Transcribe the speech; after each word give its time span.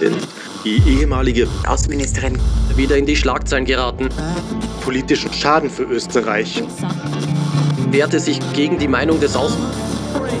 Denn 0.00 0.14
die 0.64 0.82
ehemalige 0.86 1.48
Außenministerin 1.66 2.38
wieder 2.76 2.96
in 2.96 3.06
die 3.06 3.16
Schlagzeilen 3.16 3.64
geraten. 3.64 4.08
Politischen 4.82 5.32
Schaden 5.32 5.70
für 5.70 5.84
Österreich. 5.84 6.62
Wehrte 7.90 8.20
sich 8.20 8.38
gegen 8.52 8.78
die 8.78 8.88
Meinung 8.88 9.20
des 9.20 9.36
Außen. 9.36 9.60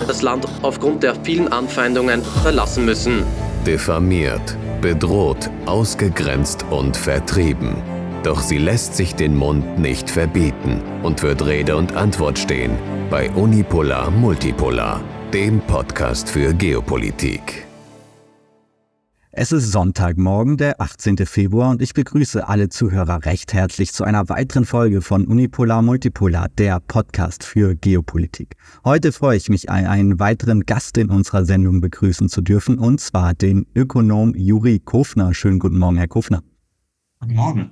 Das 0.06 0.22
Land 0.22 0.46
aufgrund 0.62 1.02
der 1.02 1.14
vielen 1.22 1.48
Anfeindungen 1.48 2.22
verlassen 2.42 2.84
müssen. 2.84 3.24
Diffamiert, 3.66 4.56
bedroht, 4.80 5.50
ausgegrenzt 5.66 6.64
und 6.70 6.96
vertrieben. 6.96 7.76
Doch 8.22 8.40
sie 8.40 8.58
lässt 8.58 8.96
sich 8.96 9.14
den 9.14 9.36
Mund 9.36 9.78
nicht 9.78 10.10
verbieten 10.10 10.82
und 11.02 11.22
wird 11.22 11.44
Rede 11.44 11.76
und 11.76 11.94
Antwort 11.96 12.38
stehen 12.38 12.76
bei 13.10 13.30
Unipolar 13.30 14.10
Multipolar, 14.10 15.00
dem 15.32 15.60
Podcast 15.60 16.28
für 16.28 16.52
Geopolitik. 16.52 17.67
Es 19.40 19.52
ist 19.52 19.70
Sonntagmorgen, 19.70 20.56
der 20.56 20.80
18. 20.80 21.18
Februar 21.18 21.70
und 21.70 21.80
ich 21.80 21.94
begrüße 21.94 22.48
alle 22.48 22.70
Zuhörer 22.70 23.24
recht 23.24 23.52
herzlich 23.52 23.92
zu 23.92 24.02
einer 24.02 24.28
weiteren 24.28 24.64
Folge 24.64 25.00
von 25.00 25.28
Unipolar 25.28 25.80
Multipolar, 25.80 26.48
der 26.58 26.80
Podcast 26.80 27.44
für 27.44 27.76
Geopolitik. 27.76 28.56
Heute 28.84 29.12
freue 29.12 29.36
ich 29.36 29.48
mich, 29.48 29.70
einen 29.70 30.18
weiteren 30.18 30.66
Gast 30.66 30.98
in 30.98 31.08
unserer 31.08 31.44
Sendung 31.44 31.80
begrüßen 31.80 32.28
zu 32.28 32.40
dürfen, 32.40 32.80
und 32.80 33.00
zwar 33.00 33.32
den 33.32 33.64
Ökonom 33.76 34.34
Juri 34.34 34.80
Kofner. 34.80 35.32
Schönen 35.34 35.60
guten 35.60 35.78
Morgen, 35.78 35.98
Herr 35.98 36.08
Kofner. 36.08 36.42
Guten 37.20 37.34
Morgen. 37.36 37.70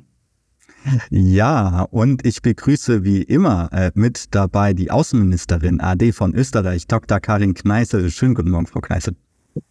Ja, 1.10 1.82
und 1.90 2.24
ich 2.24 2.42
begrüße 2.42 3.02
wie 3.02 3.22
immer 3.22 3.72
äh, 3.72 3.90
mit 3.94 4.36
dabei 4.36 4.72
die 4.72 4.92
Außenministerin 4.92 5.80
AD 5.80 6.12
von 6.12 6.32
Österreich, 6.32 6.86
Dr. 6.86 7.18
Karin 7.18 7.54
Kneißel. 7.54 8.08
Schönen 8.12 8.36
guten 8.36 8.50
Morgen, 8.50 8.68
Frau 8.68 8.78
Kneißel. 8.78 9.16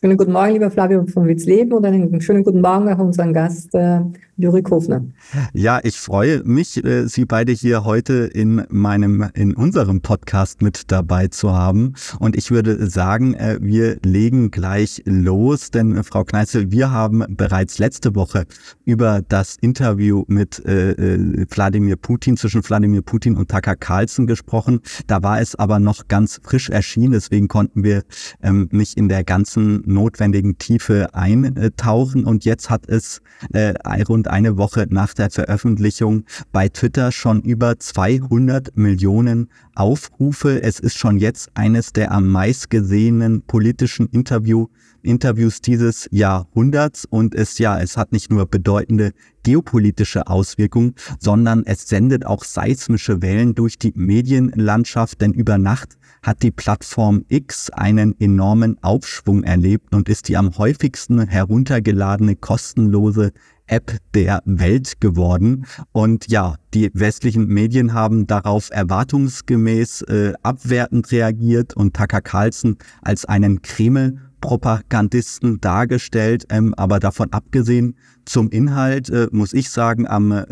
Schönen 0.01 0.17
guten 0.17 0.31
Morgen, 0.31 0.53
lieber 0.53 0.71
Flavio 0.71 1.05
von 1.05 1.27
Witzleben 1.27 1.73
und 1.73 1.85
einen 1.85 2.19
schönen 2.19 2.43
guten 2.43 2.61
Morgen 2.61 2.91
auch 2.91 2.97
unseren 2.97 3.33
Gast 3.33 3.73
äh, 3.75 3.99
Juri 4.37 4.63
Kofner. 4.63 5.05
Ja, 5.53 5.79
ich 5.83 5.99
freue 5.99 6.43
mich, 6.43 6.83
äh, 6.83 7.07
Sie 7.07 7.25
beide 7.25 7.51
hier 7.51 7.85
heute 7.85 8.29
in 8.33 8.63
meinem, 8.69 9.29
in 9.33 9.55
unserem 9.55 10.01
Podcast 10.01 10.61
mit 10.61 10.91
dabei 10.91 11.27
zu 11.27 11.53
haben. 11.53 11.93
Und 12.19 12.35
ich 12.35 12.51
würde 12.51 12.89
sagen, 12.89 13.33
äh, 13.35 13.59
wir 13.61 13.97
legen 14.03 14.51
gleich 14.51 15.01
los, 15.05 15.71
denn 15.71 15.95
äh, 15.95 16.03
Frau 16.03 16.23
Kneißel, 16.23 16.71
wir 16.71 16.91
haben 16.91 17.23
bereits 17.29 17.77
letzte 17.77 18.15
Woche 18.15 18.45
über 18.83 19.21
das 19.27 19.55
Interview 19.61 20.23
mit 20.27 20.65
äh, 20.65 20.91
äh, 20.91 21.45
Wladimir 21.49 21.95
Putin, 21.95 22.37
zwischen 22.37 22.63
Wladimir 22.67 23.03
Putin 23.03 23.37
und 23.37 23.49
Tucker 23.49 23.75
Carlson 23.75 24.27
gesprochen. 24.27 24.81
Da 25.07 25.23
war 25.23 25.39
es 25.39 25.55
aber 25.55 25.79
noch 25.79 26.07
ganz 26.07 26.41
frisch 26.43 26.69
erschienen, 26.69 27.13
deswegen 27.13 27.47
konnten 27.47 27.83
wir 27.83 28.03
ähm, 28.41 28.67
nicht 28.71 28.97
in 28.97 29.07
der 29.07 29.23
ganzen 29.23 29.74
notwendigen 29.85 30.57
Tiefe 30.57 31.13
eintauchen. 31.13 32.25
Und 32.25 32.45
jetzt 32.45 32.69
hat 32.69 32.87
es 32.87 33.21
äh, 33.53 33.73
rund 34.07 34.27
eine 34.27 34.57
Woche 34.57 34.87
nach 34.89 35.13
der 35.13 35.29
Veröffentlichung 35.29 36.25
bei 36.51 36.69
Twitter 36.69 37.11
schon 37.11 37.41
über 37.41 37.79
200 37.79 38.75
Millionen 38.77 39.49
Aufrufe. 39.75 40.61
Es 40.61 40.79
ist 40.79 40.97
schon 40.97 41.17
jetzt 41.17 41.49
eines 41.53 41.93
der 41.93 42.11
am 42.11 42.27
meist 42.27 42.69
gesehenen 42.69 43.41
politischen 43.41 44.07
Interview, 44.07 44.67
Interviews 45.01 45.61
dieses 45.61 46.07
Jahrhunderts 46.11 47.05
und 47.05 47.35
es 47.35 47.57
ja, 47.59 47.79
es 47.79 47.95
hat 47.95 48.11
nicht 48.11 48.31
nur 48.31 48.47
bedeutende 48.47 49.11
geopolitische 49.43 50.27
Auswirkungen, 50.27 50.95
sondern 51.19 51.63
es 51.65 51.87
sendet 51.87 52.25
auch 52.25 52.43
seismische 52.43 53.21
Wellen 53.21 53.53
durch 53.53 53.77
die 53.77 53.93
Medienlandschaft, 53.95 55.21
denn 55.21 55.33
über 55.33 55.57
Nacht 55.57 55.97
hat 56.25 56.41
die 56.41 56.51
Plattform 56.51 57.23
X 57.29 57.69
einen 57.69 58.19
enormen 58.19 58.81
Aufschwung 58.81 59.43
erlebt 59.43 59.93
und 59.93 60.09
ist 60.09 60.27
die 60.27 60.37
am 60.37 60.57
häufigsten 60.57 61.27
heruntergeladene 61.27 62.35
kostenlose 62.35 63.31
App 63.67 63.97
der 64.13 64.41
Welt 64.45 64.99
geworden. 65.01 65.65
Und 65.91 66.27
ja, 66.27 66.55
die 66.73 66.89
westlichen 66.93 67.47
Medien 67.47 67.93
haben 67.93 68.25
darauf 68.27 68.69
erwartungsgemäß 68.71 70.01
äh, 70.03 70.33
abwertend 70.41 71.11
reagiert 71.11 71.75
und 71.75 71.95
Tucker 71.95 72.21
Carlson 72.21 72.77
als 73.01 73.25
einen 73.25 73.61
Kreml 73.61 74.19
Propagandisten 74.41 75.59
dargestellt, 75.61 76.45
ähm, 76.49 76.73
aber 76.75 76.99
davon 76.99 77.31
abgesehen 77.31 77.95
zum 78.25 78.49
Inhalt 78.49 79.09
äh, 79.09 79.27
muss 79.31 79.53
ich 79.53 79.69
sagen, 79.69 80.07
am 80.07 80.31
äh, 80.31 80.45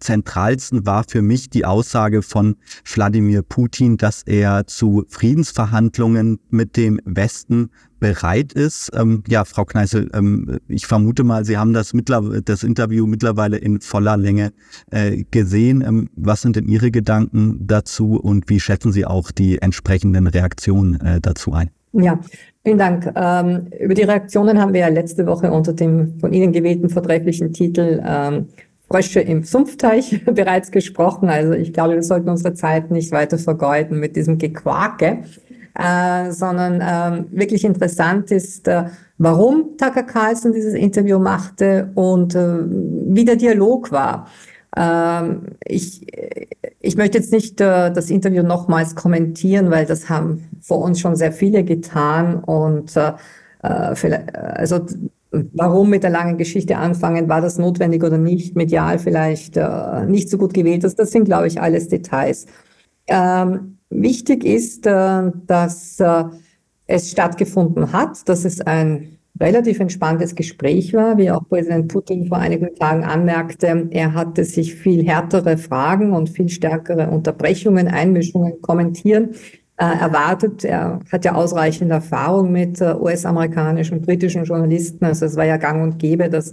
zentralsten 0.00 0.86
war 0.86 1.04
für 1.06 1.22
mich 1.22 1.50
die 1.50 1.64
Aussage 1.64 2.22
von 2.22 2.56
Wladimir 2.84 3.42
Putin, 3.42 3.98
dass 3.98 4.22
er 4.22 4.66
zu 4.66 5.04
Friedensverhandlungen 5.08 6.40
mit 6.50 6.76
dem 6.76 7.00
Westen 7.04 7.70
bereit 8.00 8.52
ist. 8.52 8.90
Ähm, 8.94 9.24
ja, 9.28 9.44
Frau 9.44 9.64
Kneißel, 9.64 10.10
ähm, 10.14 10.58
ich 10.68 10.86
vermute 10.86 11.24
mal, 11.24 11.44
Sie 11.44 11.58
haben 11.58 11.72
das, 11.72 11.92
das 12.44 12.62
Interview 12.62 13.06
mittlerweile 13.06 13.58
in 13.58 13.80
voller 13.80 14.16
Länge 14.16 14.52
äh, 14.90 15.24
gesehen. 15.30 15.82
Ähm, 15.82 16.08
was 16.16 16.42
sind 16.42 16.56
denn 16.56 16.68
Ihre 16.68 16.90
Gedanken 16.90 17.66
dazu 17.66 18.16
und 18.16 18.48
wie 18.48 18.60
schätzen 18.60 18.92
Sie 18.92 19.04
auch 19.04 19.30
die 19.30 19.60
entsprechenden 19.60 20.26
Reaktionen 20.26 21.00
äh, 21.00 21.20
dazu 21.20 21.52
ein? 21.52 21.70
Ja, 21.92 22.20
vielen 22.68 22.78
Dank. 22.78 23.10
Ähm, 23.16 23.68
über 23.80 23.94
die 23.94 24.02
Reaktionen 24.02 24.60
haben 24.60 24.74
wir 24.74 24.80
ja 24.80 24.88
letzte 24.88 25.26
Woche 25.26 25.50
unter 25.50 25.72
dem 25.72 26.20
von 26.20 26.34
Ihnen 26.34 26.52
gewählten 26.52 26.90
vortrefflichen 26.90 27.54
Titel 27.54 28.02
ähm, 28.06 28.48
Frösche 28.90 29.20
im 29.20 29.42
Sumpfteich 29.42 30.22
bereits 30.26 30.70
gesprochen. 30.70 31.30
Also 31.30 31.52
ich 31.52 31.72
glaube, 31.72 31.94
wir 31.94 32.02
sollten 32.02 32.28
unsere 32.28 32.52
Zeit 32.52 32.90
nicht 32.90 33.10
weiter 33.10 33.38
vergeuden 33.38 33.98
mit 33.98 34.16
diesem 34.16 34.36
Gequake, 34.36 35.22
äh, 35.78 36.30
sondern 36.30 36.82
ähm, 36.86 37.26
wirklich 37.30 37.64
interessant 37.64 38.30
ist, 38.32 38.68
äh, 38.68 38.84
warum 39.16 39.78
Tucker 39.78 40.02
Carlson 40.02 40.52
dieses 40.52 40.74
Interview 40.74 41.18
machte 41.18 41.90
und 41.94 42.34
äh, 42.34 42.64
wie 42.68 43.24
der 43.24 43.36
Dialog 43.36 43.90
war. 43.92 44.26
Ähm, 44.76 45.56
ich, 45.64 46.06
ich 46.80 46.96
möchte 46.96 47.18
jetzt 47.18 47.32
nicht 47.32 47.60
äh, 47.60 47.92
das 47.92 48.10
Interview 48.10 48.42
nochmals 48.42 48.94
kommentieren, 48.94 49.70
weil 49.70 49.86
das 49.86 50.08
haben 50.08 50.48
vor 50.60 50.78
uns 50.78 51.00
schon 51.00 51.16
sehr 51.16 51.32
viele 51.32 51.64
getan 51.64 52.42
und 52.44 52.96
äh, 52.96 53.12
äh 53.62 54.18
also 54.30 54.80
warum 55.30 55.90
mit 55.90 56.02
der 56.02 56.10
langen 56.10 56.38
Geschichte 56.38 56.76
anfangen, 56.76 57.28
war 57.28 57.40
das 57.40 57.58
notwendig 57.58 58.02
oder 58.02 58.18
nicht, 58.18 58.56
medial 58.56 58.98
vielleicht 58.98 59.56
äh, 59.56 60.06
nicht 60.06 60.30
so 60.30 60.38
gut 60.38 60.54
gewählt 60.54 60.84
ist, 60.84 60.98
das 60.98 61.10
sind, 61.10 61.24
glaube 61.24 61.46
ich, 61.46 61.60
alles 61.60 61.88
Details. 61.88 62.46
Ähm, 63.06 63.78
wichtig 63.90 64.44
ist, 64.44 64.86
äh, 64.86 65.30
dass 65.46 66.00
äh, 66.00 66.24
es 66.86 67.10
stattgefunden 67.10 67.92
hat, 67.92 68.28
dass 68.28 68.44
es 68.44 68.60
ein 68.60 69.17
relativ 69.40 69.80
entspanntes 69.80 70.34
Gespräch 70.34 70.92
war, 70.94 71.16
wie 71.18 71.30
auch 71.30 71.48
Präsident 71.48 71.88
Putin 71.88 72.26
vor 72.26 72.38
einigen 72.38 72.74
Tagen 72.74 73.04
anmerkte. 73.04 73.88
Er 73.90 74.14
hatte 74.14 74.44
sich 74.44 74.74
viel 74.74 75.06
härtere 75.06 75.56
Fragen 75.56 76.12
und 76.12 76.28
viel 76.28 76.48
stärkere 76.48 77.08
Unterbrechungen, 77.08 77.88
Einmischungen, 77.88 78.60
Kommentieren 78.60 79.30
äh, 79.76 79.84
erwartet. 79.84 80.64
Er 80.64 81.00
hat 81.10 81.24
ja 81.24 81.34
ausreichend 81.34 81.90
Erfahrung 81.90 82.50
mit 82.52 82.80
äh, 82.80 82.94
US-amerikanischen, 82.94 84.00
britischen 84.00 84.44
Journalisten. 84.44 85.04
Also 85.04 85.26
es 85.26 85.36
war 85.36 85.44
ja 85.44 85.56
gang 85.56 85.82
und 85.82 85.98
gäbe, 85.98 86.28
dass 86.28 86.52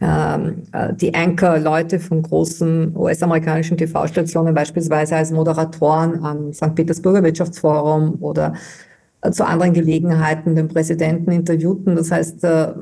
ähm, 0.00 0.64
äh, 0.72 0.92
die 0.92 1.14
Anchor-Leute 1.14 2.00
von 2.00 2.22
großen 2.22 2.96
US-amerikanischen 2.96 3.76
TV-Stationen 3.76 4.54
beispielsweise 4.54 5.16
als 5.16 5.30
Moderatoren 5.30 6.24
am 6.24 6.52
St. 6.52 6.74
Petersburger 6.74 7.22
Wirtschaftsforum 7.22 8.16
oder 8.20 8.54
zu 9.30 9.46
anderen 9.46 9.72
Gelegenheiten 9.72 10.54
den 10.54 10.68
Präsidenten 10.68 11.32
interviewten. 11.32 11.96
Das 11.96 12.10
heißt, 12.10 12.44
äh, 12.44 12.72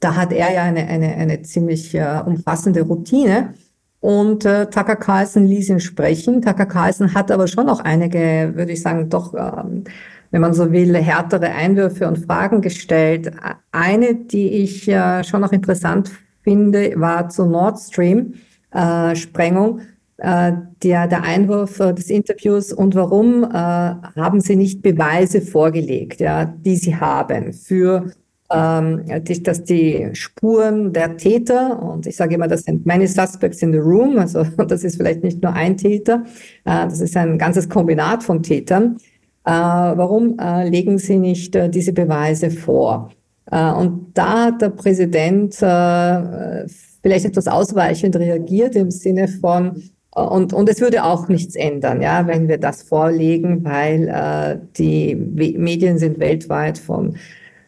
da 0.00 0.14
hat 0.14 0.32
er 0.32 0.52
ja 0.52 0.62
eine, 0.62 0.86
eine, 0.86 1.14
eine 1.14 1.42
ziemlich 1.42 1.94
äh, 1.94 2.20
umfassende 2.24 2.82
Routine. 2.82 3.54
Und 4.00 4.44
äh, 4.44 4.66
Tucker 4.66 4.96
Carlson 4.96 5.46
ließ 5.46 5.70
ihn 5.70 5.80
sprechen. 5.80 6.42
Tucker 6.42 6.66
Carlson 6.66 7.14
hat 7.14 7.30
aber 7.30 7.48
schon 7.48 7.68
auch 7.68 7.80
einige, 7.80 8.52
würde 8.54 8.72
ich 8.72 8.82
sagen, 8.82 9.08
doch, 9.08 9.34
ähm, 9.34 9.84
wenn 10.30 10.40
man 10.40 10.54
so 10.54 10.70
will, 10.70 10.94
härtere 10.96 11.50
Einwürfe 11.50 12.06
und 12.06 12.18
Fragen 12.18 12.60
gestellt. 12.60 13.32
Eine, 13.72 14.14
die 14.14 14.48
ich 14.48 14.88
äh, 14.88 15.24
schon 15.24 15.40
noch 15.40 15.52
interessant 15.52 16.10
finde, 16.42 16.92
war 16.96 17.28
zur 17.28 17.46
Nord 17.46 17.78
Stream 17.78 18.34
äh, 18.72 19.16
Sprengung 19.16 19.80
der, 20.18 21.06
der 21.06 21.22
Einwurf 21.22 21.78
äh, 21.78 21.92
des 21.92 22.08
Interviews 22.08 22.72
und 22.72 22.94
warum 22.94 23.44
äh, 23.44 23.48
haben 23.56 24.40
Sie 24.40 24.56
nicht 24.56 24.82
Beweise 24.82 25.42
vorgelegt, 25.42 26.20
ja, 26.20 26.46
die 26.46 26.76
Sie 26.76 26.96
haben 26.96 27.52
für 27.52 28.10
ähm, 28.50 29.04
dass 29.42 29.64
die 29.64 30.08
Spuren 30.12 30.92
der 30.92 31.16
Täter, 31.16 31.82
und 31.82 32.06
ich 32.06 32.16
sage 32.16 32.36
immer, 32.36 32.48
das 32.48 32.62
sind 32.62 32.86
many 32.86 33.06
suspects 33.06 33.62
in 33.62 33.72
the 33.72 33.78
room, 33.78 34.18
also 34.18 34.44
das 34.68 34.84
ist 34.84 34.96
vielleicht 34.96 35.24
nicht 35.24 35.42
nur 35.42 35.52
ein 35.52 35.76
Täter, 35.76 36.24
äh, 36.64 36.84
das 36.84 37.00
ist 37.00 37.16
ein 37.16 37.38
ganzes 37.38 37.68
Kombinat 37.68 38.22
von 38.22 38.42
Tätern. 38.42 38.98
Äh, 39.44 39.50
warum 39.50 40.38
äh, 40.38 40.68
legen 40.68 40.98
Sie 40.98 41.18
nicht 41.18 41.54
äh, 41.56 41.68
diese 41.68 41.92
Beweise 41.92 42.50
vor? 42.50 43.10
Äh, 43.50 43.72
und 43.72 44.12
da 44.14 44.46
hat 44.46 44.62
der 44.62 44.70
Präsident 44.70 45.60
äh, 45.62 46.68
vielleicht 47.02 47.26
etwas 47.26 47.46
ausweichend 47.48 48.16
reagiert 48.16 48.74
im 48.76 48.90
Sinne 48.90 49.28
von, 49.28 49.82
und, 50.16 50.54
und 50.54 50.68
es 50.68 50.80
würde 50.80 51.04
auch 51.04 51.28
nichts 51.28 51.54
ändern, 51.56 52.00
ja, 52.00 52.26
wenn 52.26 52.48
wir 52.48 52.58
das 52.58 52.82
vorlegen, 52.82 53.64
weil 53.64 54.08
äh, 54.08 54.58
die 54.78 55.14
Medien 55.14 55.98
sind 55.98 56.18
weltweit 56.18 56.78
von 56.78 57.16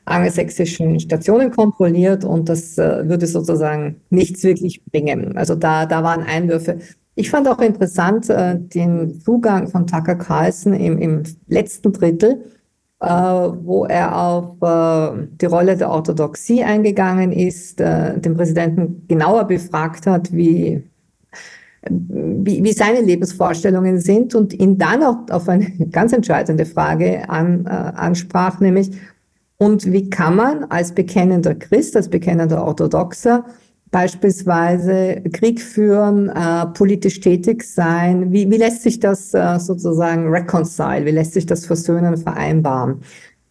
angelsächsischen 0.06 0.98
Stationen 0.98 1.50
kontrolliert 1.50 2.24
und 2.24 2.48
das 2.48 2.78
äh, 2.78 3.06
würde 3.06 3.26
sozusagen 3.26 4.00
nichts 4.08 4.42
wirklich 4.44 4.82
bringen. 4.86 5.36
Also 5.36 5.54
da, 5.54 5.84
da 5.84 6.02
waren 6.02 6.22
Einwürfe. 6.22 6.78
Ich 7.14 7.30
fand 7.30 7.46
auch 7.48 7.58
interessant 7.58 8.30
äh, 8.30 8.58
den 8.58 9.20
Zugang 9.20 9.68
von 9.68 9.86
Tucker 9.86 10.16
Carlson 10.16 10.72
im, 10.72 10.98
im 10.98 11.24
letzten 11.48 11.92
Drittel, 11.92 12.44
äh, 13.00 13.08
wo 13.08 13.84
er 13.84 14.16
auf 14.16 14.62
äh, 14.62 15.26
die 15.40 15.46
Rolle 15.46 15.76
der 15.76 15.90
Orthodoxie 15.90 16.64
eingegangen 16.64 17.30
ist, 17.30 17.78
äh, 17.80 18.18
den 18.18 18.36
Präsidenten 18.36 19.04
genauer 19.06 19.44
befragt 19.44 20.06
hat, 20.06 20.32
wie 20.32 20.82
wie, 21.88 22.62
wie 22.64 22.72
seine 22.72 23.00
Lebensvorstellungen 23.00 24.00
sind 24.00 24.34
und 24.34 24.52
ihn 24.52 24.78
dann 24.78 25.02
auch 25.02 25.18
auf 25.30 25.48
eine 25.48 25.70
ganz 25.90 26.12
entscheidende 26.12 26.66
Frage 26.66 27.28
an, 27.28 27.66
äh, 27.66 27.70
ansprach, 27.70 28.60
nämlich, 28.60 28.90
und 29.58 29.90
wie 29.92 30.08
kann 30.08 30.36
man 30.36 30.64
als 30.64 30.92
bekennender 30.92 31.54
Christ, 31.54 31.96
als 31.96 32.08
bekennender 32.08 32.64
Orthodoxer 32.64 33.44
beispielsweise 33.90 35.22
Krieg 35.32 35.60
führen, 35.60 36.28
äh, 36.28 36.66
politisch 36.66 37.20
tätig 37.20 37.64
sein? 37.64 38.32
Wie, 38.32 38.48
wie 38.50 38.56
lässt 38.56 38.82
sich 38.82 39.00
das 39.00 39.34
äh, 39.34 39.58
sozusagen 39.58 40.28
reconcile? 40.28 41.06
Wie 41.06 41.10
lässt 41.10 41.32
sich 41.32 41.46
das 41.46 41.66
versöhnen, 41.66 42.16
vereinbaren? 42.16 43.00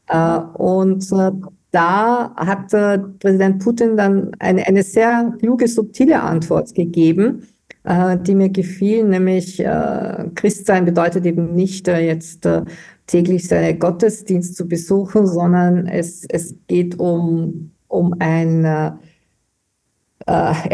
Äh, 0.08 0.40
und 0.54 1.12
äh, 1.12 1.32
da 1.72 2.34
hat 2.38 2.74
äh, 2.74 3.00
Präsident 3.20 3.64
Putin 3.64 3.98
dann 3.98 4.32
eine, 4.40 4.66
eine 4.66 4.84
sehr 4.84 5.34
kluge, 5.40 5.68
subtile 5.68 6.22
Antwort 6.22 6.74
gegeben, 6.74 7.44
äh, 7.88 8.18
die 8.18 8.36
mir 8.36 8.50
gefiel, 8.50 9.06
nämlich 9.06 9.62
äh, 9.62 10.26
Christsein 10.36 10.84
bedeutet 10.84 11.26
eben 11.26 11.56
nicht 11.56 11.88
äh, 11.88 12.00
jetzt 12.00 12.46
äh, 12.46 12.64
täglich 13.06 13.48
seinen 13.48 13.80
Gottesdienst 13.80 14.58
zu 14.58 14.68
besuchen, 14.68 15.26
sondern 15.26 15.88
es, 15.88 16.26
es 16.28 16.54
geht 16.68 17.00
um, 17.00 17.72
um 17.88 18.14
ein, 18.20 18.66
er, 18.66 19.00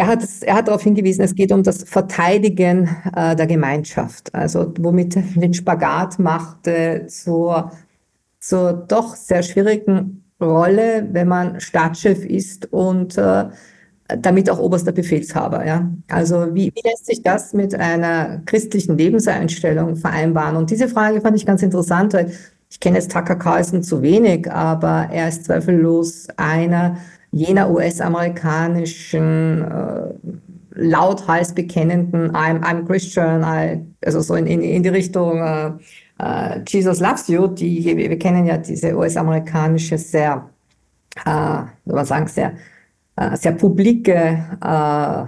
hat, 0.08 0.24
er 0.42 0.56
hat 0.56 0.68
darauf 0.68 0.82
hingewiesen, 0.82 1.22
es 1.22 1.36
geht 1.36 1.52
um 1.52 1.62
das 1.62 1.84
Verteidigen 1.84 2.90
der 3.16 3.46
Gemeinschaft, 3.46 4.34
also 4.34 4.74
womit 4.80 5.16
er 5.16 5.22
den 5.36 5.54
Spagat 5.54 6.18
machte 6.18 7.06
zur, 7.08 7.72
zur 8.40 8.74
doch 8.74 9.16
sehr 9.16 9.44
schwierigen 9.44 10.24
Rolle, 10.42 11.08
wenn 11.12 11.28
man 11.28 11.60
Stadtchef 11.60 12.26
ist 12.26 12.74
und 12.74 13.16
äh, 13.20 13.46
damit 14.18 14.50
auch 14.50 14.60
oberster 14.60 14.92
Befehlshaber. 14.92 15.66
Ja? 15.66 15.90
Also 16.10 16.54
wie, 16.54 16.72
wie 16.76 16.88
lässt 16.88 17.06
sich 17.06 17.22
das 17.22 17.54
mit 17.54 17.76
einer 17.76 18.42
christlichen 18.46 18.98
Lebenseinstellung 18.98 19.96
vereinbaren? 19.96 20.58
Und 20.58 20.72
diese 20.72 20.88
Frage 20.88 21.22
fand 21.22 21.38
ich 21.38 21.46
ganz 21.46 21.62
interessant, 21.64 22.14
weil 22.14 22.32
ich 22.70 22.80
kenne 22.80 22.98
jetzt 22.98 23.12
Tucker 23.12 23.36
Carlson 23.36 23.84
zu 23.84 24.02
wenig, 24.02 24.52
aber 24.52 25.10
er 25.12 25.30
ist 25.30 25.46
zweifellos 25.46 26.28
einer 26.38 26.98
jener 27.32 27.70
US-amerikanischen 27.70 29.62
äh, 29.62 30.14
lauthals 30.76 31.54
bekennenden 31.54 32.32
I'm, 32.32 32.62
I'm 32.62 32.86
Christian, 32.86 33.44
I, 33.44 33.86
also 34.04 34.22
so 34.22 34.36
in, 34.36 34.48
in, 34.48 34.62
in 34.62 34.82
die 34.84 34.90
Richtung 34.90 35.40
äh, 35.40 35.72
äh, 36.20 36.62
Jesus 36.68 37.00
loves 37.00 37.28
you, 37.28 37.48
die 37.48 37.84
wir, 37.84 38.10
wir 38.10 38.20
kennen 38.20 38.46
ja 38.46 38.58
diese 38.58 38.96
US-amerikanische 38.96 39.98
sehr, 39.98 40.50
äh, 41.26 41.62
was 41.86 42.08
sagen 42.08 42.28
sehr 42.28 42.54
sehr 43.36 43.52
publike, 43.52 44.44
äh, 44.62 45.26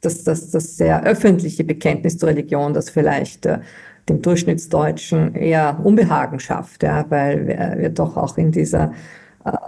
das, 0.00 0.24
das, 0.24 0.50
das 0.50 0.76
sehr 0.76 1.02
öffentliche 1.04 1.64
Bekenntnis 1.64 2.18
zur 2.18 2.28
Religion, 2.28 2.74
das 2.74 2.90
vielleicht 2.90 3.46
äh, 3.46 3.60
dem 4.08 4.20
Durchschnittsdeutschen 4.20 5.34
eher 5.34 5.80
Unbehagen 5.82 6.40
schafft, 6.40 6.82
ja, 6.82 7.04
weil 7.08 7.46
wir, 7.46 7.88
doch 7.90 8.16
auch 8.16 8.36
in 8.36 8.50
dieser 8.50 8.92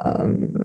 ähm, 0.04 0.64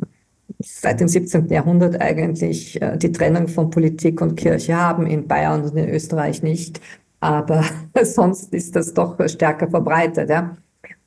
seit 0.60 1.00
dem 1.00 1.08
17. 1.08 1.48
Jahrhundert 1.50 2.02
eigentlich 2.02 2.82
äh, 2.82 2.98
die 2.98 3.12
Trennung 3.12 3.48
von 3.48 3.70
Politik 3.70 4.22
und 4.22 4.36
Kirche 4.36 4.76
haben, 4.76 5.06
in 5.06 5.28
Bayern 5.28 5.64
und 5.64 5.78
in 5.78 5.90
Österreich 5.90 6.44
nicht, 6.44 6.82
aber 7.20 7.64
sonst 8.04 8.54
ist 8.54 8.76
das 8.76 8.94
doch 8.94 9.16
stärker 9.28 9.70
verbreitet. 9.70 10.30
Ja. 10.30 10.58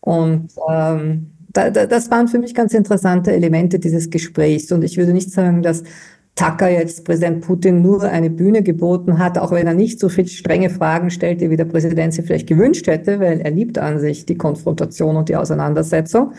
Und 0.01 0.53
ähm, 0.69 1.32
da, 1.53 1.71
da, 1.71 1.87
das 1.87 2.11
waren 2.11 2.29
für 2.29 2.39
mich 2.39 2.55
ganz 2.55 2.75
interessante 2.75 3.33
Elemente 3.33 3.79
dieses 3.79 4.11
Gesprächs. 4.11 4.73
Und 4.73 4.83
ich 4.83 4.97
würde 4.97 5.13
nicht 5.13 5.31
sagen, 5.31 5.63
dass 5.63 5.83
Tucker 6.35 6.71
jetzt 6.71 7.05
Präsident 7.05 7.45
Putin 7.45 7.83
nur 7.83 8.03
eine 8.05 8.31
Bühne 8.31 8.63
geboten 8.63 9.19
hat, 9.19 9.37
auch 9.37 9.51
wenn 9.53 9.67
er 9.67 9.75
nicht 9.75 10.01
so 10.01 10.09
viel 10.09 10.27
strenge 10.27 10.71
Fragen 10.71 11.11
stellte, 11.11 11.51
wie 11.51 11.57
der 11.57 11.67
Präsident 11.67 12.15
sie 12.15 12.23
vielleicht 12.23 12.47
gewünscht 12.47 12.87
hätte, 12.87 13.21
weil 13.21 13.41
er 13.41 13.51
liebt 13.51 13.79
an 13.79 13.99
sich 13.99 14.25
die 14.25 14.37
Konfrontation 14.37 15.17
und 15.17 15.29
die 15.29 15.37
Auseinandersetzung. 15.37 16.33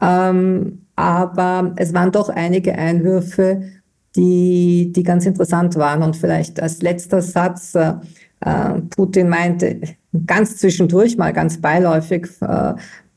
Ähm, 0.00 0.86
aber 0.96 1.74
es 1.76 1.92
waren 1.92 2.12
doch 2.12 2.30
einige 2.30 2.76
Einwürfe, 2.76 3.62
die, 4.16 4.92
die 4.96 5.02
ganz 5.02 5.26
interessant 5.26 5.76
waren. 5.76 6.02
Und 6.02 6.16
vielleicht 6.16 6.60
als 6.62 6.80
letzter 6.80 7.20
Satz, 7.20 7.74
äh, 7.74 7.94
äh 8.40 8.80
Putin 8.96 9.28
meinte 9.28 9.80
ganz 10.26 10.56
zwischendurch, 10.56 11.18
mal 11.18 11.34
ganz 11.34 11.60
beiläufig, 11.60 12.28
äh, 12.40 12.74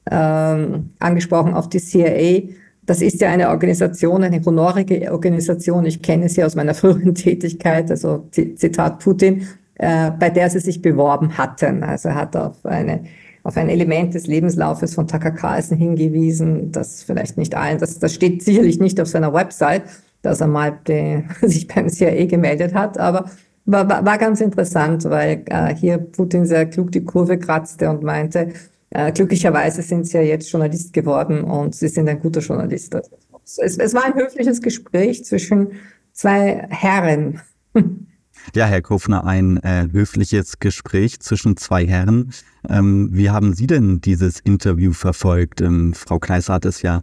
ähm, 0.09 0.91
angesprochen 0.99 1.53
auf 1.53 1.69
die 1.69 1.79
CIA. 1.79 2.53
Das 2.85 3.01
ist 3.01 3.21
ja 3.21 3.29
eine 3.29 3.49
Organisation, 3.49 4.23
eine 4.23 4.43
honorige 4.43 5.11
Organisation. 5.11 5.85
Ich 5.85 6.01
kenne 6.01 6.29
sie 6.29 6.43
aus 6.43 6.55
meiner 6.55 6.73
früheren 6.75 7.15
Tätigkeit, 7.15 7.91
also 7.91 8.27
Zitat 8.31 8.99
Putin, 8.99 9.47
äh, 9.75 10.11
bei 10.11 10.29
der 10.29 10.49
sie 10.49 10.59
sich 10.59 10.81
beworben 10.81 11.37
hatten. 11.37 11.83
Also 11.83 12.09
er 12.09 12.15
hat 12.15 12.35
auf 12.35 12.65
eine 12.65 13.01
auf 13.43 13.57
ein 13.57 13.69
Element 13.69 14.13
des 14.13 14.27
Lebenslaufes 14.27 14.93
von 14.93 15.07
Tucker 15.07 15.31
Carlson 15.31 15.77
hingewiesen, 15.77 16.71
das 16.71 17.03
vielleicht 17.03 17.37
nicht 17.37 17.55
allen, 17.55 17.79
das, 17.79 17.97
das 17.97 18.13
steht 18.13 18.43
sicherlich 18.43 18.79
nicht 18.79 18.99
auf 18.99 19.07
seiner 19.07 19.33
Website, 19.33 19.83
dass 20.21 20.41
er 20.41 20.47
mal 20.47 20.77
die, 20.87 21.23
sich 21.47 21.67
beim 21.67 21.89
CIA 21.89 22.25
gemeldet 22.25 22.73
hat, 22.73 22.97
aber 22.97 23.25
war, 23.65 23.87
war, 23.87 24.17
ganz 24.17 24.41
interessant, 24.41 25.05
weil 25.05 25.43
äh, 25.45 25.75
hier 25.75 25.99
Putin 25.99 26.45
sehr 26.45 26.65
klug 26.65 26.91
die 26.91 27.03
Kurve 27.03 27.37
kratzte 27.37 27.89
und 27.89 28.03
meinte, 28.03 28.49
äh, 28.91 29.11
glücklicherweise 29.11 29.81
sind 29.81 30.07
Sie 30.07 30.17
ja 30.17 30.23
jetzt 30.23 30.51
Journalist 30.51 30.93
geworden 30.93 31.43
und 31.43 31.75
Sie 31.75 31.87
sind 31.87 32.09
ein 32.09 32.19
guter 32.19 32.41
Journalist. 32.41 32.95
Also 32.95 33.17
es, 33.57 33.77
es 33.77 33.93
war 33.93 34.05
ein 34.05 34.15
höfliches 34.15 34.61
Gespräch 34.61 35.25
zwischen 35.25 35.73
zwei 36.13 36.67
Herren. 36.69 37.41
Ja, 38.55 38.65
Herr 38.65 38.81
Kofner, 38.81 39.25
ein 39.25 39.57
äh, 39.57 39.87
höfliches 39.91 40.59
Gespräch 40.59 41.19
zwischen 41.19 41.57
zwei 41.57 41.85
Herren. 41.85 42.31
Ähm, 42.67 43.09
wie 43.11 43.29
haben 43.29 43.53
Sie 43.53 43.67
denn 43.67 43.99
dieses 43.99 44.39
Interview 44.39 44.93
verfolgt? 44.93 45.61
Ähm, 45.61 45.93
Frau 45.93 46.19
Kleiser 46.19 46.53
hat 46.53 46.65
es 46.65 46.81
ja 46.81 47.01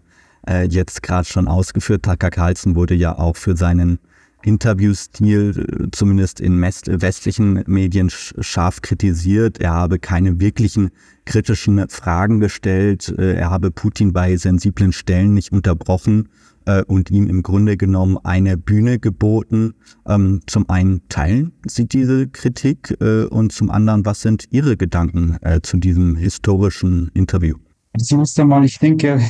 äh, 0.49 0.67
jetzt 0.67 1.03
gerade 1.03 1.29
schon 1.29 1.47
ausgeführt. 1.47 2.05
Tucker 2.05 2.31
Carlson 2.31 2.75
wurde 2.75 2.95
ja 2.95 3.17
auch 3.17 3.37
für 3.37 3.57
seinen 3.57 3.99
Interviewstil, 4.43 5.67
äh, 5.85 5.91
zumindest 5.91 6.41
in 6.41 6.61
westlichen 6.61 7.65
Medien, 7.67 8.11
scharf 8.11 8.81
kritisiert. 8.83 9.59
Er 9.59 9.73
habe 9.73 9.99
keine 9.99 10.41
wirklichen 10.41 10.91
kritischen 11.25 11.89
Fragen 11.89 12.41
gestellt. 12.41 13.13
Äh, 13.19 13.35
er 13.35 13.51
habe 13.51 13.71
Putin 13.71 14.13
bei 14.13 14.37
sensiblen 14.37 14.93
Stellen 14.93 15.35
nicht 15.35 15.53
unterbrochen 15.53 16.29
äh, 16.65 16.85
und 16.85 17.11
ihm 17.11 17.29
im 17.29 17.43
Grunde 17.43 17.77
genommen 17.77 18.19
eine 18.23 18.57
Bühne 18.57 19.01
geboten. 19.01 19.75
Ähm, 20.07 20.41
zum 20.47 20.71
einen 20.71 21.03
teilen 21.09 21.53
Sie 21.67 21.87
diese 21.87 22.29
Kritik 22.29 22.97
und 23.31 23.53
zum 23.53 23.71
anderen, 23.71 24.05
was 24.05 24.21
sind 24.21 24.45
Ihre 24.51 24.77
Gedanken 24.77 25.37
zu 25.63 25.79
diesem 25.79 26.17
historischen 26.17 27.11
Interview? 27.15 27.57
Zunächst 27.99 28.39
einmal, 28.39 28.65
ich 28.65 28.79
denke, 28.79 29.21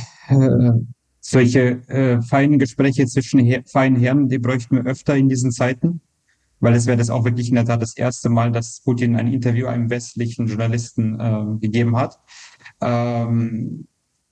solche 1.29 1.81
äh, 1.89 2.21
feinen 2.21 2.57
Gespräche 2.57 3.05
zwischen 3.05 3.41
her 3.41 3.61
feinen 3.65 3.99
Herren, 3.99 4.29
die 4.29 4.39
bräuchten 4.39 4.77
wir 4.77 4.85
öfter 4.85 5.17
in 5.17 5.27
diesen 5.27 5.51
Zeiten, 5.51 5.99
weil 6.61 6.73
es 6.73 6.85
wäre 6.85 6.97
das 6.97 7.09
auch 7.09 7.25
wirklich 7.25 7.49
in 7.49 7.55
der 7.55 7.65
Tat 7.65 7.81
das 7.81 7.97
erste 7.97 8.29
Mal, 8.29 8.53
dass 8.53 8.81
Putin 8.81 9.17
ein 9.17 9.27
Interview 9.27 9.67
einem 9.67 9.89
westlichen 9.89 10.47
Journalisten 10.47 11.19
äh, 11.19 11.59
gegeben 11.59 11.97
hat. 11.97 12.17
Ähm, 12.79 13.87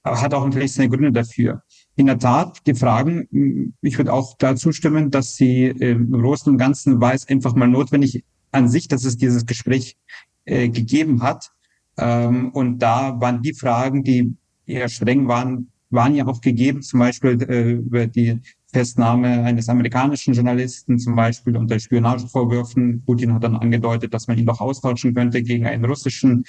hat 0.05 0.33
auch 0.33 0.45
natürlich 0.45 0.73
seine 0.73 0.89
Gründe 0.89 1.11
dafür. 1.11 1.63
In 1.97 2.05
der 2.05 2.19
Tat, 2.19 2.65
die 2.65 2.75
Fragen, 2.75 3.73
ich 3.81 3.97
würde 3.97 4.13
auch 4.13 4.37
dazu 4.37 4.71
stimmen, 4.71 5.11
dass 5.11 5.35
sie 5.35 5.65
im 5.65 6.11
Großen 6.11 6.49
und 6.49 6.57
Ganzen 6.57 7.01
war 7.01 7.13
es 7.13 7.27
einfach 7.27 7.55
mal 7.55 7.67
notwendig 7.67 8.23
an 8.51 8.69
sich, 8.69 8.87
dass 8.87 9.03
es 9.03 9.17
dieses 9.17 9.45
Gespräch 9.45 9.97
äh, 10.45 10.69
gegeben 10.69 11.23
hat. 11.23 11.51
Ähm, 11.97 12.51
und 12.51 12.79
da 12.79 13.19
waren 13.19 13.41
die 13.41 13.53
Fragen, 13.53 14.03
die 14.03 14.33
eher 14.65 14.87
streng 14.87 15.27
waren, 15.27 15.71
waren 15.89 16.15
ja 16.15 16.25
auch 16.27 16.41
gegeben, 16.41 16.81
zum 16.81 16.99
Beispiel 16.99 17.41
äh, 17.43 17.71
über 17.73 18.07
die 18.07 18.39
Festnahme 18.71 19.43
eines 19.43 19.69
amerikanischen 19.69 20.33
Journalisten, 20.33 20.99
zum 20.99 21.15
Beispiel 21.15 21.55
unter 21.55 21.79
Spionagevorwürfen. 21.79 23.03
Putin 23.05 23.33
hat 23.33 23.43
dann 23.43 23.55
angedeutet, 23.55 24.13
dass 24.13 24.27
man 24.27 24.37
ihn 24.37 24.45
doch 24.45 24.59
austauschen 24.59 25.13
könnte 25.13 25.41
gegen 25.41 25.65
einen 25.65 25.85
russischen, 25.85 26.43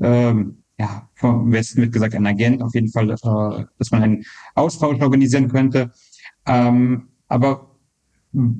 ähm, 0.00 0.58
ja, 0.78 1.08
vom 1.14 1.50
Westen 1.50 1.82
wird 1.82 1.92
gesagt, 1.92 2.14
ein 2.14 2.26
Agent, 2.26 2.62
auf 2.62 2.74
jeden 2.74 2.88
Fall, 2.88 3.10
äh, 3.10 3.64
dass 3.78 3.90
man 3.90 4.02
einen 4.02 4.24
Austausch 4.54 5.00
organisieren 5.00 5.48
könnte. 5.48 5.90
Ähm, 6.46 7.08
aber 7.28 7.72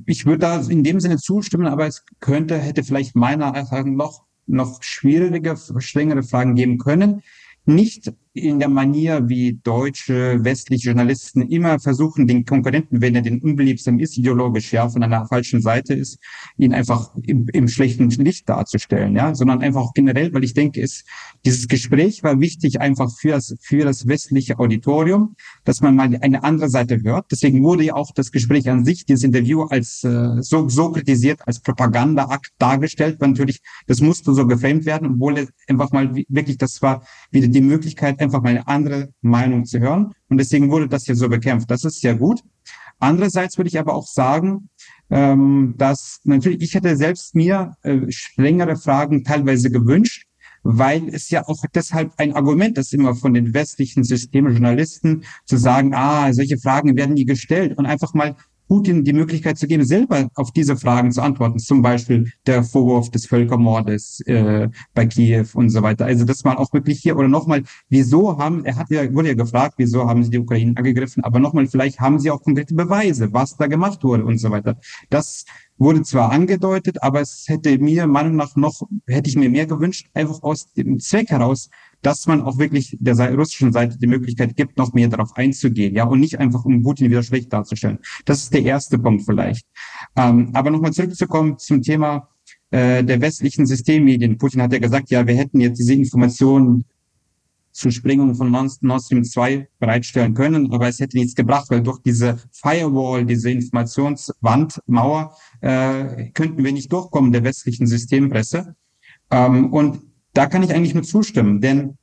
ich 0.06 0.26
würde 0.26 0.40
da 0.40 0.60
in 0.60 0.84
dem 0.84 1.00
Sinne 1.00 1.18
zustimmen, 1.18 1.66
aber 1.66 1.86
es 1.86 2.04
könnte, 2.20 2.58
hätte 2.58 2.82
vielleicht 2.82 3.16
meiner 3.16 3.54
Erfahrung 3.54 3.96
noch, 3.96 4.24
noch 4.46 4.82
schwierige, 4.82 5.56
strengere 5.78 6.22
Fragen 6.22 6.54
geben 6.54 6.78
können. 6.78 7.22
Nicht 7.64 8.12
in 8.34 8.58
der 8.58 8.68
Manier, 8.68 9.28
wie 9.28 9.60
deutsche, 9.62 10.42
westliche 10.42 10.88
Journalisten 10.88 11.42
immer 11.42 11.78
versuchen, 11.78 12.26
den 12.26 12.46
Konkurrenten, 12.46 13.02
wenn 13.02 13.14
er 13.14 13.20
den 13.20 13.42
unbeliebsam 13.42 13.98
ist, 13.98 14.16
ideologisch, 14.16 14.72
ja, 14.72 14.88
von 14.88 15.02
einer 15.02 15.26
falschen 15.26 15.60
Seite 15.60 15.92
ist, 15.92 16.18
ihn 16.56 16.72
einfach 16.72 17.14
im, 17.24 17.46
im 17.52 17.68
schlechten 17.68 18.08
Licht 18.08 18.48
darzustellen, 18.48 19.14
ja, 19.16 19.34
sondern 19.34 19.60
einfach 19.60 19.92
generell, 19.94 20.32
weil 20.32 20.44
ich 20.44 20.54
denke, 20.54 20.80
es, 20.80 21.04
dieses 21.44 21.68
Gespräch 21.68 22.22
war 22.22 22.40
wichtig 22.40 22.80
einfach 22.80 23.10
für 23.14 23.32
das, 23.32 23.54
für 23.60 23.84
das 23.84 24.06
westliche 24.06 24.58
Auditorium, 24.58 25.36
dass 25.64 25.82
man 25.82 25.94
mal 25.94 26.16
eine 26.22 26.42
andere 26.42 26.70
Seite 26.70 27.02
hört. 27.02 27.26
Deswegen 27.30 27.62
wurde 27.62 27.84
ja 27.84 27.94
auch 27.94 28.12
das 28.14 28.32
Gespräch 28.32 28.68
an 28.70 28.86
sich, 28.86 29.04
dieses 29.04 29.24
Interview 29.24 29.64
als 29.64 30.04
äh, 30.04 30.40
so, 30.40 30.70
so 30.70 30.90
kritisiert, 30.90 31.40
als 31.46 31.60
Propagandaakt 31.60 32.52
dargestellt, 32.58 33.16
weil 33.20 33.30
natürlich, 33.30 33.60
das 33.86 34.00
musste 34.00 34.32
so 34.32 34.46
geframed 34.46 34.86
werden, 34.86 35.08
obwohl 35.14 35.48
einfach 35.68 35.92
mal 35.92 36.14
wirklich, 36.28 36.56
das 36.56 36.80
war 36.80 37.04
wieder 37.30 37.48
die 37.48 37.60
Möglichkeit, 37.60 38.21
einfach 38.22 38.42
mal 38.42 38.50
eine 38.50 38.66
andere 38.68 39.12
Meinung 39.20 39.64
zu 39.64 39.80
hören. 39.80 40.12
Und 40.28 40.38
deswegen 40.38 40.70
wurde 40.70 40.88
das 40.88 41.04
hier 41.04 41.16
so 41.16 41.28
bekämpft. 41.28 41.70
Das 41.70 41.84
ist 41.84 42.00
sehr 42.00 42.14
gut. 42.14 42.42
Andererseits 42.98 43.58
würde 43.58 43.68
ich 43.68 43.78
aber 43.78 43.94
auch 43.94 44.06
sagen, 44.06 44.68
ähm, 45.10 45.74
dass 45.76 46.20
natürlich, 46.24 46.62
ich 46.62 46.74
hätte 46.74 46.96
selbst 46.96 47.34
mir 47.34 47.76
äh, 47.82 48.10
strengere 48.10 48.76
Fragen 48.76 49.24
teilweise 49.24 49.70
gewünscht, 49.70 50.26
weil 50.62 51.08
es 51.08 51.28
ja 51.30 51.46
auch 51.48 51.64
deshalb 51.74 52.12
ein 52.18 52.34
Argument 52.34 52.78
ist 52.78 52.94
immer 52.94 53.14
von 53.14 53.34
den 53.34 53.52
westlichen 53.52 54.04
Systemjournalisten 54.04 55.24
zu 55.44 55.56
sagen, 55.56 55.94
ah, 55.94 56.32
solche 56.32 56.58
Fragen 56.58 56.96
werden 56.96 57.14
nie 57.14 57.24
gestellt 57.24 57.76
und 57.76 57.86
einfach 57.86 58.14
mal 58.14 58.36
Putin 58.72 59.04
die 59.04 59.12
Möglichkeit 59.12 59.58
zu 59.58 59.66
geben, 59.66 59.84
selber 59.84 60.30
auf 60.34 60.50
diese 60.50 60.78
Fragen 60.78 61.12
zu 61.12 61.20
antworten. 61.20 61.58
Zum 61.58 61.82
Beispiel 61.82 62.32
der 62.46 62.64
Vorwurf 62.64 63.10
des 63.10 63.26
Völkermordes 63.26 64.20
äh, 64.20 64.70
bei 64.94 65.04
Kiew 65.04 65.44
und 65.52 65.68
so 65.68 65.82
weiter. 65.82 66.06
Also 66.06 66.24
das 66.24 66.42
mal 66.42 66.56
auch 66.56 66.72
wirklich 66.72 67.00
hier 67.00 67.18
oder 67.18 67.28
nochmal, 67.28 67.64
wieso 67.90 68.38
haben, 68.38 68.64
er 68.64 68.76
hat 68.76 68.88
ja, 68.88 69.12
wurde 69.12 69.28
ja 69.28 69.34
gefragt, 69.34 69.74
wieso 69.76 70.08
haben 70.08 70.24
sie 70.24 70.30
die 70.30 70.38
Ukraine 70.38 70.72
angegriffen, 70.74 71.22
aber 71.22 71.38
nochmal, 71.38 71.66
vielleicht 71.66 72.00
haben 72.00 72.18
sie 72.18 72.30
auch 72.30 72.40
konkrete 72.40 72.74
Beweise, 72.74 73.30
was 73.34 73.58
da 73.58 73.66
gemacht 73.66 74.04
wurde 74.04 74.24
und 74.24 74.38
so 74.38 74.50
weiter. 74.50 74.78
Das 75.10 75.44
wurde 75.78 76.02
zwar 76.02 76.30
angedeutet, 76.30 77.02
aber 77.02 77.20
es 77.20 77.44
hätte 77.48 77.76
mir 77.78 78.06
Meinung 78.06 78.36
nach 78.36 78.56
noch, 78.56 78.82
hätte 79.06 79.28
ich 79.28 79.36
mir 79.36 79.50
mehr 79.50 79.66
gewünscht, 79.66 80.08
einfach 80.14 80.42
aus 80.42 80.72
dem 80.72 80.98
Zweck 81.00 81.30
heraus, 81.30 81.70
dass 82.02 82.26
man 82.26 82.42
auch 82.42 82.58
wirklich 82.58 82.96
der 83.00 83.34
russischen 83.34 83.72
Seite 83.72 83.98
die 83.98 84.06
Möglichkeit 84.06 84.56
gibt, 84.56 84.76
noch 84.76 84.92
mehr 84.92 85.08
darauf 85.08 85.36
einzugehen, 85.36 85.94
ja, 85.94 86.04
und 86.04 86.20
nicht 86.20 86.38
einfach 86.38 86.64
um 86.64 86.82
Putin 86.82 87.10
wieder 87.10 87.22
schlecht 87.22 87.52
darzustellen. 87.52 87.98
Das 88.24 88.42
ist 88.42 88.54
der 88.54 88.62
erste 88.62 88.98
Punkt 88.98 89.24
vielleicht. 89.24 89.66
Ähm, 90.16 90.50
aber 90.52 90.70
nochmal 90.70 90.92
zurückzukommen 90.92 91.58
zum 91.58 91.82
Thema 91.82 92.28
äh, 92.70 93.04
der 93.04 93.20
westlichen 93.20 93.66
Systemmedien. 93.66 94.38
Putin 94.38 94.62
hat 94.62 94.72
ja 94.72 94.78
gesagt, 94.78 95.10
ja, 95.10 95.26
wir 95.26 95.34
hätten 95.34 95.60
jetzt 95.60 95.78
diese 95.78 95.94
Informationen 95.94 96.84
zur 97.72 97.90
Sprengung 97.90 98.34
von 98.34 98.50
Nord 98.50 99.02
Stream 99.02 99.24
2 99.24 99.68
bereitstellen 99.78 100.34
können, 100.34 100.72
aber 100.72 100.88
es 100.88 101.00
hätte 101.00 101.16
nichts 101.16 101.34
gebracht, 101.34 101.70
weil 101.70 101.82
durch 101.82 101.98
diese 102.00 102.38
Firewall, 102.52 103.24
diese 103.24 103.50
Informationswand, 103.50 104.80
Mauer, 104.86 105.34
äh, 105.60 106.30
könnten 106.32 106.62
wir 106.62 106.72
nicht 106.72 106.92
durchkommen 106.92 107.32
der 107.32 107.44
westlichen 107.44 107.86
Systempresse. 107.86 108.76
Ähm, 109.30 109.72
und 109.72 110.02
da 110.34 110.46
kann 110.46 110.62
ich 110.62 110.72
eigentlich 110.72 110.94
nur 110.94 111.02
zustimmen, 111.02 111.60
denn 111.60 111.96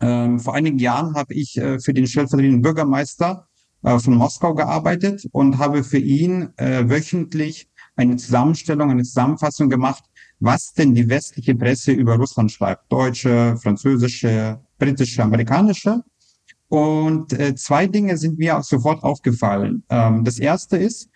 ähm, 0.00 0.38
vor 0.38 0.54
einigen 0.54 0.78
Jahren 0.78 1.14
habe 1.14 1.32
ich 1.32 1.56
äh, 1.56 1.80
für 1.80 1.94
den 1.94 2.06
stellvertretenden 2.06 2.60
Bürgermeister 2.60 3.48
äh, 3.82 3.98
von 3.98 4.14
Moskau 4.14 4.54
gearbeitet 4.54 5.26
und 5.32 5.58
habe 5.58 5.84
für 5.84 5.98
ihn 5.98 6.50
äh, 6.56 6.88
wöchentlich 6.88 7.68
eine 7.96 8.16
Zusammenstellung, 8.16 8.90
eine 8.90 9.04
Zusammenfassung 9.04 9.70
gemacht, 9.70 10.04
was 10.40 10.72
denn 10.72 10.94
die 10.94 11.08
westliche 11.08 11.54
Presse 11.54 11.92
über 11.92 12.16
Russland 12.16 12.52
schreibt. 12.52 12.90
Deutsche, 12.90 13.56
französische, 13.56 14.60
britische, 14.78 15.22
amerikanische. 15.22 16.02
Und 16.68 17.32
äh, 17.32 17.54
zwei 17.54 17.86
Dinge 17.86 18.16
sind 18.16 18.38
mir 18.38 18.58
auch 18.58 18.64
sofort 18.64 19.02
aufgefallen. 19.02 19.84
Ähm, 19.88 20.24
das 20.24 20.38
erste 20.38 20.76
ist, 20.76 21.08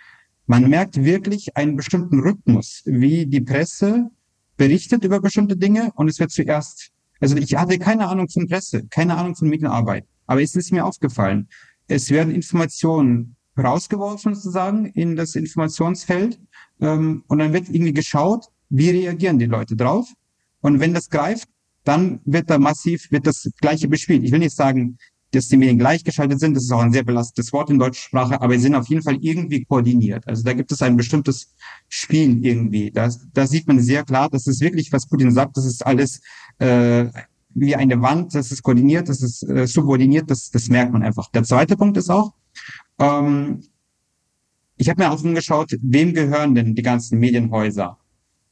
man 0.47 0.69
merkt 0.69 1.03
wirklich 1.03 1.57
einen 1.57 1.77
bestimmten 1.77 2.21
Rhythmus, 2.21 2.83
wie 2.85 3.27
die 3.27 3.41
Presse 3.41 4.11
berichtet 4.57 5.05
über 5.05 5.21
bestimmte 5.21 5.57
Dinge 5.57 5.93
und 5.95 6.09
es 6.09 6.19
wird 6.19 6.31
zuerst, 6.31 6.91
also 7.21 7.37
ich 7.37 7.55
hatte 7.57 7.79
keine 7.79 8.09
Ahnung 8.09 8.29
von 8.29 8.47
Presse, 8.49 8.85
keine 8.91 9.17
Ahnung 9.17 9.35
von 9.35 9.49
Medienarbeit, 9.49 10.05
aber 10.27 10.43
es 10.43 10.55
ist 10.55 10.73
mir 10.73 10.85
aufgefallen, 10.85 11.49
es 11.89 12.11
werden 12.11 12.35
Informationen 12.35 13.37
rausgeworfen 13.57 14.35
sozusagen 14.35 14.87
in 14.87 15.17
das 15.17 15.35
Informationsfeld 15.35 16.41
ähm, 16.81 17.25
und 17.29 17.39
dann 17.39 17.53
wird 17.53 17.69
irgendwie 17.69 17.93
geschaut, 17.93 18.47
wie 18.71 18.91
reagieren 18.91 19.39
die 19.39 19.47
Leute 19.47 19.77
drauf 19.77 20.09
und 20.61 20.81
wenn 20.81 20.95
das 20.95 21.11
greift, 21.11 21.49
dann 21.85 22.21
wird 22.25 22.51
da 22.51 22.59
massiv, 22.59 23.11
wird 23.11 23.27
das 23.27 23.51
Gleiche 23.61 23.89
bespielt. 23.89 24.23
Ich 24.25 24.33
will 24.33 24.39
nicht 24.39 24.55
sagen, 24.55 24.99
dass 25.33 25.49
die 25.49 25.57
Medien 25.57 25.79
gleichgeschaltet 25.79 26.41
sind. 26.41 26.55
Das 26.55 26.65
ist 26.65 26.73
auch 26.73 26.81
ein 26.81 26.93
sehr 26.93 27.05
belastetes 27.05 27.53
Wort 27.53 27.71
in 27.71 27.79
deutscher 27.79 28.03
Sprache, 28.03 28.41
aber 28.41 28.55
sie 28.55 28.61
sind 28.61 28.75
auf 28.75 28.89
jeden 28.89 29.03
Fall 29.03 29.17
irgendwie 29.21 29.65
koordiniert. 29.65 30.27
Also 30.27 30.43
da 30.43 30.53
gibt 30.53 30.73
es 30.73 30.83
ein 30.83 30.97
bestimmtes 30.97 31.55
Spiel 31.89 32.45
irgendwie. 32.45 32.91
Da, 32.91 33.09
da 33.33 33.47
sieht 33.47 33.67
man 33.67 33.81
sehr 33.81 34.05
klar, 34.05 34.29
das 34.29 34.47
ist 34.47 34.61
wirklich, 34.61 34.93
was 34.93 35.07
Putin 35.07 35.31
sagt, 35.31 35.57
das 35.57 35.67
ist 35.67 35.87
alles 35.87 36.21
äh, 36.59 37.07
wie 37.55 37.75
eine 37.77 38.01
Wand, 38.03 38.35
das 38.35 38.53
ist 38.53 38.63
koordiniert, 38.63 39.09
das 39.09 39.23
ist 39.23 39.43
äh, 39.49 39.67
subordiniert, 39.67 40.31
das, 40.31 40.51
das 40.51 40.69
merkt 40.69 40.93
man 40.93 41.03
einfach. 41.03 41.31
Der 41.31 41.45
zweite 41.45 41.77
Punkt 41.77 41.97
ist 41.97 42.11
auch, 42.11 42.33
ähm, 42.99 43.63
ich 44.77 44.89
habe 44.89 45.03
mir 45.03 45.11
auch 45.11 45.23
umgeschaut, 45.23 45.77
wem 45.83 46.15
gehören 46.15 46.55
denn 46.55 46.75
die 46.75 46.83
ganzen 46.83 47.19
Medienhäuser? 47.19 48.00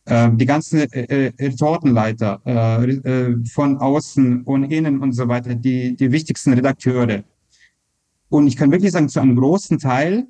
Äh, 0.09 0.31
die 0.33 0.47
ganzen 0.47 0.91
äh, 0.93 1.27
äh, 1.27 1.33
Retortenleiter 1.39 2.41
äh, 2.47 2.91
äh, 2.91 3.37
von 3.47 3.79
außen 3.79 4.43
und 4.43 4.65
innen 4.65 5.01
und 5.01 5.13
so 5.13 5.29
weiter, 5.29 5.55
die, 5.55 5.95
die 5.97 6.11
wichtigsten 6.11 6.55
Redakteure. 6.55 7.23
Und 8.29 8.47
ich 8.47 8.57
kann 8.57 8.71
wirklich 8.71 8.93
sagen, 8.93 9.09
zu 9.09 9.21
einem 9.21 9.37
großen 9.37 9.79
Teil 9.79 10.27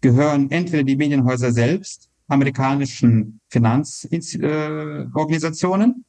gehören 0.00 0.50
entweder 0.50 0.82
die 0.82 0.96
Medienhäuser 0.96 1.52
selbst, 1.52 2.08
amerikanischen 2.28 3.40
Finanzorganisationen, 3.48 6.04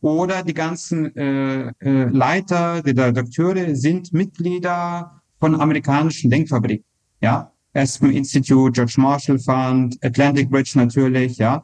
oder 0.00 0.44
die 0.44 0.54
ganzen 0.54 1.12
äh, 1.16 1.72
äh, 1.80 2.04
Leiter, 2.10 2.80
die 2.82 2.90
Redakteure 2.90 3.74
sind 3.74 4.12
Mitglieder 4.12 5.20
von 5.40 5.60
amerikanischen 5.60 6.30
Denkfabriken, 6.30 6.84
ja. 7.20 7.50
Aspen 7.74 8.12
Institute, 8.12 8.72
George 8.72 8.94
Marshall 8.96 9.38
Fund, 9.38 9.98
Atlantic 10.02 10.48
Bridge 10.50 10.72
natürlich, 10.74 11.36
ja. 11.38 11.62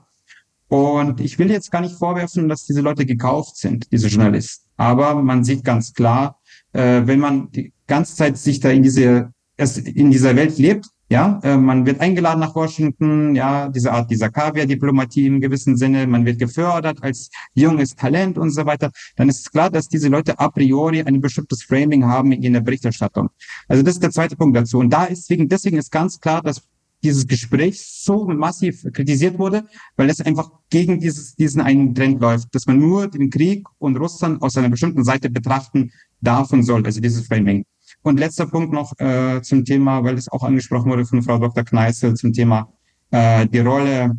Und 0.68 1.20
ich 1.20 1.38
will 1.38 1.50
jetzt 1.50 1.70
gar 1.70 1.80
nicht 1.80 1.96
vorwerfen, 1.96 2.48
dass 2.48 2.64
diese 2.64 2.80
Leute 2.80 3.06
gekauft 3.06 3.56
sind, 3.56 3.90
diese 3.92 4.08
Journalisten. 4.08 4.68
Aber 4.76 5.14
man 5.22 5.44
sieht 5.44 5.64
ganz 5.64 5.92
klar, 5.92 6.40
äh, 6.72 7.02
wenn 7.04 7.20
man 7.20 7.50
die 7.50 7.72
ganze 7.86 8.16
Zeit 8.16 8.38
sich 8.38 8.60
da 8.60 8.70
in 8.70 8.82
diese 8.82 9.32
in 9.56 10.10
dieser 10.10 10.34
Welt 10.34 10.58
lebt, 10.58 10.86
ja, 11.10 11.38
äh, 11.44 11.56
man 11.56 11.86
wird 11.86 12.00
eingeladen 12.00 12.40
nach 12.40 12.54
Washington, 12.56 13.36
ja, 13.36 13.68
diese 13.68 13.92
Art 13.92 14.10
dieser 14.10 14.30
Kaviar-Diplomatie 14.30 15.26
im 15.26 15.40
gewissen 15.40 15.76
Sinne, 15.76 16.06
man 16.06 16.24
wird 16.24 16.38
gefördert 16.38 17.02
als 17.02 17.30
junges 17.54 17.94
Talent 17.94 18.38
und 18.38 18.50
so 18.50 18.64
weiter, 18.66 18.90
dann 19.16 19.28
ist 19.28 19.52
klar, 19.52 19.70
dass 19.70 19.88
diese 19.88 20.08
Leute 20.08 20.38
a 20.38 20.48
priori 20.48 21.02
ein 21.02 21.20
bestimmtes 21.20 21.62
Framing 21.62 22.04
haben 22.06 22.32
in 22.32 22.54
der 22.54 22.62
Berichterstattung. 22.62 23.28
Also 23.68 23.82
das 23.82 23.94
ist 23.94 24.02
der 24.02 24.10
zweite 24.10 24.34
Punkt 24.34 24.56
dazu. 24.56 24.78
Und 24.78 24.90
da 24.90 25.04
ist 25.04 25.28
deswegen, 25.28 25.48
deswegen 25.48 25.76
ist 25.76 25.92
ganz 25.92 26.18
klar, 26.18 26.42
dass 26.42 26.62
dieses 27.04 27.26
Gespräch 27.26 27.80
so 27.86 28.26
massiv 28.26 28.82
kritisiert 28.92 29.38
wurde, 29.38 29.64
weil 29.96 30.10
es 30.10 30.20
einfach 30.20 30.50
gegen 30.70 30.98
dieses, 30.98 31.36
diesen 31.36 31.60
einen 31.60 31.94
Trend 31.94 32.20
läuft, 32.20 32.54
dass 32.54 32.66
man 32.66 32.78
nur 32.78 33.06
den 33.08 33.30
Krieg 33.30 33.66
und 33.78 33.96
Russland 33.96 34.42
aus 34.42 34.56
einer 34.56 34.70
bestimmten 34.70 35.04
Seite 35.04 35.30
betrachten 35.30 35.92
darf 36.20 36.52
und 36.52 36.62
soll, 36.64 36.84
also 36.84 37.00
dieses 37.00 37.26
Framing. 37.26 37.64
Und 38.02 38.18
letzter 38.18 38.46
Punkt 38.46 38.72
noch 38.72 38.98
äh, 38.98 39.40
zum 39.42 39.64
Thema, 39.64 40.02
weil 40.02 40.16
es 40.16 40.28
auch 40.28 40.42
angesprochen 40.42 40.90
wurde 40.90 41.04
von 41.04 41.22
Frau 41.22 41.38
Dr. 41.38 41.64
Kneißl, 41.64 42.14
zum 42.14 42.32
Thema 42.32 42.72
äh, 43.10 43.46
die 43.46 43.60
Rolle, 43.60 44.16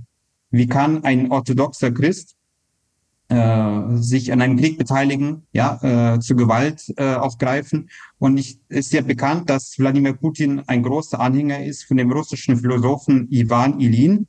wie 0.51 0.68
kann 0.68 1.04
ein 1.04 1.32
orthodoxer 1.32 1.92
Christ 1.92 2.36
äh, 3.29 3.98
sich 3.98 4.32
an 4.32 4.41
einem 4.41 4.58
Krieg 4.58 4.77
beteiligen, 4.77 5.44
ja, 5.51 6.13
äh, 6.15 6.20
zu 6.20 6.36
Gewalt 6.36 6.94
äh, 6.98 7.15
aufgreifen. 7.15 7.89
Und 8.20 8.38
ich, 8.38 8.60
ist 8.70 8.94
ja 8.94 9.01
bekannt, 9.01 9.50
dass 9.50 9.77
Wladimir 9.79 10.13
Putin 10.13 10.62
ein 10.67 10.84
großer 10.84 11.20
Anhänger 11.20 11.63
ist 11.63 11.86
von 11.86 11.98
dem 11.98 12.12
russischen 12.12 12.58
Philosophen 12.58 13.27
Ivan 13.32 13.79
Ilin. 13.79 14.27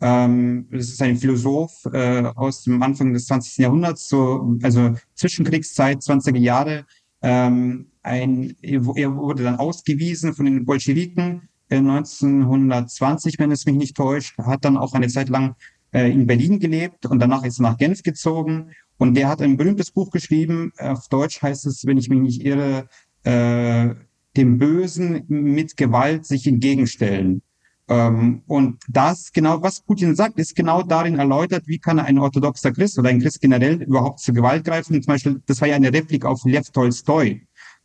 Ähm, 0.00 0.68
das 0.70 0.88
ist 0.88 1.00
ein 1.00 1.16
Philosoph 1.16 1.86
äh, 1.92 2.24
aus 2.34 2.64
dem 2.64 2.82
Anfang 2.82 3.12
des 3.12 3.26
20. 3.26 3.58
Jahrhunderts, 3.58 4.08
so, 4.08 4.58
also 4.62 4.94
Zwischenkriegszeit, 5.14 6.00
20er 6.00 6.38
Jahre. 6.38 6.84
Ähm, 7.22 7.86
ein, 8.02 8.54
er 8.60 8.84
wurde 8.84 9.44
dann 9.44 9.56
ausgewiesen 9.56 10.34
von 10.34 10.44
den 10.44 10.66
Bolschewiken 10.66 11.48
1920, 11.70 13.34
äh, 13.34 13.38
wenn 13.38 13.50
es 13.50 13.66
mich 13.66 13.76
nicht 13.76 13.96
täuscht, 13.96 14.36
hat 14.38 14.64
dann 14.64 14.76
auch 14.76 14.92
eine 14.92 15.08
Zeit 15.08 15.28
lang 15.28 15.56
äh, 15.94 16.10
in 16.10 16.26
Berlin 16.26 16.58
gelebt 16.58 17.06
und 17.06 17.20
danach 17.20 17.44
ist 17.44 17.60
er 17.60 17.62
nach 17.62 17.78
Genf 17.78 18.02
gezogen. 18.02 18.72
Und 18.98 19.14
der 19.14 19.28
hat 19.28 19.40
ein 19.40 19.56
berühmtes 19.56 19.90
Buch 19.90 20.10
geschrieben, 20.10 20.72
auf 20.78 21.08
Deutsch 21.08 21.40
heißt 21.40 21.66
es, 21.66 21.86
wenn 21.86 21.98
ich 21.98 22.08
mich 22.08 22.20
nicht 22.20 22.44
irre, 22.44 22.88
äh, 23.22 23.94
dem 24.36 24.58
Bösen 24.58 25.24
mit 25.28 25.76
Gewalt 25.76 26.26
sich 26.26 26.46
entgegenstellen. 26.46 27.42
Ähm, 27.88 28.42
und 28.46 28.78
das 28.88 29.32
genau, 29.32 29.62
was 29.62 29.82
Putin 29.82 30.14
sagt, 30.16 30.38
ist 30.38 30.56
genau 30.56 30.82
darin 30.82 31.18
erläutert, 31.18 31.64
wie 31.66 31.78
kann 31.78 31.98
ein 31.98 32.18
orthodoxer 32.18 32.72
Christ 32.72 32.98
oder 32.98 33.10
ein 33.10 33.20
Christ 33.20 33.40
generell 33.40 33.82
überhaupt 33.82 34.20
zur 34.20 34.34
Gewalt 34.34 34.64
greifen. 34.64 35.00
Zum 35.02 35.12
Beispiel, 35.12 35.42
das 35.46 35.60
war 35.60 35.68
ja 35.68 35.76
eine 35.76 35.92
Replik 35.92 36.24
auf 36.24 36.44
Lev 36.44 36.70
Tolstoi. 36.70 37.42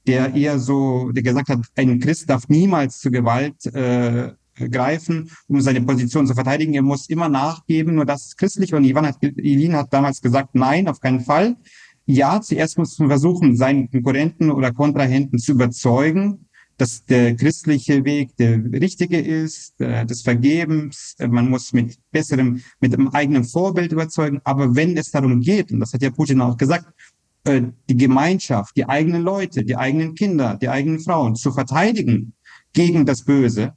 der 0.07 0.33
eher 0.33 0.57
so, 0.59 1.11
der 1.11 1.23
gesagt 1.23 1.49
hat, 1.49 1.59
ein 1.75 1.99
Christ 1.99 2.29
darf 2.29 2.47
niemals 2.47 2.99
zur 2.99 3.11
Gewalt 3.11 3.65
äh, 3.67 4.31
greifen, 4.67 5.29
um 5.47 5.61
seine 5.61 5.81
Position 5.81 6.27
zu 6.27 6.33
verteidigen. 6.33 6.73
Er 6.73 6.81
muss 6.81 7.09
immer 7.09 7.29
nachgeben, 7.29 7.95
nur 7.95 8.05
das 8.05 8.27
ist 8.27 8.37
christlich. 8.37 8.73
Und 8.73 8.83
Ivan 8.83 9.05
hat, 9.05 9.17
Ivan 9.21 9.75
hat 9.75 9.93
damals 9.93 10.21
gesagt, 10.21 10.55
nein, 10.55 10.87
auf 10.87 10.99
keinen 10.99 11.21
Fall. 11.21 11.55
Ja, 12.05 12.41
zuerst 12.41 12.77
muss 12.77 12.97
man 12.99 13.09
versuchen, 13.09 13.55
seinen 13.55 13.89
Konkurrenten 13.91 14.49
oder 14.49 14.73
Kontrahenten 14.73 15.37
zu 15.37 15.51
überzeugen, 15.51 16.49
dass 16.79 17.03
der 17.05 17.35
christliche 17.35 18.03
Weg 18.05 18.35
der 18.37 18.63
richtige 18.73 19.19
ist, 19.19 19.79
äh, 19.81 20.05
des 20.05 20.21
Vergebens. 20.21 21.15
Man 21.19 21.49
muss 21.49 21.73
mit 21.73 21.97
besserem, 22.11 22.61
mit 22.79 22.93
einem 22.93 23.09
eigenen 23.09 23.43
Vorbild 23.43 23.91
überzeugen. 23.91 24.39
Aber 24.45 24.75
wenn 24.75 24.97
es 24.97 25.11
darum 25.11 25.41
geht, 25.41 25.71
und 25.71 25.81
das 25.81 25.93
hat 25.93 26.01
ja 26.01 26.09
Putin 26.09 26.41
auch 26.41 26.57
gesagt, 26.57 26.87
äh, 27.43 27.61
die 27.89 27.97
Gemeinschaft, 27.97 28.75
die 28.77 28.87
eigenen 28.87 29.21
Leute, 29.21 29.63
die 29.63 29.75
eigenen 29.75 30.15
Kinder, 30.15 30.57
die 30.59 30.69
eigenen 30.69 30.99
Frauen 30.99 31.35
zu 31.35 31.51
verteidigen 31.51 32.33
gegen 32.73 33.05
das 33.05 33.23
Böse, 33.23 33.73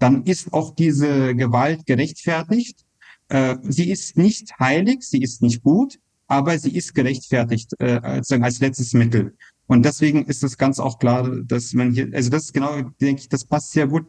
dann 0.00 0.24
ist 0.24 0.52
auch 0.52 0.74
diese 0.74 1.36
Gewalt 1.36 1.86
gerechtfertigt. 1.86 2.84
Äh, 3.28 3.56
sie 3.62 3.90
ist 3.90 4.16
nicht 4.16 4.58
heilig, 4.58 5.02
sie 5.02 5.22
ist 5.22 5.42
nicht 5.42 5.62
gut, 5.62 6.00
aber 6.26 6.58
sie 6.58 6.74
ist 6.74 6.94
gerechtfertigt 6.94 7.74
äh, 7.78 8.00
als, 8.02 8.60
letztes 8.60 8.94
Mittel. 8.94 9.36
Und 9.66 9.84
deswegen 9.84 10.24
ist 10.24 10.42
es 10.42 10.58
ganz 10.58 10.80
auch 10.80 10.98
klar, 10.98 11.30
dass 11.44 11.74
man 11.74 11.92
hier, 11.92 12.08
also 12.12 12.30
das 12.30 12.44
ist 12.46 12.54
genau, 12.54 12.80
denke 13.00 13.22
ich, 13.22 13.28
das 13.28 13.44
passt 13.44 13.72
sehr 13.72 13.86
gut. 13.86 14.06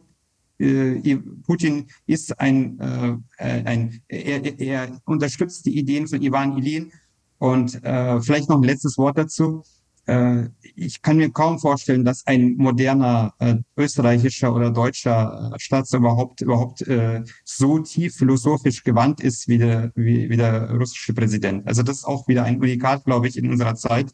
Äh, 0.58 1.16
Putin 1.46 1.86
ist 2.06 2.40
ein, 2.40 2.80
äh, 2.80 3.16
ein 3.38 4.00
er, 4.08 4.58
er 4.60 5.00
unterstützt 5.04 5.66
die 5.66 5.78
Ideen 5.78 6.08
von 6.08 6.22
Ivan 6.22 6.56
Ilin. 6.58 6.90
Und 7.38 7.72
vielleicht 8.20 8.48
noch 8.48 8.58
ein 8.58 8.62
letztes 8.62 8.96
Wort 8.98 9.18
dazu 9.18 9.64
ich 10.74 11.00
kann 11.00 11.16
mir 11.16 11.30
kaum 11.30 11.58
vorstellen, 11.58 12.04
dass 12.04 12.26
ein 12.26 12.56
moderner 12.56 13.34
äh, 13.38 13.56
österreichischer 13.76 14.54
oder 14.54 14.70
deutscher 14.70 15.52
äh, 15.54 15.58
Staats 15.60 15.92
überhaupt 15.92 16.40
überhaupt 16.40 16.82
äh, 16.82 17.22
so 17.44 17.78
tief 17.78 18.16
philosophisch 18.16 18.82
gewandt 18.82 19.20
ist 19.20 19.46
wie 19.48 19.58
der 19.58 19.92
wie, 19.94 20.28
wie 20.28 20.36
der 20.36 20.70
russische 20.72 21.14
Präsident. 21.14 21.66
Also 21.66 21.82
das 21.82 21.98
ist 21.98 22.04
auch 22.04 22.26
wieder 22.26 22.44
ein 22.44 22.60
Unikat, 22.60 23.04
glaube 23.04 23.28
ich, 23.28 23.36
in 23.36 23.50
unserer 23.50 23.76
Zeit. 23.76 24.12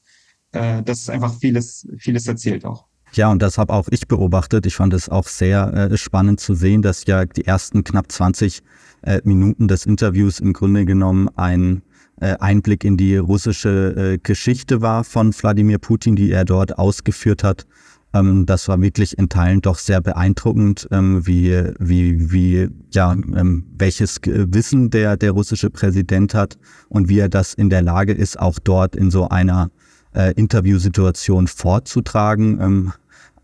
Äh, 0.52 0.82
das 0.82 1.08
einfach 1.08 1.34
vieles 1.38 1.88
vieles 1.98 2.26
erzählt 2.26 2.64
auch. 2.64 2.86
Ja, 3.14 3.30
und 3.30 3.40
das 3.40 3.56
habe 3.56 3.72
auch 3.72 3.88
ich 3.90 4.06
beobachtet. 4.06 4.66
Ich 4.66 4.76
fand 4.76 4.92
es 4.92 5.08
auch 5.08 5.26
sehr 5.26 5.72
äh, 5.72 5.96
spannend 5.96 6.40
zu 6.40 6.54
sehen, 6.54 6.82
dass 6.82 7.06
ja 7.06 7.24
die 7.24 7.46
ersten 7.46 7.82
knapp 7.82 8.12
20 8.12 8.62
äh, 9.02 9.20
Minuten 9.24 9.68
des 9.68 9.86
Interviews 9.86 10.40
im 10.40 10.52
Grunde 10.52 10.84
genommen 10.84 11.28
ein 11.36 11.78
äh, 11.78 11.87
Einblick 12.20 12.84
in 12.84 12.96
die 12.96 13.16
russische 13.16 14.14
äh, 14.14 14.18
Geschichte 14.18 14.80
war 14.80 15.04
von 15.04 15.32
Wladimir 15.32 15.78
Putin, 15.78 16.16
die 16.16 16.30
er 16.30 16.44
dort 16.44 16.78
ausgeführt 16.78 17.44
hat. 17.44 17.66
Ähm, 18.14 18.46
das 18.46 18.68
war 18.68 18.80
wirklich 18.80 19.18
in 19.18 19.28
Teilen 19.28 19.60
doch 19.60 19.78
sehr 19.78 20.00
beeindruckend, 20.00 20.88
ähm, 20.90 21.26
wie, 21.26 21.62
wie, 21.78 22.32
wie, 22.32 22.68
ja, 22.92 23.12
ähm, 23.12 23.66
welches 23.76 24.20
Wissen 24.24 24.90
der, 24.90 25.16
der 25.16 25.32
russische 25.32 25.70
Präsident 25.70 26.34
hat 26.34 26.58
und 26.88 27.08
wie 27.08 27.18
er 27.18 27.28
das 27.28 27.54
in 27.54 27.70
der 27.70 27.82
Lage 27.82 28.12
ist, 28.12 28.38
auch 28.38 28.58
dort 28.58 28.96
in 28.96 29.10
so 29.10 29.28
einer 29.28 29.70
äh, 30.14 30.32
Interviewsituation 30.34 31.46
vorzutragen 31.46 32.92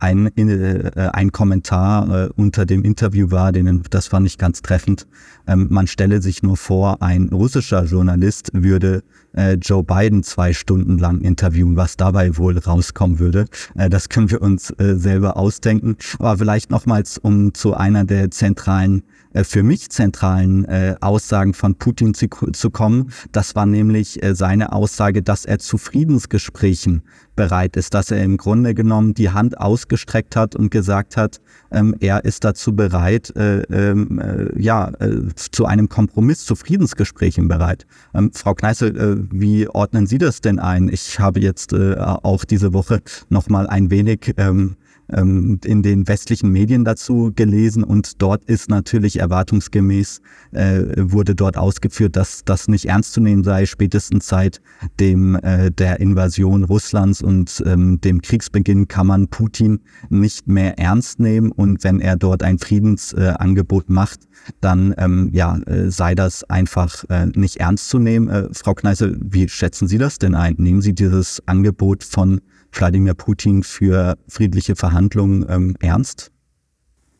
ein, 0.05 0.37
äh, 0.37 1.11
ein 1.13 1.33
Kommentar 1.33 2.27
äh, 2.27 2.29
unter 2.37 2.67
dem 2.67 2.85
Interview 2.85 3.31
war, 3.31 3.53
den, 3.53 3.83
das 3.89 4.07
fand 4.07 4.27
ich 4.27 4.37
ganz 4.37 4.61
treffend. 4.61 5.07
Ähm, 5.47 5.69
man 5.71 5.87
stelle 5.87 6.21
sich 6.21 6.43
nur 6.43 6.57
vor, 6.59 7.01
ein 7.01 7.31
russischer 7.31 7.85
Journalist 7.85 8.51
würde 8.53 9.03
äh, 9.35 9.55
Joe 9.55 9.83
Biden 9.83 10.23
zwei 10.23 10.53
Stunden 10.53 10.99
lang 10.99 11.23
interviewen, 11.23 11.77
was 11.77 11.97
dabei 11.97 12.37
wohl 12.37 12.59
rauskommen 12.59 13.19
würde. 13.19 13.47
Äh, 13.75 13.89
das 13.89 14.11
können 14.11 14.31
wir 14.31 14.43
uns 14.43 14.71
äh, 14.79 14.95
selber 14.97 15.37
ausdenken. 15.37 15.97
Aber 16.19 16.37
vielleicht 16.39 16.71
nochmals, 16.71 17.17
um 17.19 17.55
zu 17.55 17.75
einer 17.75 18.05
der 18.05 18.31
zentralen 18.31 19.03
für 19.43 19.63
mich 19.63 19.91
zentralen 19.91 20.65
äh, 20.67 20.95
Aussagen 21.01 21.55
von 21.55 21.75
Putin 21.75 22.15
zu, 22.15 22.29
zu 22.29 22.71
kommen. 22.71 23.11
Das 23.33 23.57
war 23.57 23.67
nämlich 23.67 24.23
äh, 24.23 24.35
seine 24.35 24.73
Aussage, 24.73 25.23
dass 25.23 25.45
er 25.45 25.59
zu 25.59 25.79
Friedensgesprächen 25.79 27.03
bereit 27.35 27.77
ist, 27.77 27.95
dass 27.95 28.11
er 28.11 28.23
im 28.23 28.37
Grunde 28.37 28.75
genommen 28.75 29.15
die 29.15 29.31
Hand 29.31 29.59
ausgestreckt 29.59 30.37
hat 30.37 30.55
und 30.55 30.71
gesagt 30.71 31.17
hat, 31.17 31.41
ähm, 31.73 31.97
er 32.01 32.25
ist 32.25 32.45
dazu 32.45 32.77
bereit, 32.77 33.35
äh, 33.37 33.63
ähm, 33.63 34.21
äh, 34.21 34.61
ja, 34.61 34.91
äh, 35.01 35.35
zu 35.35 35.67
einem 35.67 35.89
Kompromiss, 35.89 36.45
zu 36.45 36.55
Friedensgesprächen 36.55 37.49
bereit. 37.49 37.87
Ähm, 38.15 38.31
Frau 38.33 38.55
Kneißl, 38.55 38.97
äh, 38.97 39.17
wie 39.33 39.69
ordnen 39.69 40.07
Sie 40.07 40.19
das 40.19 40.41
denn 40.41 40.59
ein? 40.59 40.89
Ich 40.89 41.19
habe 41.19 41.41
jetzt 41.41 41.73
äh, 41.73 41.97
auch 41.97 42.45
diese 42.45 42.73
Woche 42.73 43.01
noch 43.29 43.49
mal 43.49 43.67
ein 43.67 43.91
wenig 43.91 44.35
ähm, 44.37 44.77
ähm, 45.13 45.59
in 45.65 45.83
den 45.83 46.09
westlichen 46.09 46.51
Medien 46.51 46.85
dazu 46.85 47.33
gelesen 47.35 47.85
und 47.85 48.23
dort 48.23 48.45
ist 48.45 48.71
natürlich 48.71 49.19
erwartungsgemäß, 49.19 50.21
äh, 50.53 50.83
wurde 50.97 51.35
dort 51.35 51.57
ausgeführt, 51.57 52.17
dass 52.17 52.45
das 52.45 52.69
nicht 52.69 52.87
ernst 52.87 53.13
zu 53.13 53.21
nehmen 53.21 53.45
sei, 53.45 53.67
spätestens 53.67 54.27
seit 54.27 54.61
dem, 55.01 55.37
äh, 55.37 55.71
der 55.71 56.01
Invasion 56.01 56.65
Russlands 56.65 57.23
und 57.23 57.63
ähm, 57.67 58.01
dem 58.01 58.23
Kriegsbeginn 58.23 58.89
kann 58.89 59.07
man 59.07 59.29
Putin 59.29 59.81
nicht 60.09 60.47
mehr 60.47 60.79
ernst 60.79 61.21
nehmen 61.21 61.53
und 61.53 61.85
wenn 61.85 62.01
er 62.01 62.17
dort 62.17 62.43
ein 62.43 62.59
Friedensangebot 62.59 63.89
äh, 63.89 63.93
macht, 63.93 64.21
dann 64.61 64.95
ähm, 64.99 65.31
ja, 65.33 65.59
äh, 65.67 65.91
sei 65.91 66.15
das 66.15 66.45
einfach 66.45 67.05
äh, 67.09 67.27
nicht 67.27 67.57
ernst 67.57 67.89
zu 67.89 67.99
nehmen. 67.99 68.29
Äh, 68.29 68.49
Frau 68.53 68.75
Kneißel, 68.75 69.19
wie 69.23 69.49
schätzen 69.49 69.89
Sie 69.89 69.99
das 69.99 70.19
denn 70.19 70.35
ein? 70.35 70.55
Nehmen 70.59 70.83
Sie 70.83 70.95
dieses 70.95 71.43
Angebot 71.47 72.05
von 72.05 72.41
Wladimir 72.75 73.15
Putin 73.15 73.63
für 73.63 74.17
friedliche 74.29 74.77
Verhandlungen 74.77 75.47
ähm, 75.49 75.77
ernst? 75.81 76.31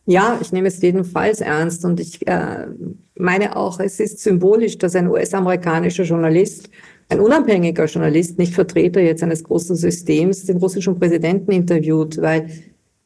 Ja, 0.05 0.37
ich 0.39 0.51
nehme 0.51 0.67
es 0.67 0.81
jedenfalls 0.81 1.41
ernst 1.41 1.83
und 1.83 1.99
ich 1.99 2.27
äh, 2.27 2.67
meine 3.17 3.55
auch, 3.55 3.79
es 3.79 3.99
ist 3.99 4.19
symbolisch, 4.19 4.77
dass 4.77 4.95
ein 4.95 5.07
US-amerikanischer 5.07 6.03
Journalist, 6.03 6.69
ein 7.09 7.19
unabhängiger 7.19 7.85
Journalist, 7.85 8.37
nicht 8.37 8.53
Vertreter 8.53 9.01
jetzt 9.01 9.23
eines 9.23 9.43
großen 9.43 9.75
Systems, 9.75 10.45
den 10.45 10.57
russischen 10.57 10.99
Präsidenten 10.99 11.51
interviewt, 11.51 12.21
weil 12.21 12.49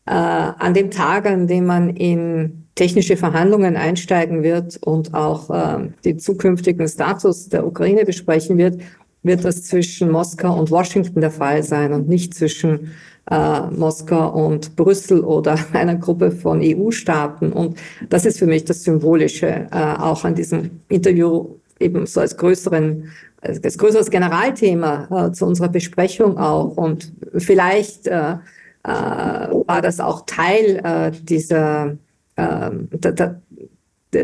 äh, 0.05 0.11
an 0.11 0.73
dem 0.73 0.91
Tag, 0.91 1.25
an 1.25 1.47
dem 1.47 1.67
man 1.67 1.89
in 1.91 2.65
technische 2.75 3.15
Verhandlungen 3.15 3.77
einsteigen 3.77 4.43
wird 4.43 4.77
und 4.83 5.13
auch 5.13 5.49
äh, 5.49 5.89
den 6.03 6.19
zukünftigen 6.19 6.87
Status 6.87 7.49
der 7.49 7.65
Ukraine 7.65 8.05
besprechen 8.05 8.57
wird, 8.57 8.81
wird 9.23 9.43
das 9.43 9.63
zwischen 9.63 10.11
Moskau 10.11 10.57
und 10.57 10.71
Washington 10.71 11.21
der 11.21 11.31
Fall 11.31 11.63
sein 11.63 11.93
und 11.93 12.07
nicht 12.07 12.33
zwischen 12.33 12.91
äh, 13.29 13.61
Moskau 13.71 14.47
und 14.47 14.75
Brüssel 14.75 15.21
oder 15.21 15.57
einer 15.73 15.95
Gruppe 15.95 16.31
von 16.31 16.61
EU-Staaten. 16.63 17.51
Und 17.51 17.77
das 18.09 18.25
ist 18.25 18.39
für 18.39 18.47
mich 18.47 18.65
das 18.65 18.83
Symbolische 18.83 19.67
äh, 19.71 19.95
auch 19.97 20.23
an 20.25 20.35
diesem 20.35 20.81
Interview 20.87 21.55
eben 21.79 22.05
so 22.05 22.19
als 22.19 22.37
größeren 22.37 23.09
als 23.41 23.77
größeres 23.77 24.09
Generalthema 24.09 25.27
äh, 25.27 25.31
zu 25.31 25.45
unserer 25.45 25.69
Besprechung 25.69 26.37
auch. 26.37 26.75
Und 26.75 27.13
vielleicht 27.37 28.07
äh, 28.07 28.33
äh, 28.83 28.89
war 28.89 29.81
das 29.81 29.99
auch 29.99 30.25
Teil 30.25 30.81
äh, 30.83 31.11
dieser 31.11 31.97
äh, 32.35 32.69
der, 32.91 33.11
der, 33.11 33.41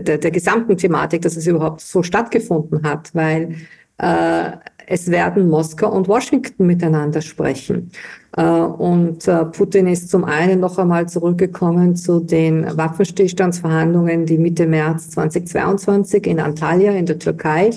der, 0.02 0.18
der 0.18 0.32
gesamten 0.32 0.78
Thematik, 0.78 1.22
dass 1.22 1.38
es 1.38 1.48
überhaupt 1.48 1.82
so 1.82 2.04
stattgefunden 2.04 2.84
hat, 2.84 3.14
weil 3.14 3.56
äh, 3.98 4.52
es 4.88 5.10
werden 5.10 5.50
Moskau 5.50 5.92
und 5.92 6.08
Washington 6.08 6.66
miteinander 6.66 7.22
sprechen. 7.22 7.92
Äh, 8.38 8.44
und 8.44 9.28
äh, 9.28 9.46
Putin 9.46 9.88
ist 9.88 10.10
zum 10.10 10.24
einen 10.26 10.60
noch 10.60 10.78
einmal 10.78 11.08
zurückgekommen 11.08 11.96
zu 11.96 12.20
den 12.20 12.66
Waffenstillstandsverhandlungen, 12.78 14.26
die 14.26 14.38
Mitte 14.38 14.68
März 14.68 15.12
2022 15.12 16.28
in 16.28 16.40
Antalya 16.40 16.92
in 16.94 17.06
der 17.06 17.20
Türkei 17.20 17.72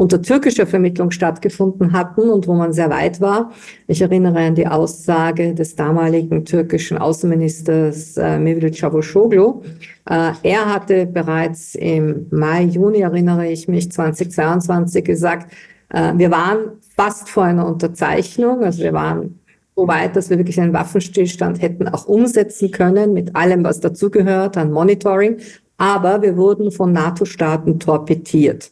unter 0.00 0.22
türkischer 0.22 0.66
Vermittlung 0.66 1.10
stattgefunden 1.10 1.92
hatten 1.92 2.30
und 2.30 2.48
wo 2.48 2.54
man 2.54 2.72
sehr 2.72 2.88
weit 2.88 3.20
war. 3.20 3.52
Ich 3.86 4.00
erinnere 4.00 4.38
an 4.38 4.54
die 4.54 4.66
Aussage 4.66 5.52
des 5.54 5.76
damaligen 5.76 6.46
türkischen 6.46 6.96
Außenministers 6.96 8.16
äh, 8.16 8.38
Mevlut 8.38 8.78
Cavusoglu. 8.78 9.60
Äh, 10.08 10.32
er 10.42 10.74
hatte 10.74 11.04
bereits 11.04 11.74
im 11.74 12.28
Mai, 12.30 12.62
Juni, 12.62 13.00
erinnere 13.00 13.48
ich 13.48 13.68
mich, 13.68 13.92
2022 13.92 15.04
gesagt, 15.04 15.52
wir 15.92 16.30
waren 16.30 16.78
fast 16.96 17.28
vor 17.28 17.44
einer 17.44 17.66
Unterzeichnung, 17.66 18.62
also 18.62 18.82
wir 18.82 18.92
waren 18.92 19.40
so 19.74 19.88
weit, 19.88 20.14
dass 20.16 20.30
wir 20.30 20.38
wirklich 20.38 20.60
einen 20.60 20.72
Waffenstillstand 20.72 21.62
hätten 21.62 21.88
auch 21.88 22.06
umsetzen 22.06 22.70
können 22.70 23.12
mit 23.14 23.34
allem, 23.34 23.64
was 23.64 23.80
dazugehört 23.80 24.56
an 24.56 24.72
Monitoring. 24.72 25.38
Aber 25.78 26.20
wir 26.20 26.36
wurden 26.36 26.70
von 26.70 26.92
NATO-Staaten 26.92 27.80
torpediert. 27.80 28.70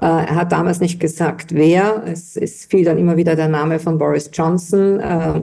Äh, 0.00 0.06
er 0.06 0.34
hat 0.36 0.52
damals 0.52 0.80
nicht 0.80 1.00
gesagt, 1.00 1.52
wer. 1.52 2.04
Es, 2.06 2.36
es 2.36 2.66
fiel 2.66 2.84
dann 2.84 2.98
immer 2.98 3.16
wieder 3.16 3.34
der 3.34 3.48
Name 3.48 3.80
von 3.80 3.98
Boris 3.98 4.30
Johnson. 4.32 5.00
Äh, 5.00 5.40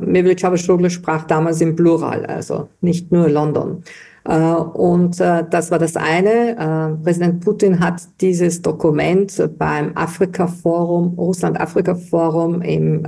Mevlut 0.00 0.40
Cavusoglu 0.40 0.90
sprach 0.90 1.24
damals 1.24 1.60
im 1.60 1.76
Plural, 1.76 2.26
also 2.26 2.68
nicht 2.80 3.12
nur 3.12 3.28
London. 3.28 3.84
Äh, 4.24 4.38
und 4.38 5.20
äh, 5.20 5.44
das 5.48 5.70
war 5.70 5.78
das 5.78 5.96
eine. 5.96 6.56
Äh, 6.98 7.02
Präsident 7.02 7.40
Putin 7.40 7.80
hat 7.80 8.02
dieses 8.20 8.62
Dokument 8.62 9.50
beim 9.58 9.92
Afrika-Forum, 9.96 11.14
Russland-Afrika-Forum 11.18 12.62
im 12.62 13.02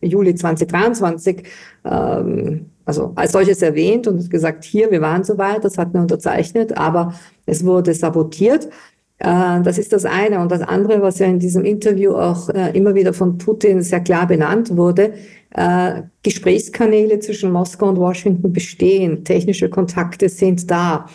Juli 0.00 0.34
2023 0.34 1.44
ähm, 1.84 2.66
also 2.84 3.12
als 3.16 3.32
solches 3.32 3.60
erwähnt 3.60 4.06
und 4.06 4.30
gesagt, 4.30 4.64
hier, 4.64 4.90
wir 4.90 5.02
waren 5.02 5.22
soweit, 5.22 5.62
das 5.62 5.76
hatten 5.76 5.92
wir 5.92 6.00
unterzeichnet, 6.00 6.78
aber 6.78 7.12
es 7.44 7.66
wurde 7.66 7.92
sabotiert. 7.92 8.70
Das 9.18 9.76
ist 9.76 9.92
das 9.92 10.06
eine. 10.06 10.38
Und 10.38 10.50
das 10.50 10.62
andere, 10.62 11.02
was 11.02 11.18
ja 11.18 11.26
in 11.26 11.38
diesem 11.38 11.66
Interview 11.66 12.14
auch 12.14 12.48
immer 12.48 12.94
wieder 12.94 13.12
von 13.12 13.36
Putin 13.36 13.82
sehr 13.82 14.00
klar 14.00 14.26
benannt 14.26 14.74
wurde, 14.74 15.12
äh, 15.50 16.02
Gesprächskanäle 16.22 17.20
zwischen 17.20 17.52
Moskau 17.52 17.88
und 17.88 17.98
Washington 17.98 18.52
bestehen, 18.52 19.24
technische 19.24 19.68
Kontakte 19.68 20.28
sind 20.28 20.70
da. 20.70 21.06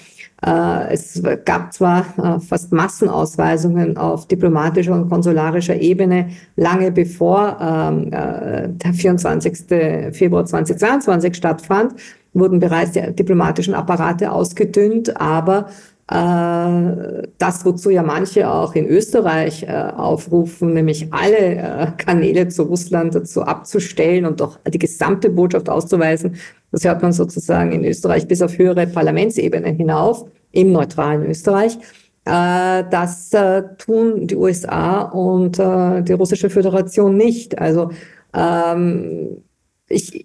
Äh, 0.46 0.93
es 0.93 1.22
gab 1.46 1.74
zwar 1.74 2.06
äh, 2.17 2.39
fast 2.39 2.74
Massenausweisungen 2.74 3.96
auf 3.98 4.28
diplomatischer 4.28 4.93
und 4.93 5.10
konsularischer 5.10 5.80
Ebene 5.80 6.30
lange 6.56 6.91
bevor 6.91 7.58
ähm, 7.62 8.12
äh, 8.12 8.69
der 8.69 8.93
24. 8.93 10.15
Februar 10.15 10.46
2022 10.46 11.36
stattfand, 11.36 11.93
wurden 12.34 12.60
bereits 12.60 12.91
die 12.91 13.15
diplomatischen 13.15 13.74
Apparate 13.74 14.32
ausgedünnt, 14.32 15.15
aber 15.22 15.67
das, 16.07 17.65
wozu 17.65 17.89
ja 17.89 18.03
manche 18.03 18.49
auch 18.49 18.75
in 18.75 18.87
Österreich 18.87 19.63
äh, 19.63 19.71
aufrufen, 19.71 20.73
nämlich 20.73 21.13
alle 21.13 21.37
äh, 21.37 21.87
Kanäle 21.97 22.49
zu 22.49 22.63
Russland 22.63 23.15
dazu 23.15 23.43
abzustellen 23.43 24.25
und 24.25 24.41
doch 24.41 24.59
die 24.67 24.79
gesamte 24.79 25.29
Botschaft 25.29 25.69
auszuweisen, 25.69 26.35
das 26.71 26.83
hört 26.83 27.01
man 27.01 27.13
sozusagen 27.13 27.71
in 27.71 27.85
Österreich 27.85 28.27
bis 28.27 28.41
auf 28.41 28.57
höhere 28.57 28.85
Parlamentsebene 28.85 29.69
hinauf, 29.69 30.25
im 30.51 30.71
neutralen 30.71 31.25
Österreich. 31.25 31.77
Das 32.25 33.31
tun 33.79 34.27
die 34.27 34.35
USA 34.35 35.01
und 35.01 35.57
die 35.57 36.13
russische 36.13 36.49
Föderation 36.49 37.17
nicht. 37.17 37.59
Also 37.59 37.91
ähm, 38.33 39.43
ich, 39.89 40.23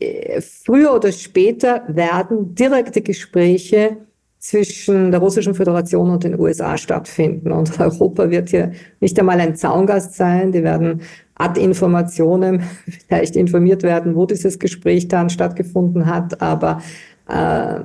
früher 0.64 0.94
oder 0.94 1.12
später 1.12 1.82
werden 1.88 2.54
direkte 2.54 3.02
Gespräche 3.02 3.98
zwischen 4.38 5.11
der 5.11 5.20
Russischen 5.20 5.55
Föderation 5.55 6.11
und 6.11 6.24
den 6.24 6.38
USA 6.38 6.77
stattfinden. 6.79 7.53
Und 7.53 7.79
Europa 7.81 8.31
wird 8.31 8.51
hier 8.51 8.72
nicht 9.01 9.18
einmal 9.18 9.40
ein 9.40 9.57
Zaungast 9.57 10.14
sein. 10.14 10.53
Die 10.53 10.62
werden 10.62 11.03
ad 11.35 11.61
Informationen 11.61 12.62
vielleicht 13.07 13.37
informiert 13.37 13.83
werden, 13.83 14.14
wo 14.14 14.27
dieses 14.27 14.59
Gespräch 14.59 15.09
dann 15.09 15.31
stattgefunden 15.31 16.07
hat. 16.07 16.40
Aber 16.40 16.81
äh, 17.29 17.81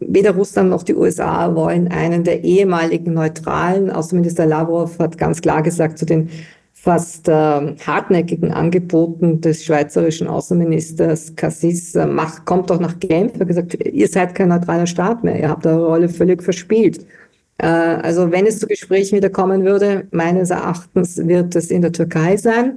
weder 0.00 0.32
Russland 0.32 0.70
noch 0.70 0.82
die 0.82 0.94
USA 0.94 1.54
wollen 1.54 1.88
einen 1.88 2.24
der 2.24 2.42
ehemaligen 2.42 3.12
Neutralen. 3.12 3.90
Außenminister 3.90 4.46
Lavrov 4.46 4.98
hat 4.98 5.18
ganz 5.18 5.40
klar 5.40 5.62
gesagt 5.62 5.98
zu 5.98 6.06
den 6.06 6.30
fast 6.84 7.28
äh, 7.28 7.32
hartnäckigen 7.32 8.52
Angeboten 8.52 9.40
des 9.40 9.64
schweizerischen 9.64 10.26
Außenministers 10.28 11.34
Cassis, 11.34 11.94
äh, 11.94 12.06
macht, 12.06 12.44
kommt 12.44 12.68
doch 12.68 12.78
nach 12.78 12.98
Genf. 13.00 13.40
Hat 13.40 13.48
gesagt, 13.48 13.74
ihr 13.74 14.06
seid 14.06 14.34
kein 14.34 14.50
neutraler 14.50 14.86
Staat 14.86 15.24
mehr, 15.24 15.40
ihr 15.40 15.48
habt 15.48 15.66
eure 15.66 15.86
Rolle 15.86 16.10
völlig 16.10 16.42
verspielt. 16.42 17.06
Äh, 17.56 17.66
also 17.66 18.30
wenn 18.30 18.46
es 18.46 18.58
zu 18.58 18.66
Gesprächen 18.66 19.16
wieder 19.16 19.30
kommen 19.30 19.64
würde, 19.64 20.06
meines 20.10 20.50
Erachtens 20.50 21.16
wird 21.26 21.56
es 21.56 21.70
in 21.70 21.80
der 21.80 21.92
Türkei 21.92 22.36
sein, 22.36 22.76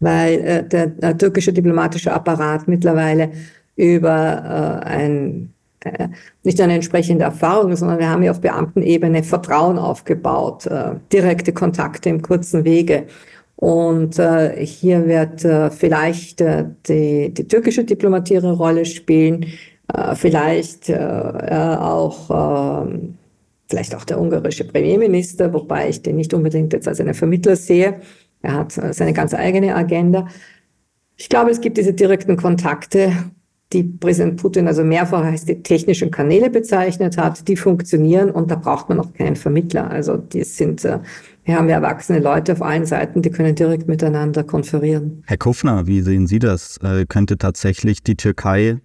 weil 0.00 0.40
äh, 0.40 0.66
der, 0.66 0.86
der, 0.86 1.18
türkische 1.18 1.52
diplomatische 1.52 2.14
Apparat 2.14 2.66
mittlerweile 2.66 3.30
über 3.76 4.80
äh, 4.82 4.86
ein 4.86 5.52
äh, 5.80 6.08
nicht 6.44 6.60
eine 6.62 6.76
entsprechende 6.76 7.24
Erfahrung, 7.24 7.76
sondern 7.76 7.98
wir 7.98 8.08
haben 8.08 8.22
ja 8.22 8.30
auf 8.30 8.40
Beamtenebene 8.40 9.22
Vertrauen 9.22 9.78
aufgebaut, 9.78 10.64
äh, 10.64 10.94
direkte 11.12 11.52
Kontakte 11.52 12.08
im 12.08 12.22
kurzen 12.22 12.64
Wege. 12.64 13.04
Und 13.64 14.18
äh, 14.18 14.62
hier 14.66 15.06
wird 15.06 15.42
äh, 15.42 15.70
vielleicht 15.70 16.42
äh, 16.42 16.66
die, 16.86 17.32
die 17.32 17.48
türkische 17.48 17.82
Diplomatie 17.82 18.36
eine 18.36 18.52
Rolle 18.52 18.84
spielen, 18.84 19.46
äh, 19.90 20.14
vielleicht 20.14 20.90
äh, 20.90 20.98
auch 20.98 22.28
äh, 22.84 22.98
vielleicht 23.70 23.94
auch 23.94 24.04
der 24.04 24.20
ungarische 24.20 24.64
Premierminister, 24.68 25.50
wobei 25.54 25.88
ich 25.88 26.02
den 26.02 26.16
nicht 26.16 26.34
unbedingt 26.34 26.74
jetzt 26.74 26.86
als 26.86 27.00
einen 27.00 27.14
Vermittler 27.14 27.56
sehe. 27.56 28.02
Er 28.42 28.52
hat 28.52 28.76
äh, 28.76 28.92
seine 28.92 29.14
ganz 29.14 29.32
eigene 29.32 29.74
Agenda. 29.74 30.28
Ich 31.16 31.30
glaube, 31.30 31.50
es 31.50 31.62
gibt 31.62 31.78
diese 31.78 31.94
direkten 31.94 32.36
Kontakte, 32.36 33.12
die 33.72 33.82
Präsident 33.82 34.42
Putin 34.42 34.68
also 34.68 34.84
mehrfach 34.84 35.24
als 35.24 35.46
die 35.46 35.62
technischen 35.62 36.10
Kanäle 36.10 36.50
bezeichnet 36.50 37.16
hat, 37.16 37.48
die 37.48 37.56
funktionieren 37.56 38.30
und 38.30 38.50
da 38.50 38.56
braucht 38.56 38.90
man 38.90 39.00
auch 39.00 39.14
keinen 39.14 39.36
Vermittler. 39.36 39.90
Also 39.90 40.18
die 40.18 40.44
sind 40.44 40.84
äh, 40.84 40.98
wir 41.44 41.56
haben 41.56 41.68
ja 41.68 41.76
erwachsene 41.76 42.20
Leute 42.20 42.52
auf 42.52 42.62
allen 42.62 42.86
Seiten, 42.86 43.22
die 43.22 43.30
können 43.30 43.54
direkt 43.54 43.86
miteinander 43.86 44.44
konferieren. 44.44 45.22
Herr 45.26 45.36
Kufner, 45.36 45.86
wie 45.86 46.00
sehen 46.00 46.26
Sie 46.26 46.38
das? 46.38 46.78
Äh, 46.78 47.04
könnte 47.06 47.38
tatsächlich 47.38 48.02
die 48.02 48.16
Türkei 48.16 48.80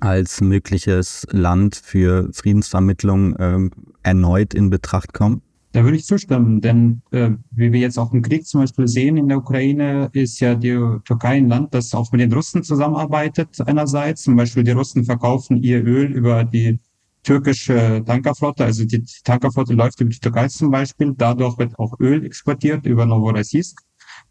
als 0.00 0.40
mögliches 0.40 1.26
Land 1.30 1.76
für 1.76 2.28
Friedensvermittlung 2.32 3.36
äh, 3.36 3.70
erneut 4.02 4.54
in 4.54 4.70
Betracht 4.70 5.12
kommen? 5.12 5.42
Da 5.72 5.84
würde 5.84 5.96
ich 5.96 6.04
zustimmen, 6.04 6.60
denn 6.60 7.00
äh, 7.12 7.30
wie 7.50 7.72
wir 7.72 7.80
jetzt 7.80 7.98
auch 7.98 8.12
im 8.12 8.20
Krieg 8.20 8.46
zum 8.46 8.60
Beispiel 8.60 8.86
sehen 8.88 9.16
in 9.16 9.28
der 9.28 9.38
Ukraine, 9.38 10.10
ist 10.12 10.38
ja 10.40 10.54
die 10.54 10.78
Türkei 11.04 11.38
ein 11.38 11.48
Land, 11.48 11.72
das 11.72 11.94
auch 11.94 12.12
mit 12.12 12.20
den 12.20 12.32
Russen 12.32 12.62
zusammenarbeitet 12.62 13.56
einerseits. 13.64 14.22
Zum 14.22 14.36
Beispiel 14.36 14.64
die 14.64 14.72
Russen 14.72 15.04
verkaufen 15.04 15.62
ihr 15.62 15.82
Öl 15.82 16.12
über 16.12 16.44
die 16.44 16.78
türkische 17.22 18.02
Tankerflotte, 18.04 18.64
also 18.64 18.84
die 18.84 19.04
Tankerflotte 19.24 19.74
läuft 19.74 20.00
über 20.00 20.10
die 20.10 20.18
Türkei 20.18 20.48
zum 20.48 20.70
Beispiel, 20.70 21.14
dadurch 21.16 21.56
wird 21.58 21.78
auch 21.78 21.98
Öl 22.00 22.24
exportiert 22.24 22.84
über 22.86 23.06
Novorossiysk, 23.06 23.80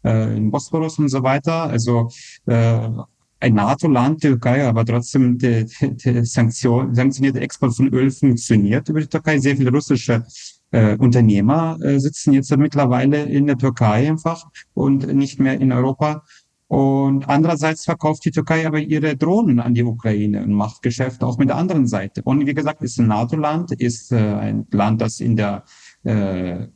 äh, 0.04 0.36
in 0.36 0.50
Bosporus 0.50 0.98
und 0.98 1.08
so 1.08 1.22
weiter. 1.22 1.64
Also 1.64 2.08
äh, 2.46 2.88
ein 3.40 3.54
NATO-Land, 3.54 4.20
Türkei, 4.20 4.66
aber 4.66 4.84
trotzdem 4.84 5.36
der 5.38 5.66
Sanktion, 6.24 6.94
sanktionierte 6.94 7.40
Export 7.40 7.74
von 7.74 7.88
Öl 7.88 8.10
funktioniert 8.10 8.88
über 8.88 9.00
die 9.00 9.08
Türkei. 9.08 9.38
Sehr 9.38 9.56
viele 9.56 9.70
russische 9.70 10.24
äh, 10.70 10.96
Unternehmer 10.96 11.76
äh, 11.82 11.98
sitzen 11.98 12.32
jetzt 12.32 12.56
mittlerweile 12.56 13.24
in 13.24 13.46
der 13.46 13.58
Türkei 13.58 14.08
einfach 14.08 14.44
und 14.74 15.12
nicht 15.12 15.40
mehr 15.40 15.60
in 15.60 15.72
Europa. 15.72 16.24
Und 16.72 17.28
andererseits 17.28 17.84
verkauft 17.84 18.24
die 18.24 18.30
Türkei 18.30 18.66
aber 18.66 18.78
ihre 18.78 19.14
Drohnen 19.14 19.60
an 19.60 19.74
die 19.74 19.84
Ukraine 19.84 20.42
und 20.42 20.54
macht 20.54 20.80
Geschäfte 20.80 21.26
auch 21.26 21.36
mit 21.36 21.50
der 21.50 21.56
anderen 21.56 21.86
Seite. 21.86 22.22
Und 22.24 22.46
wie 22.46 22.54
gesagt, 22.54 22.80
ist 22.80 22.98
ein 22.98 23.08
NATO-Land, 23.08 23.72
ist 23.72 24.10
äh, 24.10 24.16
ein 24.16 24.66
Land, 24.70 25.02
das 25.02 25.20
in 25.20 25.36
der 25.36 25.64
äh, 26.04 26.68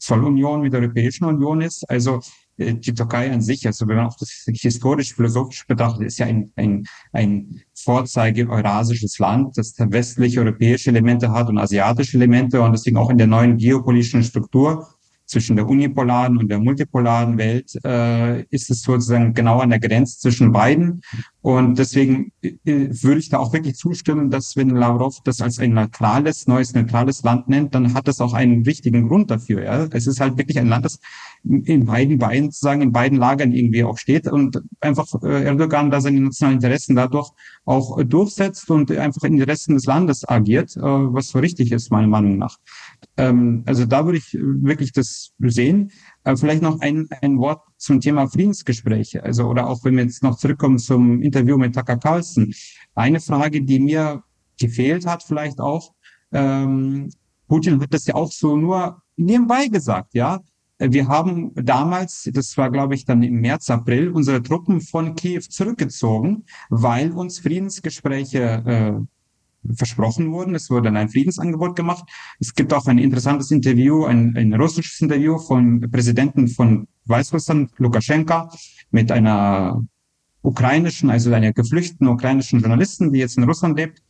Zollunion 0.00 0.62
mit 0.62 0.72
der 0.72 0.80
Europäischen 0.80 1.24
Union 1.26 1.60
ist. 1.60 1.88
Also 1.88 2.18
äh, 2.56 2.74
die 2.74 2.94
Türkei 2.94 3.30
an 3.30 3.42
sich, 3.42 3.64
also 3.64 3.86
wenn 3.86 3.94
man 3.94 4.06
auch 4.06 4.16
das 4.18 4.44
historisch-philosophisch 4.44 5.68
betrachtet, 5.68 6.08
ist 6.08 6.18
ja 6.18 6.26
ein, 6.26 6.50
ein, 6.56 6.84
ein 7.12 7.60
Vorzeige-eurasisches 7.76 9.20
Land, 9.20 9.56
das 9.56 9.76
westliche 9.78 10.40
europäische 10.40 10.90
Elemente 10.90 11.30
hat 11.30 11.48
und 11.48 11.58
asiatische 11.58 12.16
Elemente 12.16 12.60
und 12.60 12.72
deswegen 12.72 12.96
auch 12.96 13.10
in 13.10 13.18
der 13.18 13.28
neuen 13.28 13.56
geopolitischen 13.56 14.24
Struktur 14.24 14.88
zwischen 15.26 15.56
der 15.56 15.68
unipolaren 15.68 16.36
und 16.36 16.48
der 16.48 16.58
multipolaren 16.58 17.38
Welt 17.38 17.72
äh, 17.84 18.42
ist 18.50 18.70
es 18.70 18.82
sozusagen 18.82 19.34
genau 19.34 19.60
an 19.60 19.70
der 19.70 19.80
Grenze 19.80 20.18
zwischen 20.18 20.52
beiden. 20.52 21.00
Und 21.40 21.78
deswegen 21.78 22.32
äh, 22.42 22.52
würde 22.64 23.18
ich 23.18 23.28
da 23.28 23.38
auch 23.38 23.52
wirklich 23.52 23.76
zustimmen, 23.76 24.30
dass 24.30 24.56
wenn 24.56 24.70
Lavrov 24.70 25.20
das 25.24 25.40
als 25.40 25.58
ein 25.58 25.74
neutrales, 25.74 26.46
neues 26.46 26.74
neutrales 26.74 27.22
Land 27.22 27.48
nennt, 27.48 27.74
dann 27.74 27.94
hat 27.94 28.08
das 28.08 28.20
auch 28.20 28.32
einen 28.32 28.64
wichtigen 28.66 29.08
Grund 29.08 29.30
dafür. 29.30 29.62
Ja? 29.62 29.86
Es 29.90 30.06
ist 30.06 30.20
halt 30.20 30.38
wirklich 30.38 30.58
ein 30.58 30.68
Land, 30.68 30.84
das 30.84 30.98
in 31.42 31.84
beiden 31.86 32.18
Beinen 32.18 32.50
sozusagen 32.50 32.80
in 32.80 32.92
beiden 32.92 33.18
Lagern 33.18 33.52
irgendwie 33.52 33.84
auch 33.84 33.98
steht 33.98 34.26
und 34.26 34.62
einfach 34.80 35.06
äh, 35.22 35.44
Erdogan 35.44 35.90
da 35.90 36.00
seine 36.00 36.20
nationalen 36.20 36.56
Interessen 36.56 36.96
dadurch 36.96 37.30
auch 37.64 37.98
äh, 37.98 38.04
durchsetzt 38.04 38.70
und 38.70 38.90
einfach 38.90 39.22
in 39.24 39.34
Interessen 39.34 39.74
des 39.74 39.84
Landes 39.84 40.26
agiert, 40.28 40.76
äh, 40.76 40.80
was 40.80 41.28
so 41.28 41.38
richtig 41.38 41.72
ist, 41.72 41.90
meiner 41.90 42.08
Meinung 42.08 42.38
nach. 42.38 42.56
Ähm, 43.16 43.62
also 43.66 43.84
da 43.84 44.04
würde 44.04 44.18
ich 44.18 44.32
wirklich 44.32 44.92
das 44.92 45.32
sehen. 45.38 45.90
Äh, 46.24 46.36
vielleicht 46.36 46.62
noch 46.62 46.80
ein, 46.80 47.08
ein 47.22 47.38
Wort 47.38 47.62
zum 47.76 48.00
Thema 48.00 48.26
Friedensgespräche. 48.26 49.22
Also, 49.22 49.46
oder 49.46 49.68
auch 49.68 49.84
wenn 49.84 49.96
wir 49.96 50.04
jetzt 50.04 50.22
noch 50.22 50.36
zurückkommen 50.36 50.78
zum 50.78 51.22
Interview 51.22 51.56
mit 51.56 51.74
Tucker 51.74 51.96
Carlson. 51.96 52.52
Eine 52.94 53.20
Frage, 53.20 53.62
die 53.62 53.80
mir 53.80 54.22
gefehlt 54.58 55.06
hat, 55.06 55.22
vielleicht 55.22 55.60
auch, 55.60 55.92
ähm, 56.32 57.10
Putin 57.48 57.80
hat 57.80 57.92
das 57.92 58.06
ja 58.06 58.14
auch 58.14 58.32
so 58.32 58.56
nur 58.56 59.02
nebenbei 59.16 59.68
gesagt, 59.68 60.14
ja. 60.14 60.40
Wir 60.78 61.06
haben 61.06 61.52
damals, 61.54 62.28
das 62.32 62.56
war 62.56 62.68
glaube 62.68 62.96
ich 62.96 63.04
dann 63.04 63.22
im 63.22 63.40
März, 63.40 63.70
April, 63.70 64.10
unsere 64.10 64.42
Truppen 64.42 64.80
von 64.80 65.14
Kiew 65.14 65.42
zurückgezogen, 65.48 66.44
weil 66.68 67.12
uns 67.12 67.38
Friedensgespräche 67.38 68.40
äh, 68.66 68.92
versprochen 69.76 70.32
wurden. 70.32 70.54
Es 70.54 70.70
wurde 70.70 70.90
ein 70.90 71.08
Friedensangebot 71.08 71.76
gemacht. 71.76 72.04
Es 72.40 72.54
gibt 72.54 72.72
auch 72.72 72.86
ein 72.86 72.98
interessantes 72.98 73.50
Interview, 73.50 74.04
ein, 74.04 74.36
ein 74.36 74.52
russisches 74.54 75.00
Interview 75.00 75.38
von 75.38 75.80
Präsidenten 75.90 76.48
von 76.48 76.86
Weißrussland, 77.06 77.70
Lukaschenka, 77.78 78.50
mit 78.90 79.10
einer 79.10 79.82
ukrainischen, 80.42 81.10
also 81.10 81.32
einer 81.32 81.52
geflüchteten 81.52 82.06
ukrainischen 82.08 82.60
Journalisten, 82.60 83.12
die 83.12 83.20
jetzt 83.20 83.38
in 83.38 83.44
Russland 83.44 83.76
lebt. 83.78 84.02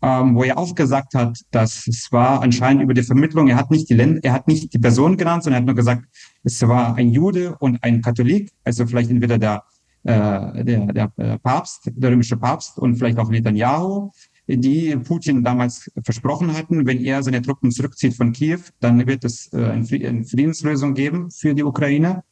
ähm, 0.00 0.36
wo 0.36 0.44
er 0.44 0.58
auch 0.58 0.74
gesagt 0.74 1.14
hat, 1.14 1.38
dass 1.50 1.86
es 1.86 2.12
war 2.12 2.42
anscheinend 2.42 2.82
über 2.82 2.94
die 2.94 3.02
Vermittlung, 3.02 3.48
er 3.48 3.56
hat 3.56 3.70
nicht 3.70 3.88
die 3.90 3.94
Länder, 3.94 4.20
er 4.22 4.32
hat 4.32 4.46
nicht 4.46 4.72
die 4.72 4.78
Person 4.78 5.16
genannt, 5.16 5.42
sondern 5.42 5.58
er 5.58 5.62
hat 5.62 5.66
nur 5.66 5.74
gesagt, 5.74 6.04
es 6.44 6.66
war 6.66 6.94
ein 6.94 7.10
Jude 7.10 7.56
und 7.58 7.82
ein 7.82 8.00
Katholik, 8.00 8.50
also 8.64 8.86
vielleicht 8.86 9.10
entweder 9.10 9.38
der, 9.38 9.64
äh, 10.04 10.64
der, 10.64 10.86
der 10.86 11.12
äh, 11.16 11.38
Papst, 11.38 11.90
der 11.92 12.10
römische 12.12 12.36
Papst 12.36 12.78
und 12.78 12.96
vielleicht 12.96 13.18
auch 13.18 13.28
Netanyahu, 13.28 14.10
die 14.48 14.96
Putin 14.96 15.44
damals 15.44 15.90
versprochen 16.02 16.54
hatten, 16.54 16.86
wenn 16.86 17.04
er 17.04 17.22
seine 17.22 17.42
Truppen 17.42 17.70
zurückzieht 17.70 18.14
von 18.14 18.32
Kiew, 18.32 18.60
dann 18.80 19.06
wird 19.06 19.24
es 19.24 19.52
äh, 19.52 19.64
eine 19.64 19.84
Friedenslösung 20.24 20.94
geben 20.94 21.30
für 21.30 21.54
die 21.54 21.64
Ukraine. 21.64 22.24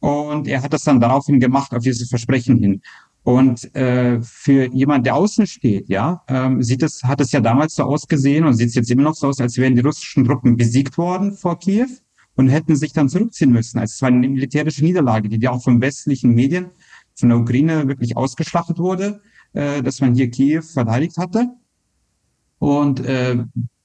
Und 0.00 0.48
er 0.48 0.62
hat 0.62 0.72
das 0.72 0.82
dann 0.82 0.98
daraufhin 0.98 1.38
gemacht, 1.38 1.72
auf 1.72 1.82
dieses 1.82 2.08
Versprechen 2.08 2.56
hin. 2.56 2.82
Und 3.22 3.74
äh, 3.76 4.20
für 4.22 4.72
jemand, 4.72 5.06
der 5.06 5.14
außen 5.14 5.46
steht, 5.46 5.88
ja, 5.88 6.22
ähm, 6.26 6.62
sieht 6.62 6.82
es, 6.82 7.04
hat 7.04 7.20
es 7.20 7.32
ja 7.32 7.40
damals 7.40 7.74
so 7.74 7.84
ausgesehen 7.84 8.44
und 8.46 8.54
sieht 8.54 8.68
es 8.68 8.74
jetzt 8.74 8.90
immer 8.90 9.02
noch 9.02 9.14
so 9.14 9.28
aus, 9.28 9.40
als 9.40 9.58
wären 9.58 9.74
die 9.74 9.82
russischen 9.82 10.24
Truppen 10.24 10.56
besiegt 10.56 10.96
worden 10.96 11.32
vor 11.32 11.58
Kiew 11.58 11.88
und 12.36 12.48
hätten 12.48 12.76
sich 12.76 12.94
dann 12.94 13.10
zurückziehen 13.10 13.52
müssen. 13.52 13.78
Also 13.78 13.92
es 13.92 14.02
war 14.02 14.08
eine 14.08 14.26
militärische 14.26 14.82
Niederlage, 14.82 15.28
die 15.28 15.38
ja 15.38 15.50
auch 15.50 15.62
von 15.62 15.80
westlichen 15.82 16.34
Medien, 16.34 16.70
von 17.14 17.28
der 17.28 17.38
Ukraine 17.38 17.86
wirklich 17.86 18.16
ausgeschlachtet 18.16 18.78
wurde, 18.78 19.20
äh, 19.52 19.82
dass 19.82 20.00
man 20.00 20.14
hier 20.14 20.30
Kiew 20.30 20.62
verteidigt 20.62 21.18
hatte. 21.18 21.50
Und 22.60 23.00
äh, 23.00 23.38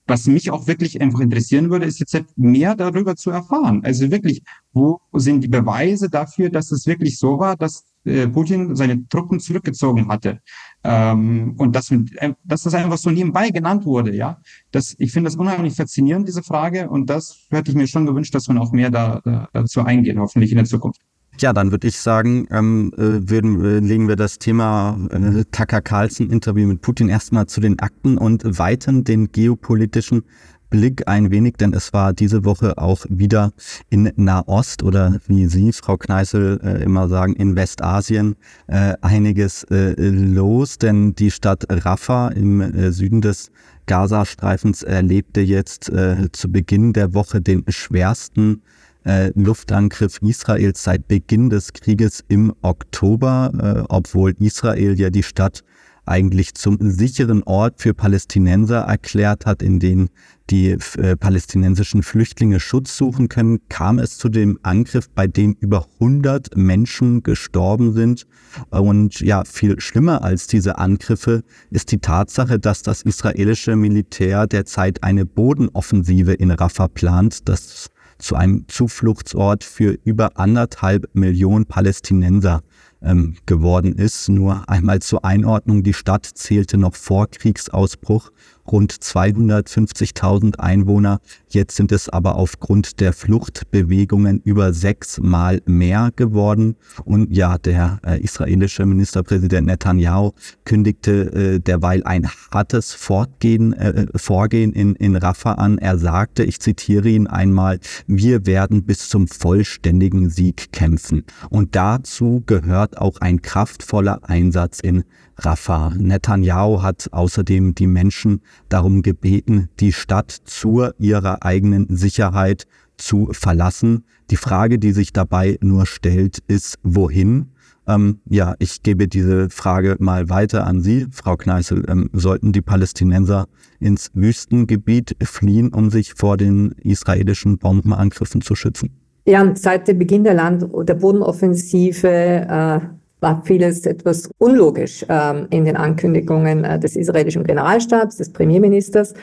was 0.08 0.28
mich 0.28 0.52
auch 0.52 0.68
wirklich 0.68 1.02
einfach 1.02 1.20
interessieren 1.20 1.72
würde, 1.72 1.86
ist 1.86 2.00
jetzt 2.00 2.16
mehr 2.36 2.76
darüber 2.76 3.16
zu 3.16 3.32
erfahren. 3.32 3.82
Also 3.84 4.12
wirklich, 4.12 4.44
wo 4.72 5.00
sind 5.14 5.44
die 5.44 5.48
Beweise 5.48 6.10
dafür, 6.10 6.50
dass 6.50 6.72
es 6.72 6.86
wirklich 6.86 7.18
so 7.18 7.40
war, 7.40 7.56
dass 7.56 7.86
äh, 8.04 8.28
Putin 8.28 8.76
seine 8.76 9.08
Truppen 9.08 9.40
zurückgezogen 9.40 10.08
hatte? 10.10 10.42
Ähm, 10.84 11.56
und 11.58 11.76
dass, 11.76 11.90
äh, 11.90 12.34
dass 12.44 12.64
das 12.64 12.76
einfach 12.76 12.98
so 12.98 13.10
nebenbei 13.10 13.50
genannt 13.50 13.86
wurde, 13.86 14.16
ja. 14.16 14.40
Das, 14.72 14.94
ich 15.00 15.12
finde 15.12 15.30
das 15.30 15.38
unheimlich 15.38 15.74
faszinierend, 15.74 16.28
diese 16.28 16.44
Frage. 16.44 16.90
Und 16.90 17.10
das 17.10 17.48
hätte 17.50 17.72
ich 17.72 17.78
mir 17.78 17.88
schon 17.88 18.06
gewünscht, 18.06 18.36
dass 18.36 18.48
man 18.48 18.60
auch 18.60 18.72
mehr 18.72 18.92
da, 18.92 19.22
da, 19.24 19.50
dazu 19.54 19.82
eingeht, 19.82 20.18
hoffentlich 20.18 20.52
in 20.52 20.58
der 20.58 20.66
Zukunft. 20.66 21.02
Ja, 21.39 21.52
dann 21.52 21.71
würde 21.71 21.88
ich 21.88 22.00
sagen, 22.00 22.48
ähm, 22.50 22.93
äh, 22.98 23.30
würden, 23.30 23.63
äh, 23.63 23.80
legen 23.80 24.08
wir 24.08 24.15
das 24.15 24.39
Thema 24.39 24.98
äh, 25.12 25.43
Tucker 25.52 25.82
Carlson 25.82 26.30
Interview 26.30 26.65
mit 26.67 26.82
Putin 26.82 27.10
erstmal 27.10 27.45
zu 27.48 27.60
den 27.60 27.78
Akten 27.80 28.17
und 28.17 28.58
weiten 28.58 29.04
den 29.04 29.32
geopolitischen 29.32 30.24
Blick 30.69 31.08
ein 31.08 31.32
wenig, 31.32 31.56
denn 31.58 31.74
es 31.74 31.93
war 31.93 32.13
diese 32.13 32.43
Woche 32.43 32.78
auch 32.78 33.06
wieder 33.10 33.52
in 33.89 34.12
Nahost 34.15 34.84
oder 34.84 35.19
wie 35.28 35.45
Sie, 35.48 35.71
Frau 35.74 35.98
Kneißel, 35.98 36.60
äh, 36.63 36.84
immer 36.84 37.08
sagen, 37.08 37.34
in 37.36 37.56
Westasien 37.56 38.36
äh, 38.67 38.93
einiges 39.02 39.63
äh, 39.65 39.93
los, 39.98 40.78
denn 40.78 41.15
die 41.15 41.32
Stadt 41.32 41.65
Rafah 41.69 42.30
im 42.30 42.62
äh, 42.62 42.91
Süden 42.91 43.21
des 43.21 43.52
Gazastreifens 43.86 44.84
erlebte 44.84 45.41
jetzt 45.41 45.89
äh, 45.89 46.32
zu 46.32 46.52
Beginn 46.52 46.93
der 46.93 47.13
Woche 47.13 47.41
den 47.41 47.63
schwersten 47.67 48.62
äh, 49.06 49.32
Luftangriff 49.36 50.20
Israels 50.22 50.84
seit 50.84 51.08
Beginn 51.08 51.50
des 51.50 51.74
Krieges 51.74 52.24
im 52.28 52.54
Oktober, 52.62 53.52
äh, 53.58 53.84
obwohl 53.89 54.36
Israel 54.39 55.00
ja 55.00 55.10
die 55.10 55.24
Stadt 55.24 55.63
eigentlich 56.06 56.54
zum 56.54 56.78
sicheren 56.82 57.44
Ort 57.44 57.82
für 57.82 57.94
Palästinenser 57.94 58.82
erklärt 58.82 59.46
hat, 59.46 59.62
in 59.62 59.80
dem 59.80 60.10
die 60.52 60.78
äh, 60.98 61.15
palästinensischen 61.18 62.04
Flüchtlinge 62.04 62.60
Schutz 62.60 62.96
suchen 62.96 63.30
können, 63.30 63.60
kam 63.70 63.98
es 63.98 64.20
zu 64.20 64.30
dem 64.30 64.60
Angriff, 64.62 65.10
bei 65.10 65.26
dem 65.26 65.58
über 65.60 65.88
100 66.00 66.56
Menschen 66.56 67.24
gestorben 67.24 67.94
sind. 67.94 68.28
Und 68.70 69.20
ja, 69.22 69.44
viel 69.44 69.80
schlimmer 69.80 70.24
als 70.24 70.46
diese 70.46 70.78
Angriffe 70.78 71.44
ist 71.72 71.91
die 71.91 71.98
Tatsache, 71.98 72.60
dass 72.60 72.84
das 72.84 73.02
israelische 73.02 73.76
Militär 73.76 74.46
derzeit 74.46 75.04
eine 75.04 75.26
Bodenoffensive 75.26 76.34
in 76.34 76.52
Rafah 76.52 76.89
plant. 76.89 77.50
Das 77.50 77.89
zu 78.17 78.36
einem 78.36 78.65
Zufluchtsort 78.67 79.63
für 79.63 79.97
über 80.04 80.38
anderthalb 80.38 81.10
Millionen 81.13 81.65
Palästinenser 81.65 82.62
ähm, 83.01 83.36
geworden 83.45 83.93
ist. 83.93 84.30
Nur 84.30 84.67
einmal 84.67 85.01
zur 85.01 85.25
Einordnung, 85.25 85.84
die 85.84 85.93
Stadt 85.93 86.25
zählte 86.25 86.78
noch 86.78 86.95
vor 86.95 87.28
Kriegsausbruch 87.28 88.32
rund 88.71 88.93
250.000 88.93 90.60
Einwohner. 90.60 91.19
Jetzt 91.49 91.75
sind 91.75 91.91
es 91.91 92.10
aber 92.10 92.36
aufgrund 92.36 92.99
der 92.99 93.13
Fluchtbewegungen 93.13 94.41
über 94.43 94.73
sechsmal 94.73 95.62
mehr 95.65 96.12
geworden. 96.15 96.75
Und 97.04 97.32
ja, 97.36 97.58
der 97.58 97.99
äh, 98.06 98.19
israelische 98.21 98.86
Ministerpräsident 98.86 99.67
Netanyahu 99.67 100.32
kündigte 100.65 101.56
äh, 101.56 101.60
derweil 101.60 102.04
ein 102.04 102.28
hartes 102.51 102.93
Fortgehen, 102.93 103.73
äh, 103.73 104.08
Vorgehen 104.15 104.73
in, 104.73 104.95
in 104.95 105.15
Rafah 105.15 105.54
an. 105.54 105.78
Er 105.78 105.97
sagte, 105.97 106.43
ich 106.43 106.60
zitiere 106.60 107.10
ihn 107.10 107.28
einmal, 107.28 107.80
wir 108.08 108.45
werden 108.45 108.84
bis 108.84 109.10
zum 109.10 109.28
vollständigen 109.28 110.30
Sieg 110.30 110.71
kämpfen. 110.71 111.23
Und 111.49 111.75
dazu 111.75 112.43
gehört 112.45 112.97
auch 112.97 113.17
ein 113.21 113.41
kraftvoller 113.41 114.28
Einsatz 114.28 114.80
in 114.80 115.04
Rafah. 115.38 115.91
Netanyahu 115.98 116.82
hat 116.82 117.10
außerdem 117.12 117.76
die 117.76 117.88
Menschen 117.88 118.41
darum 118.69 119.02
gebeten, 119.02 119.69
die 119.80 119.91
Stadt 119.91 120.32
zu 120.32 120.89
ihrer 120.98 121.43
eigenen 121.43 121.88
Sicherheit 121.95 122.65
zu 122.98 123.30
verlassen. 123.32 124.06
Die 124.32 124.38
Frage, 124.38 124.80
die 124.80 124.91
sich 124.91 125.13
dabei 125.13 125.58
nur 125.62 125.86
stellt, 125.86 126.39
ist, 126.48 126.78
wohin? 126.84 127.52
Ähm, 127.88 128.19
ja, 128.28 128.56
ich 128.60 128.82
gebe 128.82 129.08
diese 129.08 129.50
Frage 129.50 129.95
mal 130.00 130.30
weiter 130.30 130.65
an 130.65 130.82
Sie, 130.82 131.06
Frau 131.12 131.36
Kneißl. 131.36 131.84
Ähm, 131.88 132.10
sollten 132.13 132.52
die 132.52 132.62
Palästinenser 132.62 133.45
ins 133.80 134.10
Wüstengebiet 134.13 135.15
fliehen, 135.21 135.71
um 135.71 135.91
sich 135.91 136.13
vor 136.15 136.38
den 136.38 136.71
israelischen 136.84 137.60
Bombenangriffen 137.60 138.41
zu 138.41 138.56
schützen? 138.56 138.89
Ja, 139.28 139.56
seit 139.56 139.88
dem 139.88 140.00
Beginn 140.00 140.24
der 140.24 140.36
Land- 140.36 140.65
der 140.88 140.95
Bodenoffensive 140.95 142.08
äh, 142.08 142.80
war 143.19 143.41
vieles 143.45 143.86
etwas 143.86 144.30
unlogisch 144.38 145.06
ähm, 145.10 145.47
in 145.49 145.65
den 145.65 145.78
Ankündigungen 145.78 146.63
äh, 146.63 146.80
des 146.80 146.95
israelischen 146.95 147.43
Generalstabs, 147.43 148.17
des 148.17 148.32
Premierministers, 148.32 149.13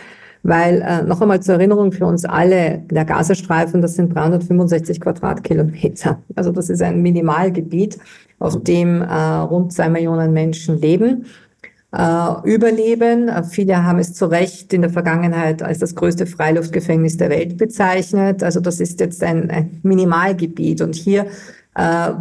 weil 0.42 0.82
äh, 0.82 1.02
noch 1.02 1.20
einmal 1.20 1.40
zur 1.40 1.54
Erinnerung 1.54 1.92
für 1.92 2.06
uns 2.06 2.24
alle, 2.24 2.82
der 2.90 3.04
Gazastreifen, 3.04 3.80
das 3.80 3.94
sind 3.94 4.14
365 4.14 5.00
Quadratkilometer. 5.00 6.18
Also 6.34 6.50
das 6.50 6.68
ist 6.68 6.82
ein 6.82 7.00
Minimalgebiet, 7.02 7.98
auf 8.38 8.62
dem 8.62 9.02
äh, 9.02 9.14
rund 9.14 9.72
zwei 9.72 9.88
Millionen 9.88 10.32
Menschen 10.32 10.80
leben. 10.80 11.26
Äh, 11.94 12.50
überleben. 12.50 13.30
Viele 13.50 13.84
haben 13.84 13.98
es 13.98 14.14
zu 14.14 14.24
Recht 14.24 14.72
in 14.72 14.80
der 14.80 14.90
Vergangenheit 14.90 15.62
als 15.62 15.78
das 15.78 15.94
größte 15.94 16.24
Freiluftgefängnis 16.24 17.18
der 17.18 17.28
Welt 17.28 17.58
bezeichnet. 17.58 18.42
Also 18.42 18.60
das 18.60 18.80
ist 18.80 18.98
jetzt 18.98 19.22
ein, 19.22 19.50
ein 19.50 19.78
Minimalgebiet. 19.82 20.80
Und 20.80 20.94
hier 20.94 21.26
äh, 21.74 22.12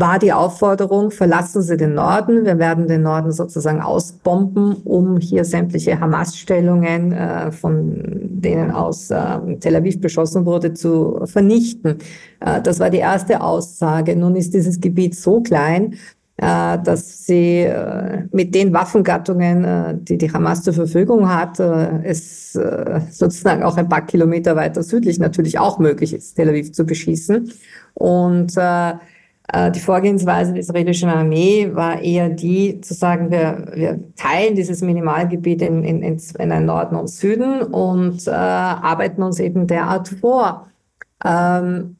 war 0.00 0.18
die 0.18 0.32
Aufforderung, 0.32 1.10
verlassen 1.10 1.62
Sie 1.62 1.76
den 1.76 1.94
Norden. 1.94 2.44
Wir 2.44 2.58
werden 2.58 2.88
den 2.88 3.02
Norden 3.02 3.32
sozusagen 3.32 3.80
ausbomben, 3.80 4.74
um 4.84 5.18
hier 5.18 5.44
sämtliche 5.44 6.00
Hamas-Stellungen, 6.00 7.12
äh, 7.12 7.52
von 7.52 8.00
denen 8.02 8.70
aus 8.70 9.10
äh, 9.10 9.56
Tel 9.60 9.76
Aviv 9.76 10.00
beschossen 10.00 10.46
wurde, 10.46 10.74
zu 10.74 11.20
vernichten. 11.24 11.98
Äh, 12.40 12.62
das 12.62 12.80
war 12.80 12.90
die 12.90 12.98
erste 12.98 13.40
Aussage. 13.40 14.16
Nun 14.16 14.36
ist 14.36 14.54
dieses 14.54 14.80
Gebiet 14.80 15.14
so 15.14 15.40
klein, 15.40 15.96
äh, 16.40 16.78
dass 16.82 17.26
sie 17.26 17.60
äh, 17.64 18.22
mit 18.32 18.54
den 18.54 18.72
Waffengattungen, 18.72 19.64
äh, 19.64 19.94
die 20.00 20.16
die 20.16 20.32
Hamas 20.32 20.62
zur 20.62 20.72
Verfügung 20.72 21.28
hat, 21.28 21.60
es 21.60 22.52
sozusagen 23.10 23.62
auch 23.62 23.76
ein 23.76 23.88
paar 23.88 24.06
Kilometer 24.06 24.56
weiter 24.56 24.82
südlich 24.82 25.18
natürlich 25.18 25.58
auch 25.58 25.78
möglich 25.78 26.14
ist, 26.14 26.36
Tel 26.36 26.48
Aviv 26.48 26.72
zu 26.72 26.84
beschießen. 26.84 27.52
Und 27.94 28.56
die 29.52 29.80
Vorgehensweise 29.80 30.52
der 30.52 30.60
israelischen 30.60 31.08
Armee 31.08 31.70
war 31.72 32.00
eher 32.00 32.28
die, 32.28 32.80
zu 32.80 32.94
sagen, 32.94 33.30
wir, 33.30 33.66
wir 33.74 34.00
teilen 34.14 34.54
dieses 34.54 34.80
Minimalgebiet 34.80 35.62
in, 35.62 35.82
in, 35.82 36.02
in, 36.02 36.20
in 36.38 36.52
einen 36.52 36.66
Norden 36.66 36.94
und 36.94 37.08
Süden 37.08 37.62
und 37.62 38.26
äh, 38.28 38.30
arbeiten 38.30 39.22
uns 39.22 39.40
eben 39.40 39.66
derart 39.66 40.08
vor. 40.08 40.68
Ähm, 41.24 41.96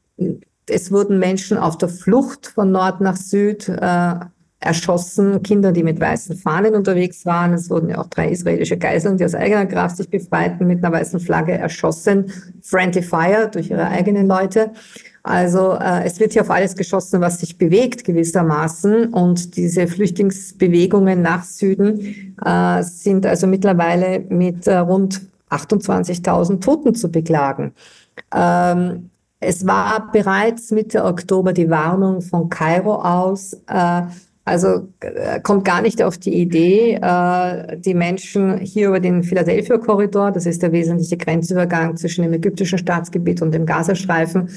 es 0.69 0.93
wurden 0.93 1.19
Menschen 1.19 1.59
auf 1.59 1.79
der 1.79 1.89
Flucht 1.89 2.47
von 2.47 2.71
Nord 2.71 3.01
nach 3.01 3.17
Süd 3.17 3.69
äh, 3.69 4.15
erschossen, 4.61 5.43
Kinder, 5.43 5.73
die 5.73 5.83
mit 5.83 5.99
weißen 5.99 6.37
Fahnen 6.37 6.75
unterwegs 6.75 7.25
waren. 7.25 7.55
Es 7.55 7.71
wurden 7.71 7.89
ja 7.89 7.99
auch 7.99 8.07
drei 8.07 8.29
israelische 8.29 8.77
Geiseln, 8.77 9.17
die 9.17 9.25
aus 9.25 9.35
eigener 9.35 9.67
Kraft 9.67 9.97
sich 9.97 10.11
befreiten, 10.11 10.67
mit 10.67 10.85
einer 10.85 10.93
weißen 10.95 11.19
Flagge 11.19 11.53
erschossen. 11.53 12.31
Friendly 12.63 13.03
Fire 13.03 13.49
durch 13.51 13.71
ihre 13.71 13.89
eigenen 13.89 14.27
Leute. 14.27 14.73
Also 15.31 15.75
äh, 15.75 16.05
es 16.05 16.19
wird 16.19 16.33
hier 16.33 16.43
auf 16.43 16.51
alles 16.51 16.75
geschossen, 16.75 17.21
was 17.21 17.38
sich 17.38 17.57
bewegt 17.57 18.05
gewissermaßen. 18.05 19.12
Und 19.12 19.57
diese 19.57 19.87
Flüchtlingsbewegungen 19.87 21.23
nach 21.23 21.45
Süden 21.45 22.37
äh, 22.45 22.83
sind 22.83 23.25
also 23.27 23.47
mittlerweile 23.47 24.21
mit 24.29 24.66
äh, 24.66 24.79
rund 24.79 25.23
28.000 25.51 26.61
Toten 26.61 26.95
zu 26.97 27.11
beklagen. 27.11 27.73
Ähm, 28.35 29.11
es 29.38 29.66
war 29.66 30.11
bereits 30.12 30.73
Mitte 30.73 31.05
Oktober 31.05 31.53
die 31.53 31.71
Warnung 31.71 32.23
von 32.23 32.49
Kairo 32.49 32.97
aus, 32.97 33.55
äh, 33.69 34.03
Also 34.45 34.88
äh, 35.01 35.40
kommt 35.40 35.64
gar 35.64 35.81
nicht 35.81 36.03
auf 36.03 36.19
die 36.19 36.35
Idee, 36.35 36.95
äh, 37.01 37.77
die 37.79 37.95
Menschen 37.95 38.59
hier 38.59 38.88
über 38.88 38.99
den 38.99 39.23
Philadelphia-Korridor, 39.23 40.33
das 40.33 40.47
ist 40.47 40.62
der 40.62 40.73
wesentliche 40.73 41.16
Grenzübergang 41.16 41.97
zwischen 41.97 42.23
dem 42.25 42.33
ägyptischen 42.33 42.79
Staatsgebiet 42.79 43.43
und 43.43 43.53
dem 43.53 43.64
Gazastreifen, 43.64 44.49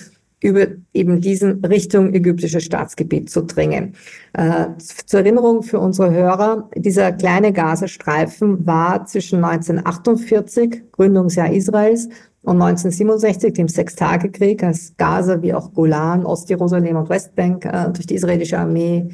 über 0.43 0.67
eben 0.93 1.21
diesen 1.21 1.63
Richtung 1.63 2.13
ägyptisches 2.13 2.63
Staatsgebiet 2.63 3.29
zu 3.29 3.41
dringen. 3.41 3.93
Äh, 4.33 4.65
zur 4.77 5.21
Erinnerung 5.21 5.63
für 5.63 5.79
unsere 5.79 6.11
Hörer, 6.11 6.69
dieser 6.75 7.13
kleine 7.13 7.53
Gazastreifen 7.53 8.67
war 8.67 9.05
zwischen 9.05 9.43
1948, 9.43 10.91
Gründungsjahr 10.91 11.51
Israels, 11.51 12.09
und 12.45 12.61
1967, 12.61 13.53
dem 13.53 13.69
Sechstagekrieg, 13.69 14.61
als 14.63 14.93
Gaza 14.97 15.41
wie 15.41 15.53
auch 15.53 15.73
Golan, 15.73 16.25
Ostjerusalem 16.25 16.97
und 16.97 17.09
Westbank 17.09 17.63
äh, 17.63 17.89
durch 17.93 18.05
die 18.05 18.15
israelische 18.15 18.59
Armee 18.59 19.07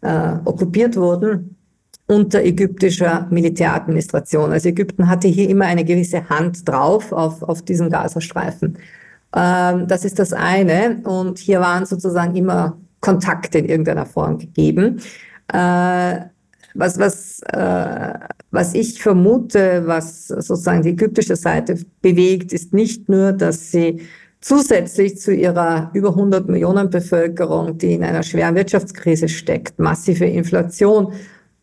äh, 0.00 0.32
okkupiert 0.44 0.96
wurden, 0.96 1.56
unter 2.08 2.42
ägyptischer 2.42 3.28
Militäradministration. 3.30 4.50
Also 4.50 4.68
Ägypten 4.68 5.08
hatte 5.08 5.28
hier 5.28 5.48
immer 5.48 5.66
eine 5.66 5.84
gewisse 5.84 6.28
Hand 6.28 6.68
drauf 6.68 7.12
auf, 7.12 7.44
auf 7.44 7.62
diesen 7.62 7.88
Gazastreifen. 7.88 8.78
Ähm, 9.34 9.86
das 9.86 10.04
ist 10.04 10.18
das 10.18 10.32
eine. 10.32 11.00
Und 11.04 11.38
hier 11.38 11.60
waren 11.60 11.86
sozusagen 11.86 12.34
immer 12.36 12.78
Kontakte 13.00 13.58
in 13.58 13.66
irgendeiner 13.66 14.06
Form 14.06 14.38
gegeben. 14.38 15.00
Äh, 15.52 16.20
was, 16.74 16.98
was, 16.98 17.40
äh, 17.52 18.14
was 18.50 18.74
ich 18.74 19.02
vermute, 19.02 19.82
was 19.86 20.28
sozusagen 20.28 20.82
die 20.82 20.90
ägyptische 20.90 21.36
Seite 21.36 21.78
bewegt, 22.00 22.52
ist 22.52 22.72
nicht 22.72 23.08
nur, 23.08 23.32
dass 23.32 23.70
sie 23.70 24.02
zusätzlich 24.40 25.18
zu 25.18 25.34
ihrer 25.34 25.90
über 25.92 26.10
100 26.10 26.48
Millionen 26.48 26.90
Bevölkerung, 26.90 27.78
die 27.78 27.94
in 27.94 28.04
einer 28.04 28.22
schweren 28.22 28.54
Wirtschaftskrise 28.54 29.28
steckt, 29.28 29.78
massive 29.78 30.24
Inflation, 30.24 31.12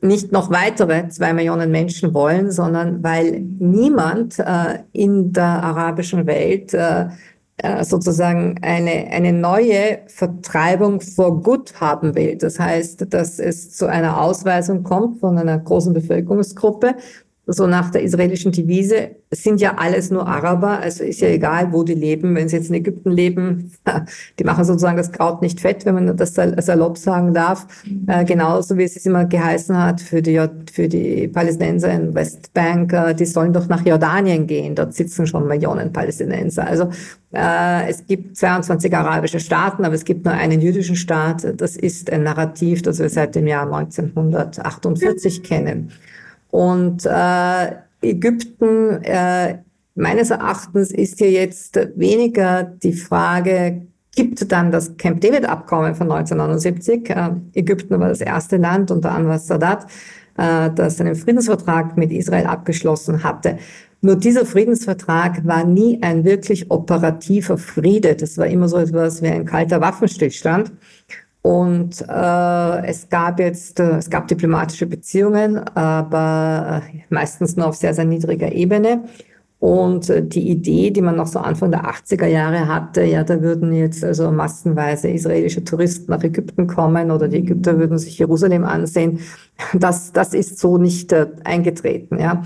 nicht 0.02 0.32
noch 0.32 0.50
weitere 0.50 1.10
zwei 1.10 1.34
Millionen 1.34 1.72
Menschen 1.72 2.14
wollen, 2.14 2.52
sondern 2.52 3.04
weil 3.04 3.42
niemand 3.42 4.40
äh, 4.40 4.80
in 4.94 5.34
der 5.34 5.44
arabischen 5.44 6.26
Welt 6.26 6.74
äh, 6.74 7.08
äh, 7.64 7.84
sozusagen 7.84 8.56
eine, 8.62 9.08
eine 9.12 9.34
neue 9.34 10.00
Vertreibung 10.08 11.02
for 11.02 11.42
good 11.42 11.74
haben 11.80 12.16
will. 12.16 12.38
Das 12.38 12.60
heißt, 12.60 13.14
dass 13.14 13.40
es 13.40 13.76
zu 13.76 13.88
einer 13.88 14.22
Ausweisung 14.22 14.84
kommt 14.84 15.20
von 15.20 15.38
einer 15.38 15.60
großen 15.60 15.94
Bevölkerungsgruppe, 15.94 16.96
so 17.52 17.68
nach 17.68 17.90
der 17.90 18.04
israelischen 18.04 18.52
Devise, 18.52 19.12
sind 19.32 19.62
ja 19.62 19.76
alles 19.78 20.10
nur 20.10 20.28
Araber, 20.28 20.80
also 20.80 21.04
ist 21.04 21.22
ja 21.22 21.28
egal, 21.30 21.72
wo 21.72 21.84
die 21.84 21.94
leben. 21.94 22.36
Wenn 22.36 22.50
sie 22.50 22.58
jetzt 22.58 22.70
in 22.70 22.76
Ägypten 22.76 23.12
leben, 23.12 23.72
die 24.40 24.44
machen 24.44 24.66
sozusagen 24.66 24.98
das 24.98 25.12
Kraut 25.12 25.42
nicht 25.42 25.60
fett, 25.60 25.86
wenn 25.86 25.96
man 25.96 26.18
das 26.18 26.34
salopp 26.34 26.98
sagen 26.98 27.34
darf. 27.34 27.68
Äh, 28.08 28.26
genauso 28.26 28.78
wie 28.78 28.84
es 28.84 29.06
immer 29.06 29.26
geheißen 29.26 29.78
hat 29.78 30.02
für 30.02 30.22
die, 30.22 30.40
für 30.72 30.88
die 30.88 31.28
Palästinenser 31.28 31.92
in 31.92 32.14
Westbank, 32.16 32.94
äh, 32.94 33.14
die 33.14 33.26
sollen 33.26 33.54
doch 33.54 33.68
nach 33.68 33.86
Jordanien 33.86 34.48
gehen, 34.48 34.76
dort 34.76 34.94
sitzen 34.94 35.28
schon 35.28 35.48
Millionen 35.48 35.94
Palästinenser. 35.94 36.66
Also 36.66 36.90
äh, 37.32 37.90
es 37.90 38.06
gibt 38.06 38.38
22 38.38 38.96
arabische 38.96 39.40
Staaten, 39.40 39.86
aber 39.86 39.96
es 39.96 40.06
gibt 40.06 40.26
nur 40.26 40.34
einen 40.34 40.62
jüdischen 40.62 40.96
Staat. 40.96 41.48
Das 41.58 41.76
ist 41.76 42.12
ein 42.12 42.24
Narrativ, 42.24 42.82
das 42.82 43.00
wir 43.00 43.10
seit 43.10 43.36
dem 43.36 43.48
Jahr 43.48 43.72
1948 43.72 45.44
kennen. 45.44 45.92
Und 46.52 47.06
äh, 47.06 47.72
Ägypten, 48.02 49.04
äh, 49.04 49.60
meines 49.96 50.30
Erachtens 50.32 50.92
ist 50.92 51.20
hier 51.20 51.32
jetzt 51.32 51.80
weniger 51.96 52.64
die 52.64 52.94
Frage, 52.94 53.88
gibt 54.16 54.52
dann 54.52 54.72
das 54.72 54.98
Camp 54.98 55.22
David 55.22 55.46
Abkommen 55.46 55.96
von 55.96 56.12
1979. 56.12 57.10
Äh, 57.10 57.32
Ägypten 57.54 58.00
war 58.00 58.10
das 58.10 58.22
erste 58.22 58.58
Land 58.58 58.92
unter 58.92 59.12
Anwar 59.12 59.40
Sadat, 59.40 59.86
äh, 60.38 60.70
das 60.74 61.00
einen 61.00 61.16
Friedensvertrag 61.16 61.98
mit 61.98 62.12
Israel 62.12 62.48
abgeschlossen 62.48 63.24
hatte. 63.24 63.58
Nur 64.02 64.16
dieser 64.16 64.46
Friedensvertrag 64.46 65.46
war 65.46 65.66
nie 65.66 66.02
ein 66.02 66.24
wirklich 66.24 66.72
operativer 66.72 67.58
Friede. 67.58 68.16
Das 68.16 68.38
war 68.38 68.48
immer 68.48 68.70
so 68.70 68.78
etwas 68.78 69.22
wie 69.22 69.28
ein 69.28 69.46
kalter 69.46 69.82
Waffenstillstand. 69.82 70.72
Und 71.50 72.06
äh, 72.08 72.86
es 72.86 73.10
gab 73.10 73.40
jetzt, 73.40 73.80
äh, 73.80 73.98
es 73.98 74.12
gab 74.12 74.28
diplomatische 74.28 74.86
Beziehungen, 74.86 75.58
aber 75.58 76.84
äh, 76.94 77.00
meistens 77.10 77.56
nur 77.56 77.66
auf 77.66 77.76
sehr, 77.76 77.96
sehr 77.96 78.06
niedriger 78.06 78.52
Ebene. 78.52 79.06
Und 79.58 80.12
äh, 80.12 80.24
die 80.24 80.48
Idee, 80.48 80.92
die 80.92 81.02
man 81.02 81.16
noch 81.16 81.26
so 81.26 81.40
Anfang 81.40 81.72
der 81.72 81.86
80er 81.86 82.28
Jahre 82.28 82.68
hatte, 82.68 83.02
ja, 83.02 83.24
da 83.24 83.42
würden 83.42 83.74
jetzt 83.74 84.04
also 84.04 84.30
massenweise 84.30 85.10
israelische 85.10 85.64
Touristen 85.64 86.12
nach 86.12 86.24
Ägypten 86.24 86.68
kommen 86.68 87.10
oder 87.10 87.28
die 87.28 87.38
Ägypter 87.38 87.80
würden 87.80 87.98
sich 87.98 88.20
Jerusalem 88.20 88.64
ansehen, 88.64 89.22
das, 89.74 90.12
das 90.12 90.36
ist 90.36 90.60
so 90.60 90.78
nicht 90.78 91.12
äh, 91.14 91.30
eingetreten, 91.46 92.20
ja. 92.20 92.44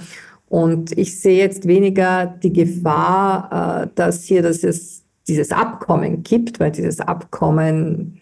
Und 0.48 0.98
ich 0.98 1.20
sehe 1.20 1.40
jetzt 1.40 1.68
weniger 1.68 2.26
die 2.42 2.54
Gefahr, 2.54 3.84
äh, 3.84 3.88
dass 3.96 4.24
hier 4.24 4.44
dass 4.44 4.64
es 4.64 5.04
dieses 5.28 5.52
Abkommen 5.52 6.24
gibt, 6.24 6.62
weil 6.62 6.72
dieses 6.72 7.02
Abkommen 7.02 8.22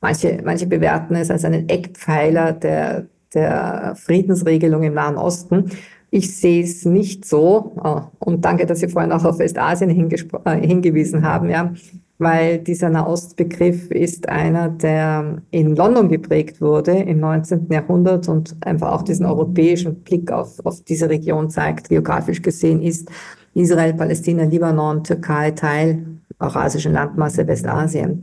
Manche, 0.00 0.40
manche 0.44 0.66
bewerten 0.66 1.14
es 1.16 1.30
als 1.30 1.44
einen 1.44 1.68
Eckpfeiler 1.68 2.52
der, 2.52 3.06
der 3.34 3.94
Friedensregelung 3.96 4.82
im 4.82 4.94
Nahen 4.94 5.16
Osten. 5.16 5.70
Ich 6.10 6.36
sehe 6.36 6.62
es 6.62 6.84
nicht 6.84 7.24
so. 7.24 7.72
Oh, 7.82 8.02
und 8.20 8.44
danke, 8.44 8.66
dass 8.66 8.80
Sie 8.80 8.88
vorhin 8.88 9.12
auch 9.12 9.24
auf 9.24 9.38
Westasien 9.38 9.90
äh, 9.90 10.66
hingewiesen 10.66 11.22
haben, 11.22 11.50
ja. 11.50 11.72
Weil 12.18 12.58
dieser 12.58 12.88
Nahostbegriff 12.88 13.90
ist 13.90 14.28
einer, 14.28 14.70
der 14.70 15.42
in 15.50 15.76
London 15.76 16.08
geprägt 16.08 16.62
wurde 16.62 16.92
im 16.92 17.20
19. 17.20 17.66
Jahrhundert 17.70 18.26
und 18.28 18.56
einfach 18.62 18.92
auch 18.92 19.02
diesen 19.02 19.26
europäischen 19.26 19.96
Blick 19.96 20.32
auf, 20.32 20.64
auf 20.64 20.82
diese 20.84 21.10
Region 21.10 21.50
zeigt. 21.50 21.90
Geografisch 21.90 22.40
gesehen 22.40 22.80
ist 22.80 23.10
Israel, 23.52 23.92
Palästina, 23.92 24.44
Libanon, 24.44 25.04
Türkei 25.04 25.50
Teil 25.50 26.06
eurasischen 26.38 26.92
Landmasse 26.92 27.46
Westasien. 27.46 28.22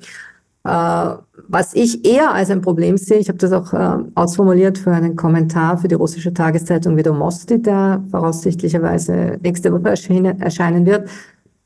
Äh, 0.65 1.15
was 1.49 1.73
ich 1.73 2.05
eher 2.05 2.33
als 2.33 2.49
ein 2.49 2.61
Problem 2.61 2.97
sehe, 2.97 3.17
ich 3.17 3.27
habe 3.27 3.37
das 3.37 3.51
auch 3.51 3.73
äh, 3.73 4.03
ausformuliert 4.15 4.77
für 4.77 4.91
einen 4.91 5.15
Kommentar 5.15 5.77
für 5.77 5.89
die 5.89 5.95
russische 5.95 6.33
Tageszeitung 6.33 6.95
Vedomosti, 6.95 7.61
der 7.61 8.01
voraussichtlicherweise 8.09 9.39
nächste 9.41 9.73
Woche 9.73 9.89
erscheinen 9.89 10.85
wird. 10.85 11.09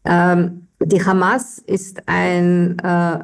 Ähm, 0.04 0.68
die 0.84 1.04
Hamas 1.04 1.60
ist 1.60 2.02
ein, 2.08 2.80
äh, 2.80 3.20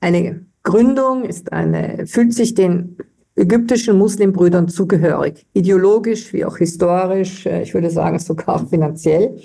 eine 0.00 0.46
Gründung, 0.62 1.24
ist 1.24 1.52
eine, 1.52 2.06
fühlt 2.06 2.32
sich 2.32 2.54
den 2.54 2.96
ägyptischen 3.34 3.98
Muslimbrüdern 3.98 4.68
zugehörig, 4.68 5.44
ideologisch 5.52 6.32
wie 6.32 6.44
auch 6.44 6.56
historisch, 6.56 7.46
ich 7.46 7.74
würde 7.74 7.90
sagen 7.90 8.18
sogar 8.18 8.56
auch 8.56 8.68
finanziell. 8.68 9.38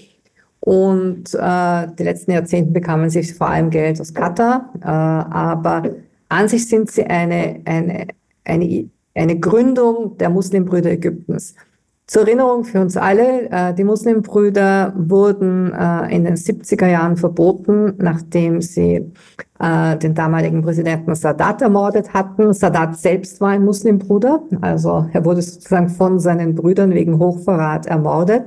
Und 0.62 1.34
äh, 1.34 1.88
die 1.98 2.04
letzten 2.04 2.32
Jahrzehnte 2.32 2.72
bekamen 2.72 3.10
sie 3.10 3.24
vor 3.24 3.50
allem 3.50 3.72
Geld 3.72 4.00
aus 4.00 4.14
Katar, 4.14 4.72
äh, 4.80 4.86
aber 4.86 5.96
an 6.30 6.48
sich 6.48 6.70
sind 6.70 6.92
sie 6.92 7.04
eine, 7.04 7.62
eine, 7.66 8.08
eine, 8.46 8.90
eine 9.16 9.40
Gründung 9.40 10.18
der 10.18 10.30
Muslimbrüder 10.30 10.92
Ägyptens. 10.92 11.56
Zur 12.06 12.24
Erinnerung 12.24 12.66
für 12.66 12.82
uns 12.82 12.96
alle, 12.96 13.50
äh, 13.50 13.74
die 13.74 13.86
Muslimbrüder 13.86 14.94
wurden 14.98 15.72
äh, 15.74 16.16
in 16.16 16.26
den 16.26 16.36
70er 16.36 16.88
Jahren 16.88 17.16
verboten, 17.16 17.94
nachdem 17.98 18.62
sie 18.62 19.12
äh, 19.60 19.98
den 19.98 20.14
damaligen 20.14 20.62
Präsidenten 20.62 21.16
Sadat 21.16 21.62
ermordet 21.62 22.14
hatten. 22.14 22.54
Sadat 22.54 23.00
selbst 23.00 23.40
war 23.42 23.50
ein 23.50 23.64
Muslimbruder, 23.64 24.44
also 24.60 25.08
er 25.14 25.26
wurde 25.26 25.42
sozusagen 25.42 25.90
von 25.90 26.20
seinen 26.20 26.54
Brüdern 26.54 26.94
wegen 26.94 27.18
Hochverrat 27.18 27.88
ermordet. 27.88 28.44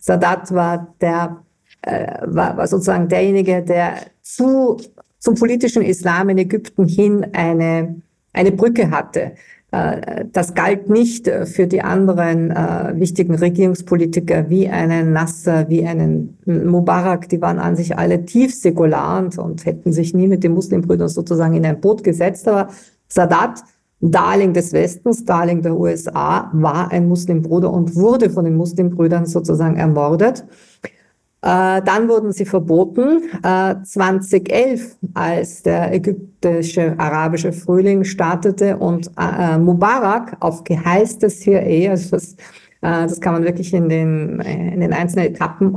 Sadat 0.00 0.52
war 0.52 0.94
der 1.00 1.43
äh, 1.84 2.18
war, 2.26 2.56
war 2.56 2.66
sozusagen 2.66 3.08
derjenige, 3.08 3.62
der 3.62 3.94
zu, 4.22 4.78
zum 5.18 5.34
politischen 5.34 5.82
Islam 5.82 6.28
in 6.30 6.38
Ägypten 6.38 6.86
hin 6.86 7.26
eine, 7.32 7.96
eine 8.32 8.52
Brücke 8.52 8.90
hatte. 8.90 9.32
Äh, 9.70 10.26
das 10.32 10.54
galt 10.54 10.88
nicht 10.88 11.28
für 11.28 11.66
die 11.66 11.82
anderen 11.82 12.50
äh, 12.50 12.94
wichtigen 12.96 13.34
Regierungspolitiker 13.34 14.48
wie 14.48 14.68
einen 14.68 15.12
Nasser, 15.12 15.68
wie 15.68 15.84
einen 15.84 16.38
Mubarak. 16.46 17.28
Die 17.28 17.40
waren 17.42 17.58
an 17.58 17.76
sich 17.76 17.98
alle 17.98 18.24
tief 18.24 18.54
säkular 18.54 19.18
und, 19.18 19.38
und 19.38 19.66
hätten 19.66 19.92
sich 19.92 20.14
nie 20.14 20.28
mit 20.28 20.44
den 20.44 20.54
Muslimbrüdern 20.54 21.08
sozusagen 21.08 21.54
in 21.54 21.66
ein 21.66 21.80
Boot 21.80 22.04
gesetzt. 22.04 22.46
Aber 22.48 22.68
Sadat, 23.08 23.62
Darling 24.00 24.52
des 24.52 24.72
Westens, 24.72 25.24
Darling 25.24 25.62
der 25.62 25.76
USA, 25.76 26.50
war 26.52 26.92
ein 26.92 27.08
Muslimbruder 27.08 27.72
und 27.72 27.96
wurde 27.96 28.30
von 28.30 28.44
den 28.44 28.56
Muslimbrüdern 28.56 29.26
sozusagen 29.26 29.76
ermordet. 29.76 30.44
Äh, 31.44 31.82
dann 31.82 32.08
wurden 32.08 32.32
sie 32.32 32.46
verboten. 32.46 33.22
2011, 33.42 34.48
äh, 34.50 35.06
als 35.12 35.62
der 35.62 35.92
ägyptische 35.92 36.94
arabische 36.98 37.52
Frühling 37.52 38.04
startete 38.04 38.78
und 38.78 39.10
äh, 39.20 39.58
Mubarak 39.58 40.38
auf 40.40 40.64
Geheiß 40.64 41.18
des 41.18 41.40
CIA, 41.40 41.90
also 41.90 42.16
das, 42.16 42.36
das 42.80 43.20
kann 43.20 43.34
man 43.34 43.44
wirklich 43.44 43.72
in 43.72 43.88
den, 43.88 44.40
in 44.40 44.80
den 44.80 44.92
einzelnen 44.92 45.28
Etappen 45.28 45.74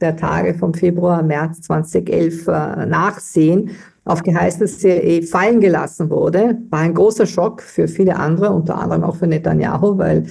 der 0.00 0.16
Tage 0.16 0.54
vom 0.54 0.74
Februar, 0.74 1.22
März 1.22 1.60
2011 1.62 2.46
nachsehen, 2.88 3.70
auf 4.04 4.24
Geheiß 4.24 4.58
des 4.58 4.80
CIA 4.80 5.22
fallen 5.22 5.60
gelassen 5.60 6.10
wurde, 6.10 6.58
war 6.70 6.80
ein 6.80 6.94
großer 6.94 7.26
Schock 7.26 7.62
für 7.62 7.86
viele 7.86 8.16
andere, 8.16 8.50
unter 8.50 8.76
anderem 8.76 9.04
auch 9.04 9.14
für 9.14 9.28
Netanyahu, 9.28 9.98
weil 9.98 10.26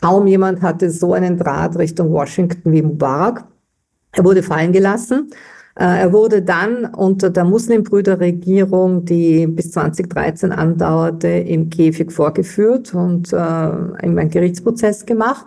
kaum 0.00 0.26
jemand 0.26 0.62
hatte 0.62 0.90
so 0.90 1.12
einen 1.12 1.36
Draht 1.36 1.76
Richtung 1.76 2.12
Washington 2.12 2.72
wie 2.72 2.80
Mubarak. 2.80 3.44
Er 4.18 4.24
wurde 4.24 4.42
fallen 4.42 4.72
gelassen. 4.72 5.30
Äh, 5.76 6.00
er 6.00 6.12
wurde 6.12 6.42
dann 6.42 6.86
unter 6.86 7.30
der 7.30 7.44
Muslimbrüderregierung, 7.44 9.04
die 9.04 9.46
bis 9.46 9.70
2013 9.70 10.50
andauerte, 10.50 11.28
im 11.28 11.70
Käfig 11.70 12.10
vorgeführt 12.10 12.92
und 12.94 13.32
äh, 13.32 13.36
einen 13.36 14.28
Gerichtsprozess 14.28 15.06
gemacht. 15.06 15.46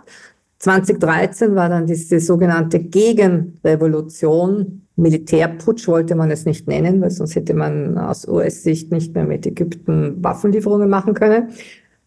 2013 0.60 1.54
war 1.54 1.68
dann 1.68 1.86
diese 1.86 2.18
sogenannte 2.18 2.78
Gegenrevolution. 2.78 4.86
Militärputsch 4.96 5.86
wollte 5.86 6.14
man 6.14 6.30
es 6.30 6.46
nicht 6.46 6.66
nennen, 6.66 7.02
weil 7.02 7.10
sonst 7.10 7.34
hätte 7.34 7.52
man 7.52 7.98
aus 7.98 8.26
US-Sicht 8.26 8.90
nicht 8.90 9.14
mehr 9.14 9.24
mit 9.24 9.46
Ägypten 9.46 10.24
Waffenlieferungen 10.24 10.88
machen 10.88 11.12
können. 11.12 11.50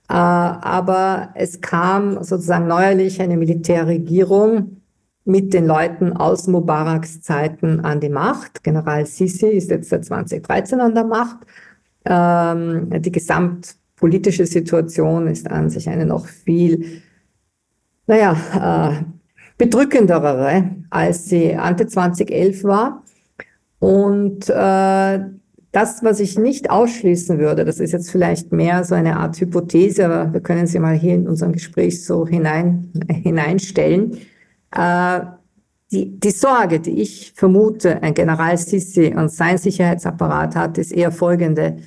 Äh, 0.09 0.13
aber 0.13 1.29
es 1.35 1.61
kam 1.61 2.23
sozusagen 2.23 2.65
neuerlich 2.65 3.21
eine 3.21 3.37
Militärregierung 3.37 4.74
mit 5.25 5.53
den 5.53 5.65
Leuten 5.65 6.13
aus 6.13 6.47
Mubaraks 6.47 7.21
Zeiten 7.21 7.81
an 7.81 7.99
die 7.99 8.09
Macht. 8.09 8.63
General 8.63 9.05
Sisi 9.05 9.47
ist 9.47 9.71
jetzt 9.71 9.89
seit 9.89 10.05
2013 10.05 10.79
an 10.79 10.93
der 10.93 11.03
Macht. 11.03 11.37
Ähm, 12.05 12.89
die 13.01 13.11
gesamtpolitische 13.11 14.45
Situation 14.45 15.27
ist 15.27 15.49
an 15.49 15.69
sich 15.69 15.89
eine 15.89 16.05
noch 16.05 16.27
viel 16.27 17.01
naja, 18.07 18.93
äh, 18.99 19.03
bedrückendere, 19.57 20.71
als 20.89 21.25
sie 21.25 21.55
Ante 21.55 21.87
2011 21.87 22.63
war. 22.63 23.03
Und 23.79 24.49
äh, 24.49 25.19
das, 25.71 26.03
was 26.03 26.19
ich 26.19 26.37
nicht 26.37 26.69
ausschließen 26.69 27.37
würde, 27.39 27.65
das 27.65 27.79
ist 27.79 27.91
jetzt 27.91 28.11
vielleicht 28.11 28.51
mehr 28.51 28.83
so 28.83 28.95
eine 28.95 29.17
Art 29.17 29.39
Hypothese, 29.39 30.05
aber 30.05 30.33
wir 30.33 30.39
können 30.39 30.67
sie 30.67 30.79
mal 30.79 30.95
hier 30.95 31.15
in 31.15 31.27
unserem 31.27 31.51
Gespräch 31.51 32.05
so 32.05 32.25
hinein, 32.27 32.91
hineinstellen. 33.09 34.17
Äh, 34.71 35.21
die, 35.91 36.19
die 36.19 36.31
Sorge, 36.31 36.79
die 36.79 37.01
ich 37.01 37.33
vermute, 37.35 38.01
ein 38.01 38.13
General 38.13 38.57
Sisi 38.57 39.13
und 39.15 39.31
sein 39.31 39.57
Sicherheitsapparat 39.57 40.55
hat, 40.55 40.77
ist 40.77 40.91
eher 40.91 41.11
folgende 41.11 41.77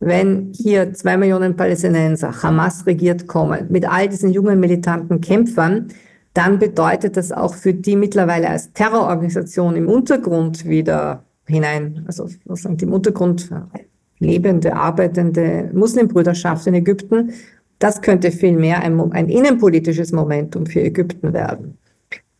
wenn 0.00 0.52
hier 0.54 0.94
zwei 0.94 1.18
Millionen 1.18 1.56
Palästinenser 1.56 2.42
Hamas 2.42 2.86
regiert 2.86 3.26
kommen, 3.26 3.66
mit 3.68 3.88
all 3.88 4.08
diesen 4.08 4.30
jungen 4.32 4.58
militanten 4.58 5.20
Kämpfern, 5.20 5.88
dann 6.32 6.58
bedeutet 6.58 7.16
das 7.16 7.32
auch 7.32 7.54
für 7.54 7.74
die 7.74 7.96
mittlerweile 7.96 8.48
als 8.48 8.72
Terrororganisation 8.72 9.76
im 9.76 9.88
Untergrund 9.88 10.66
wieder 10.66 11.24
hinein, 11.46 12.04
also 12.06 12.28
sozusagen 12.46 12.78
im 12.78 12.92
Untergrund 12.92 13.50
lebende, 14.18 14.74
arbeitende 14.74 15.70
Muslimbrüderschaft 15.74 16.66
in 16.66 16.74
Ägypten, 16.74 17.32
das 17.78 18.00
könnte 18.00 18.30
vielmehr 18.30 18.82
ein, 18.82 18.98
ein 19.12 19.28
innenpolitisches 19.28 20.12
Momentum 20.12 20.66
für 20.66 20.80
Ägypten 20.80 21.32
werden. 21.32 21.78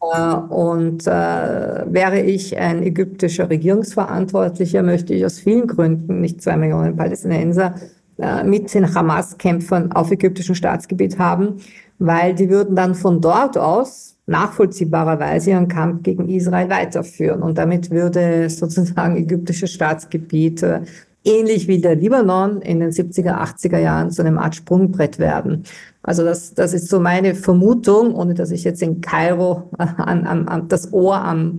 Äh, 0.00 0.34
und 0.34 1.06
äh, 1.06 1.10
wäre 1.10 2.20
ich 2.20 2.56
ein 2.56 2.82
ägyptischer 2.82 3.50
Regierungsverantwortlicher, 3.50 4.82
möchte 4.82 5.14
ich 5.14 5.24
aus 5.24 5.38
vielen 5.38 5.66
Gründen 5.66 6.20
nicht 6.20 6.42
zwei 6.42 6.56
Millionen 6.56 6.96
Palästinenser 6.96 7.74
äh, 8.18 8.44
mit 8.44 8.72
den 8.72 8.94
Hamas-Kämpfern 8.94 9.92
auf 9.92 10.10
ägyptischem 10.10 10.54
Staatsgebiet 10.54 11.18
haben, 11.18 11.56
weil 11.98 12.34
die 12.34 12.48
würden 12.48 12.76
dann 12.76 12.94
von 12.94 13.20
dort 13.20 13.58
aus 13.58 14.16
nachvollziehbarerweise 14.26 15.50
ihren 15.50 15.68
Kampf 15.68 16.02
gegen 16.04 16.28
Israel 16.28 16.70
weiterführen. 16.70 17.42
Und 17.42 17.58
damit 17.58 17.90
würde 17.90 18.48
sozusagen 18.48 19.16
ägyptisches 19.16 19.72
Staatsgebiet 19.72 20.62
äh, 20.62 20.82
ähnlich 21.24 21.68
wie 21.68 21.80
der 21.80 21.96
Libanon 21.96 22.62
in 22.62 22.80
den 22.80 22.90
70er, 22.90 23.38
80er 23.38 23.78
Jahren 23.78 24.10
zu 24.10 24.22
einem 24.22 24.38
Art 24.38 24.54
Sprungbrett 24.54 25.18
werden. 25.18 25.64
Also 26.02 26.24
das, 26.24 26.54
das 26.54 26.72
ist 26.72 26.88
so 26.88 26.98
meine 26.98 27.34
Vermutung, 27.34 28.14
ohne 28.14 28.34
dass 28.34 28.50
ich 28.50 28.64
jetzt 28.64 28.82
in 28.82 29.00
Kairo 29.00 29.70
an, 29.78 30.26
an, 30.26 30.48
an 30.48 30.68
das 30.68 30.92
Ohr 30.92 31.16
am, 31.16 31.58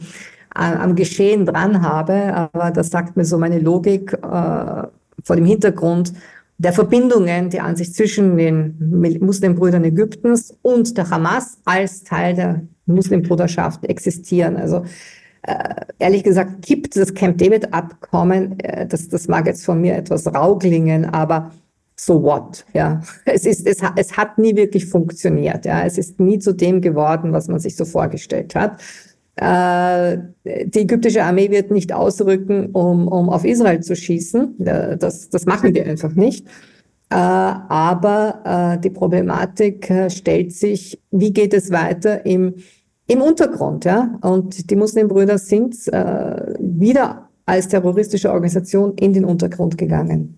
an, 0.50 0.78
am 0.78 0.96
Geschehen 0.96 1.46
dran 1.46 1.82
habe, 1.82 2.34
aber 2.34 2.72
das 2.72 2.90
sagt 2.90 3.18
mir 3.18 3.26
so 3.26 3.38
meine 3.38 3.60
Logik 3.60 4.14
äh, 4.14 4.18
vor 5.24 5.36
dem 5.36 5.46
Hintergrund 5.46 6.14
der 6.58 6.74
Verbindungen, 6.74 7.50
die 7.50 7.60
an 7.60 7.76
sich 7.76 7.94
zwischen 7.94 8.38
den 8.38 9.20
Muslimbrüdern 9.20 9.84
Ägyptens 9.84 10.56
und 10.62 10.96
der 10.96 11.10
Hamas 11.10 11.58
als 11.66 12.04
Teil 12.04 12.36
der 12.36 12.62
Muslimbruderschaft 12.86 13.86
existieren. 13.86 14.58
Also 14.58 14.86
äh, 15.44 15.76
ehrlich 16.00 16.24
gesagt 16.24 16.62
kippt 16.62 16.96
das 16.96 17.14
Camp 17.14 17.38
David 17.38 17.74
Abkommen, 17.74 18.60
äh, 18.60 18.86
das, 18.88 19.10
das 19.10 19.28
mag 19.28 19.48
jetzt 19.48 19.66
von 19.66 19.82
mir 19.82 19.96
etwas 19.96 20.28
rau 20.28 20.58
klingen, 20.58 21.06
aber 21.06 21.52
so 21.96 22.22
what, 22.24 22.66
ja. 22.74 23.02
Es 23.26 23.46
ist, 23.46 23.68
es, 23.68 23.80
es 23.96 24.18
hat 24.18 24.38
nie 24.38 24.56
wirklich 24.56 24.86
funktioniert, 24.86 25.66
ja. 25.66 25.86
Es 25.86 25.98
ist 25.98 26.20
nie 26.20 26.40
zu 26.40 26.54
dem 26.54 26.82
geworden, 26.82 27.34
was 27.34 27.48
man 27.48 27.60
sich 27.60 27.76
so 27.76 27.86
vorgestellt 27.86 28.56
hat. 28.56 28.82
Äh, 29.36 30.18
die 30.44 30.82
ägyptische 30.82 31.24
Armee 31.24 31.50
wird 31.50 31.72
nicht 31.72 31.94
ausrücken, 31.94 32.68
um, 32.72 33.08
um 33.08 33.30
auf 33.30 33.46
Israel 33.46 33.82
zu 33.82 33.96
schießen. 33.96 34.56
Das, 34.58 35.30
das 35.30 35.46
machen 35.46 35.74
wir 35.74 35.86
einfach 35.86 36.14
nicht. 36.14 36.48
Äh, 37.12 37.16
aber 37.16 38.76
äh, 38.78 38.80
die 38.80 38.90
Problematik 38.90 39.90
äh, 39.90 40.10
stellt 40.10 40.54
sich, 40.54 41.02
wie 41.12 41.34
geht 41.34 41.54
es 41.54 41.70
weiter 41.70 42.26
im 42.26 42.56
im 43.08 43.22
Untergrund, 43.22 43.86
ja. 43.86 44.18
Und 44.22 44.70
die 44.70 44.76
Muslimbrüder 44.76 45.38
sind 45.38 45.76
äh, 45.88 46.54
wieder 46.60 47.30
als 47.46 47.68
terroristische 47.68 48.32
Organisation 48.32 48.96
in 48.96 49.14
den 49.14 49.26
Untergrund 49.26 49.78
gegangen. 49.78 50.38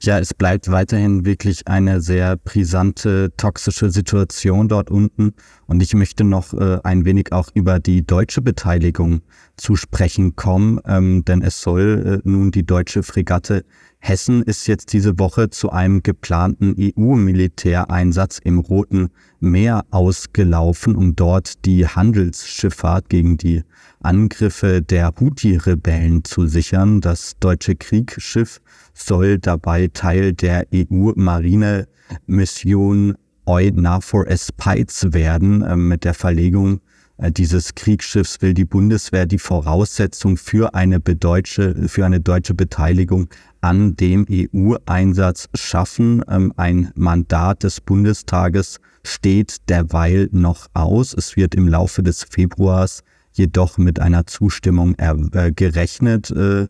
Ja, 0.00 0.18
es 0.18 0.32
bleibt 0.32 0.70
weiterhin 0.70 1.24
wirklich 1.24 1.66
eine 1.66 2.00
sehr 2.00 2.36
brisante, 2.36 3.32
toxische 3.36 3.90
Situation 3.90 4.68
dort 4.68 4.90
unten. 4.90 5.34
Und 5.66 5.82
ich 5.82 5.94
möchte 5.94 6.24
noch 6.24 6.54
äh, 6.54 6.78
ein 6.84 7.04
wenig 7.04 7.32
auch 7.32 7.48
über 7.54 7.80
die 7.80 8.06
deutsche 8.06 8.40
Beteiligung 8.40 9.22
zu 9.56 9.74
sprechen 9.74 10.36
kommen, 10.36 10.80
ähm, 10.86 11.24
denn 11.24 11.42
es 11.42 11.60
soll 11.60 12.20
äh, 12.24 12.28
nun 12.28 12.52
die 12.52 12.64
deutsche 12.64 13.02
Fregatte 13.02 13.64
Hessen 14.00 14.42
ist 14.42 14.66
jetzt 14.68 14.92
diese 14.92 15.18
Woche 15.18 15.50
zu 15.50 15.70
einem 15.70 16.02
geplanten 16.02 16.74
EU-Militäreinsatz 16.78 18.38
im 18.38 18.58
Roten 18.58 19.08
Meer 19.40 19.84
ausgelaufen, 19.90 20.96
um 20.96 21.14
dort 21.14 21.64
die 21.64 21.86
Handelsschifffahrt 21.86 23.08
gegen 23.08 23.36
die 23.36 23.62
Angriffe 24.00 24.82
der 24.82 25.14
Houthi-Rebellen 25.18 26.24
zu 26.24 26.46
sichern. 26.46 27.00
Das 27.00 27.34
deutsche 27.38 27.76
Kriegsschiff 27.76 28.60
soll 28.94 29.38
dabei 29.38 29.88
Teil 29.92 30.32
der 30.32 30.66
EU-Marine-Mission 30.74 33.14
EUNAVFOR 33.46 34.26
Aspides 34.28 35.12
werden, 35.12 35.62
äh, 35.62 35.76
mit 35.76 36.02
der 36.04 36.14
Verlegung 36.14 36.80
äh, 37.18 37.32
dieses 37.32 37.74
Kriegsschiffs 37.74 38.40
will 38.40 38.54
die 38.54 38.64
Bundeswehr 38.64 39.26
die 39.26 39.38
Voraussetzung 39.38 40.36
für 40.36 40.74
eine, 40.74 41.00
für 41.00 42.04
eine 42.04 42.20
deutsche 42.20 42.54
Beteiligung 42.54 43.28
an 43.60 43.96
dem 43.96 44.26
EU-Einsatz 44.30 45.48
schaffen. 45.54 46.22
Ähm, 46.28 46.52
ein 46.56 46.90
Mandat 46.94 47.62
des 47.62 47.80
Bundestages 47.80 48.80
steht 49.04 49.68
derweil 49.68 50.28
noch 50.32 50.68
aus. 50.74 51.14
Es 51.14 51.36
wird 51.36 51.54
im 51.54 51.68
Laufe 51.68 52.02
des 52.02 52.24
Februars 52.24 53.02
jedoch 53.32 53.78
mit 53.78 54.00
einer 54.00 54.26
Zustimmung 54.26 54.94
äh, 54.98 55.52
gerechnet. 55.52 56.30
Äh, 56.30 56.68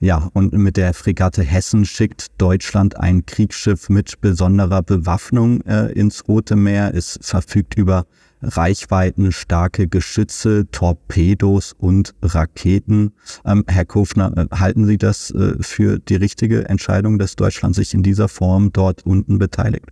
ja, 0.00 0.28
und 0.32 0.52
mit 0.52 0.76
der 0.76 0.94
Fregatte 0.94 1.42
Hessen 1.42 1.84
schickt 1.84 2.28
Deutschland 2.38 2.96
ein 2.98 3.26
Kriegsschiff 3.26 3.88
mit 3.88 4.20
besonderer 4.20 4.80
Bewaffnung 4.82 5.60
ins 5.60 6.28
Rote 6.28 6.54
Meer. 6.54 6.94
Es 6.94 7.18
verfügt 7.20 7.74
über 7.76 8.06
reichweitenstarke 8.42 9.88
Geschütze, 9.88 10.68
Torpedos 10.70 11.72
und 11.72 12.14
Raketen. 12.22 13.12
Ähm, 13.44 13.64
Herr 13.66 13.84
Kofner, 13.84 14.32
äh, 14.36 14.46
halten 14.54 14.86
Sie 14.86 14.98
das 14.98 15.30
äh, 15.30 15.54
für 15.60 15.98
die 15.98 16.16
richtige 16.16 16.68
Entscheidung, 16.68 17.18
dass 17.18 17.36
Deutschland 17.36 17.74
sich 17.74 17.94
in 17.94 18.02
dieser 18.02 18.28
Form 18.28 18.72
dort 18.72 19.04
unten 19.04 19.38
beteiligt? 19.38 19.86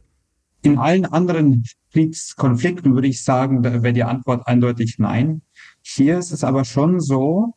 In 0.62 0.78
allen 0.78 1.07
anderen 1.07 1.64
Kriegskonflikten 1.92 2.94
würde 2.94 3.09
ich 3.09 3.22
sagen, 3.22 3.62
wäre 3.62 3.92
die 3.92 4.03
Antwort 4.03 4.47
eindeutig 4.47 4.97
nein. 4.99 5.42
Hier 5.82 6.18
ist 6.18 6.32
es 6.32 6.42
aber 6.42 6.64
schon 6.64 7.01
so, 7.01 7.55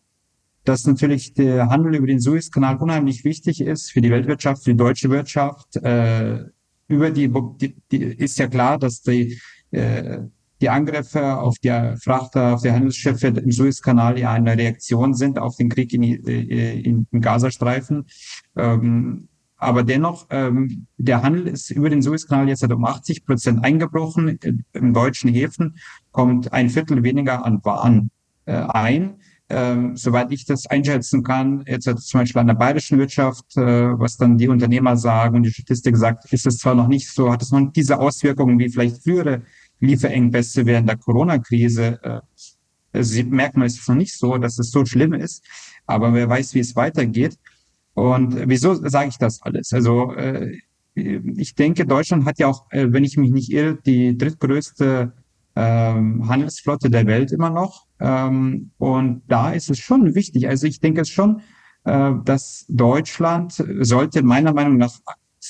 dass 0.64 0.86
natürlich 0.86 1.34
der 1.34 1.70
Handel 1.70 1.96
über 1.96 2.08
den 2.08 2.20
Suezkanal 2.20 2.78
unheimlich 2.78 3.24
wichtig 3.24 3.62
ist 3.62 3.92
für 3.92 4.02
die 4.02 4.12
Weltwirtschaft, 4.12 4.64
für 4.64 4.72
die 4.72 4.78
deutsche 4.78 5.10
Wirtschaft. 5.10 5.78
Äh, 5.78 6.46
über 6.88 7.10
die, 7.10 7.32
die, 7.60 7.76
die 7.92 7.98
ist 7.98 8.38
ja 8.38 8.48
klar, 8.48 8.78
dass 8.78 9.02
die 9.02 9.40
äh, 9.72 10.20
die 10.62 10.70
Angriffe 10.70 11.38
auf 11.38 11.58
die 11.60 11.96
Frachter, 12.04 12.56
auf 12.56 12.62
die 12.62 12.72
Handelsschiffe 12.72 13.28
im 13.28 13.52
Suezkanal 13.52 14.20
ja 14.20 14.32
eine 14.32 14.58
Reaktion 14.58 15.14
sind 15.14 15.40
auf 15.40 15.56
den 15.56 15.70
Krieg 15.70 15.94
in, 15.94 16.04
äh, 16.04 16.80
in, 16.80 17.08
im 17.12 17.22
Gazastreifen. 17.22 18.06
Ähm, 18.56 19.30
aber 19.58 19.84
dennoch, 19.84 20.28
ähm, 20.30 20.88
der 20.98 21.22
Handel 21.22 21.48
ist 21.48 21.70
über 21.70 21.90
den 21.90 22.02
Suezkanal 22.02 22.48
jetzt 22.48 22.64
um 22.64 22.86
80 22.86 23.26
Prozent 23.26 23.64
eingebrochen. 23.64 24.40
Im 24.72 24.94
deutschen 24.94 25.34
Häfen 25.34 25.78
kommt 26.12 26.54
ein 26.54 26.70
Viertel 26.70 27.04
weniger 27.04 27.46
an 27.46 27.64
Waren 27.64 28.10
äh, 28.46 28.54
ein. 28.54 29.16
ähm, 29.52 29.98
soweit 29.98 30.32
ich 30.32 30.46
das 30.46 30.68
einschätzen 30.68 31.24
kann, 31.24 31.64
jetzt 31.66 31.86
zum 31.86 32.20
Beispiel 32.20 32.40
an 32.40 32.48
der 32.48 32.54
bayerischen 32.54 33.00
Wirtschaft, 33.00 33.58
äh, 33.58 34.00
was 34.00 34.16
dann 34.16 34.38
die 34.38 34.48
Unternehmer 34.48 34.96
sagen 34.96 35.38
und 35.38 35.44
die 35.44 35.52
Statistik 35.52 35.98
sagt, 35.98 36.32
ist 36.32 36.46
es 36.46 36.60
zwar 36.60 36.76
noch 36.76 36.88
nicht 36.88 37.10
so, 37.10 37.32
hat 37.32 37.42
es 37.42 37.52
noch 37.52 37.72
diese 37.72 38.00
Auswirkungen 38.00 38.60
wie 38.60 38.70
vielleicht 38.70 39.04
frühere 39.04 39.42
Lieferengpässe 39.80 40.66
während 40.66 40.90
der 40.90 40.98
Corona-Krise. 40.98 42.00
Äh, 42.04 42.20
also 42.92 43.24
merkt 43.24 43.58
es 43.58 43.88
noch 43.88 43.96
nicht 43.96 44.18
so, 44.18 44.38
dass 44.38 44.58
es 44.60 44.72
so 44.72 44.84
schlimm 44.86 45.14
ist, 45.14 45.46
aber 45.86 46.14
wer 46.14 46.28
weiß, 46.28 46.56
wie 46.56 46.60
es 46.60 46.76
weitergeht. 46.76 47.38
Und 47.94 48.48
wieso 48.48 48.74
sage 48.74 49.10
ich 49.10 49.18
das 49.18 49.42
alles? 49.42 49.74
Also 49.74 50.14
äh, 50.14 50.58
ich 50.96 51.56
denke, 51.56 51.86
Deutschland 51.86 52.26
hat 52.26 52.40
ja 52.40 52.48
auch, 52.48 52.66
äh, 52.72 52.92
wenn 52.92 53.04
ich 53.04 53.18
mich 53.18 53.32
nicht 53.32 53.52
irre, 53.52 53.78
die 53.86 54.18
drittgrößte 54.18 55.14
ähm, 55.56 56.28
Handelsflotte 56.28 56.90
der 56.90 57.06
Welt 57.06 57.32
immer 57.32 57.50
noch. 57.50 57.86
Ähm, 58.00 58.72
und 58.78 59.24
da 59.28 59.52
ist 59.52 59.70
es 59.70 59.80
schon 59.80 60.16
wichtig. 60.16 60.48
Also 60.48 60.68
ich 60.68 60.80
denke 60.80 61.02
es 61.02 61.10
schon, 61.10 61.42
äh, 61.84 62.12
dass 62.24 62.66
Deutschland 62.70 63.54
sollte 63.82 64.24
meiner 64.24 64.54
Meinung 64.54 64.78
nach 64.78 64.94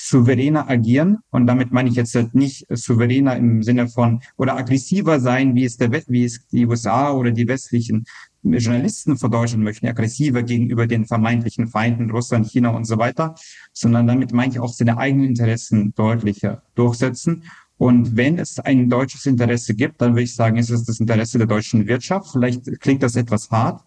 souveräner 0.01 0.69
agieren. 0.69 1.17
Und 1.29 1.47
damit 1.47 1.71
meine 1.71 1.89
ich 1.89 1.95
jetzt 1.95 2.15
nicht 2.33 2.65
souveräner 2.69 3.35
im 3.35 3.63
Sinne 3.63 3.87
von 3.87 4.21
oder 4.37 4.57
aggressiver 4.57 5.19
sein, 5.19 5.55
wie 5.55 5.65
es, 5.65 5.77
der, 5.77 5.91
wie 6.07 6.23
es 6.23 6.47
die 6.47 6.65
USA 6.65 7.11
oder 7.11 7.31
die 7.31 7.47
westlichen 7.47 8.05
Journalisten 8.41 9.17
von 9.17 9.31
Deutschland 9.31 9.63
möchten, 9.63 9.87
aggressiver 9.87 10.43
gegenüber 10.43 10.87
den 10.87 11.05
vermeintlichen 11.05 11.67
Feinden 11.67 12.09
Russland, 12.11 12.47
China 12.47 12.69
und 12.69 12.85
so 12.85 12.97
weiter, 12.97 13.35
sondern 13.73 14.07
damit 14.07 14.31
meine 14.31 14.53
ich 14.53 14.59
auch 14.59 14.71
seine 14.71 14.97
eigenen 14.97 15.27
Interessen 15.27 15.93
deutlicher 15.93 16.63
durchsetzen. 16.75 17.43
Und 17.77 18.15
wenn 18.15 18.39
es 18.39 18.59
ein 18.59 18.89
deutsches 18.89 19.25
Interesse 19.25 19.73
gibt, 19.73 20.01
dann 20.01 20.11
würde 20.11 20.23
ich 20.23 20.35
sagen, 20.35 20.57
ist 20.57 20.69
es 20.69 20.83
das 20.83 20.99
Interesse 20.99 21.37
der 21.37 21.47
deutschen 21.47 21.87
Wirtschaft. 21.87 22.31
Vielleicht 22.31 22.79
klingt 22.81 23.03
das 23.03 23.15
etwas 23.15 23.49
hart, 23.51 23.83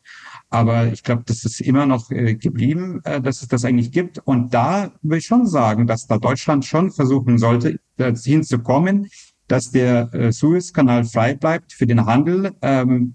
aber 0.53 0.93
ich 0.93 1.03
glaube, 1.03 1.23
das 1.27 1.45
ist 1.45 1.61
immer 1.61 1.87
noch 1.87 2.11
äh, 2.11 2.35
geblieben, 2.35 3.01
äh, 3.05 3.21
dass 3.21 3.43
es 3.43 3.49
das 3.49 3.65
eigentlich 3.65 3.91
gibt. 3.91 4.19
Und 4.19 4.53
da 4.53 4.93
würde 5.03 5.19
ich 5.19 5.27
schon 5.27 5.47
sagen, 5.47 5.87
dass 5.87 6.07
da 6.07 6.19
Deutschland 6.19 6.65
schon 6.65 6.91
versuchen 6.91 7.39
sollte, 7.39 7.79
hinzukommen, 7.97 9.09
dass 9.49 9.71
der 9.71 10.13
äh, 10.13 10.33
Suezkanal 10.33 11.05
frei 11.05 11.35
bleibt 11.35 11.73
für 11.73 11.87
den 11.87 12.05
Handel, 12.05 12.53
ähm, 12.61 13.15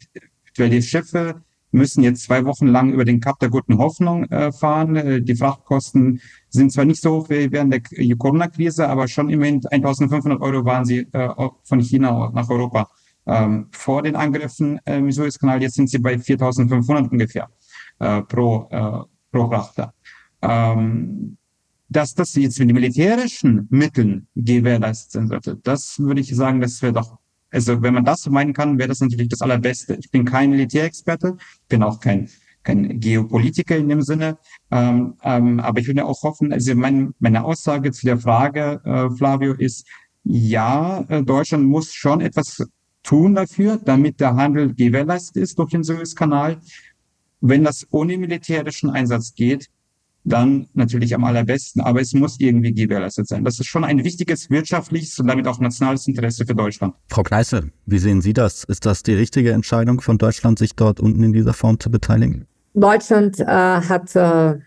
weil 0.57 0.69
die 0.69 0.81
Schiffe 0.81 1.41
müssen 1.71 2.03
jetzt 2.03 2.23
zwei 2.23 2.43
Wochen 2.45 2.67
lang 2.67 2.91
über 2.91 3.05
den 3.05 3.19
Kap 3.19 3.39
der 3.39 3.49
Guten 3.49 3.77
Hoffnung 3.77 4.25
äh, 4.25 4.51
fahren. 4.51 4.95
Äh, 4.95 5.21
die 5.21 5.35
Frachtkosten 5.35 6.21
sind 6.49 6.71
zwar 6.71 6.85
nicht 6.85 7.01
so 7.01 7.17
hoch 7.17 7.29
wie 7.29 7.51
während 7.51 7.73
der 7.73 8.15
Corona-Krise, 8.17 8.87
aber 8.87 9.07
schon 9.07 9.29
immerhin 9.29 9.61
1500 9.65 10.41
Euro 10.41 10.65
waren 10.65 10.85
sie 10.85 11.07
äh, 11.11 11.29
von 11.63 11.81
China 11.81 12.31
nach 12.33 12.49
Europa 12.49 12.89
ähm, 13.27 13.67
vor 13.71 14.01
den 14.01 14.15
Angriffen 14.15 14.79
äh, 14.85 14.97
im 14.97 15.11
Suezkanal. 15.11 15.61
Jetzt 15.61 15.75
sind 15.75 15.89
sie 15.89 15.99
bei 15.99 16.17
4500 16.17 17.11
ungefähr 17.11 17.49
äh, 17.99 18.21
pro, 18.21 18.67
äh, 18.71 19.03
pro 19.31 19.47
Frachter. 19.47 19.93
Ähm, 20.41 21.37
dass 21.89 22.13
das 22.13 22.35
jetzt 22.35 22.59
mit 22.59 22.73
militärischen 22.73 23.67
Mitteln 23.69 24.27
gewährleistet 24.35 25.11
sein 25.11 25.27
sollte, 25.27 25.57
das 25.63 25.99
würde 25.99 26.21
ich 26.21 26.35
sagen, 26.35 26.59
das 26.59 26.81
wäre 26.81 26.93
doch 26.93 27.17
also 27.49 27.81
wenn 27.81 27.93
man 27.93 28.03
das 28.03 28.27
meinen 28.27 28.51
kann, 28.51 28.77
wäre 28.77 28.89
das 28.89 28.99
natürlich 28.99 29.29
das 29.29 29.41
Allerbeste. 29.41 29.95
Ich 29.95 30.11
bin 30.11 30.25
kein 30.25 30.51
Militärexperte, 30.51 31.37
bin 31.69 31.81
auch 31.81 32.01
kein 32.01 32.29
kein 32.67 32.99
Geopolitiker 32.99 33.77
in 33.77 33.87
dem 33.87 34.01
Sinne, 34.01 34.37
ähm, 34.71 35.13
ähm, 35.23 35.61
aber 35.61 35.79
ich 35.79 35.87
würde 35.87 36.03
auch 36.05 36.21
hoffen, 36.23 36.51
also 36.51 36.75
mein, 36.75 37.13
meine 37.17 37.45
Aussage 37.45 37.91
zu 37.91 38.05
der 38.05 38.17
Frage, 38.17 38.81
äh, 38.83 39.09
Flavio, 39.15 39.53
ist, 39.53 39.87
ja, 40.25 41.05
äh, 41.07 41.23
Deutschland 41.23 41.63
muss 41.65 41.93
schon 41.93 42.19
etwas 42.19 42.61
tun 43.07 43.35
dafür, 43.35 43.79
damit 43.83 44.19
der 44.19 44.35
Handel 44.35 44.73
gewährleistet 44.73 45.37
ist 45.37 45.57
durch 45.57 45.71
den 45.71 45.83
Suezkanal. 45.83 46.57
Wenn 47.39 47.63
das 47.63 47.87
ohne 47.91 48.17
militärischen 48.17 48.89
Einsatz 48.89 49.33
geht, 49.33 49.69
dann 50.23 50.67
natürlich 50.73 51.15
am 51.15 51.23
allerbesten. 51.23 51.81
Aber 51.81 52.01
es 52.01 52.13
muss 52.13 52.37
irgendwie 52.39 52.73
gewährleistet 52.73 53.27
sein. 53.27 53.45
Das 53.45 53.59
ist 53.59 53.67
schon 53.67 53.85
ein 53.85 54.03
wichtiges 54.03 54.49
wirtschaftliches 54.49 55.17
und 55.19 55.27
damit 55.27 55.47
auch 55.47 55.59
nationales 55.59 56.05
Interesse 56.07 56.45
für 56.45 56.53
Deutschland. 56.53 56.95
Frau 57.07 57.23
Kneißl, 57.23 57.71
wie 57.85 57.97
sehen 57.97 58.19
Sie 58.19 58.33
das? 58.33 58.65
Ist 58.65 58.85
das 58.85 59.03
die 59.03 59.13
richtige 59.13 59.53
Entscheidung 59.53 60.01
von 60.01 60.17
Deutschland, 60.17 60.59
sich 60.59 60.75
dort 60.75 60.99
unten 60.99 61.23
in 61.23 61.31
dieser 61.31 61.53
Form 61.53 61.79
zu 61.79 61.89
beteiligen? 61.89 62.45
Deutschland 62.73 63.39
äh, 63.39 63.45
hat 63.45 64.15
äh, 64.17 64.59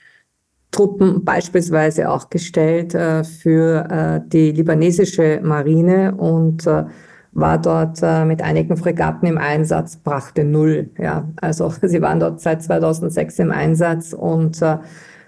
Truppen 0.70 1.24
beispielsweise 1.24 2.09
auch 2.09 2.30
gestellt 2.30 2.95
äh, 2.95 3.22
für 3.22 3.86
äh, 3.91 4.28
die 4.28 4.53
libanesische 4.53 5.41
Marine 5.43 6.14
und 6.14 6.66
äh, 6.66 6.84
war 7.33 7.59
dort 7.59 8.01
äh, 8.03 8.24
mit 8.24 8.43
einigen 8.43 8.76
Fregatten 8.76 9.28
im 9.28 9.39
Einsatz, 9.39 9.97
brachte 9.97 10.45
null. 10.45 10.91
Ja, 10.99 11.28
also 11.41 11.72
sie 11.83 12.03
waren 12.03 12.20
dort 12.20 12.41
seit 12.41 12.62
2006 12.62 13.39
im 13.39 13.51
Einsatz 13.53 14.12
und 14.12 14.61
äh, 14.62 14.78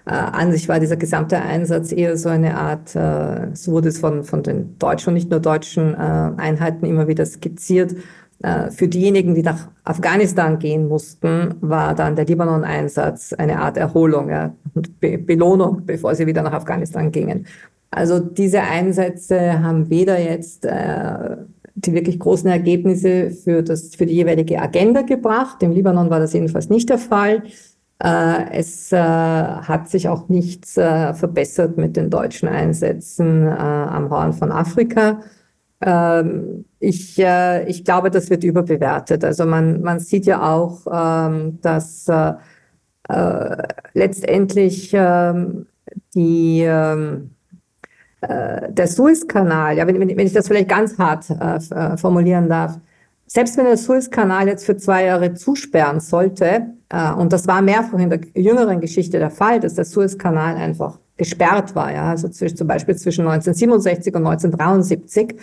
an 0.05 0.51
sich 0.51 0.67
war 0.67 0.79
dieser 0.79 0.97
gesamte 0.97 1.41
Einsatz 1.41 1.93
eher 1.93 2.17
so 2.17 2.27
eine 2.27 2.57
Art, 2.57 2.95
äh, 2.95 3.55
so 3.55 3.71
wurde 3.71 3.87
es 3.87 3.99
von, 3.99 4.23
von 4.23 4.43
den 4.43 4.77
deutschen 4.77 5.09
und 5.09 5.13
nicht 5.13 5.31
nur 5.31 5.39
deutschen 5.39 5.93
äh, 5.93 5.97
Einheiten 5.97 6.85
immer 6.85 7.07
wieder 7.07 7.25
skizziert. 7.25 7.95
Äh, 8.41 8.69
für 8.71 8.89
diejenigen, 8.89 9.33
die 9.33 9.43
nach 9.43 9.69
Afghanistan 9.85 10.59
gehen 10.59 10.89
mussten, 10.89 11.55
war 11.61 11.95
dann 11.95 12.17
der 12.17 12.25
Libanon-Einsatz 12.25 13.31
eine 13.31 13.59
Art 13.59 13.77
Erholung 13.77 14.29
ja, 14.29 14.53
und 14.73 14.99
Be 14.99 15.17
Belohnung, 15.17 15.85
bevor 15.85 16.13
sie 16.15 16.27
wieder 16.27 16.41
nach 16.41 16.53
Afghanistan 16.53 17.11
gingen. 17.11 17.47
Also 17.89 18.19
diese 18.19 18.61
Einsätze 18.61 19.63
haben 19.63 19.89
weder 19.89 20.19
jetzt 20.19 20.65
äh, 20.65 21.37
die 21.75 21.93
wirklich 21.93 22.19
großen 22.19 22.49
Ergebnisse 22.49 23.31
für, 23.31 23.63
das, 23.63 23.95
für 23.95 24.05
die 24.05 24.15
jeweilige 24.15 24.61
Agenda 24.61 25.01
gebracht. 25.01 25.63
Im 25.63 25.71
Libanon 25.71 26.09
war 26.09 26.19
das 26.19 26.33
jedenfalls 26.33 26.69
nicht 26.69 26.89
der 26.89 26.99
Fall. 26.99 27.43
Äh, 28.03 28.51
es 28.51 28.91
äh, 28.91 28.97
hat 28.97 29.89
sich 29.89 30.09
auch 30.09 30.27
nichts 30.27 30.77
äh, 30.77 31.13
verbessert 31.13 31.77
mit 31.77 31.95
den 31.95 32.09
deutschen 32.09 32.49
Einsätzen 32.49 33.47
am 33.47 34.09
Horn 34.09 34.33
von 34.33 34.51
Afrika. 34.51 35.21
Ähm, 35.81 36.65
ich, 36.79 37.17
ich 37.17 37.85
glaube, 37.85 38.11
das 38.11 38.29
wird 38.29 38.43
überbewertet. 38.43 39.23
Also 39.23 39.45
man, 39.45 39.81
man 39.81 39.99
sieht 39.99 40.25
ja 40.25 40.53
auch, 40.53 40.85
ähm, 40.91 41.59
dass 41.61 42.07
letztendlich 43.93 44.91
ähm, 44.93 45.65
die, 48.23 48.73
der 48.73 48.87
Suezkanal, 48.87 49.77
ja, 49.77 49.87
wenn, 49.87 49.99
wenn 49.99 50.19
ich 50.19 50.33
das 50.33 50.47
vielleicht 50.47 50.69
ganz 50.69 50.97
hart 50.97 51.25
formulieren 51.99 52.49
darf, 52.49 52.79
selbst 53.25 53.57
wenn 53.57 53.65
der 53.65 53.77
Suezkanal 53.77 54.47
jetzt 54.47 54.65
für 54.65 54.77
zwei 54.77 55.05
Jahre 55.05 55.33
zusperren 55.33 55.99
sollte, 55.99 56.67
äh, 56.89 57.11
und 57.13 57.33
das 57.33 57.47
war 57.47 57.61
mehrfach 57.61 57.97
in 57.97 58.09
der 58.11 58.19
jüngeren 58.35 58.79
Geschichte 58.79 59.17
der 59.17 59.31
Fall, 59.31 59.59
dass 59.59 59.73
der 59.73 59.85
Suezkanal 59.85 60.55
einfach 60.55 60.99
gesperrt 61.17 61.75
war, 61.75 61.91
ja, 61.91 62.11
also 62.11 62.29
zwischen, 62.29 62.57
zum 62.57 62.67
Beispiel 62.67 62.95
zwischen 62.95 63.21
1967 63.27 64.13
und 64.13 64.27
1973. 64.27 65.35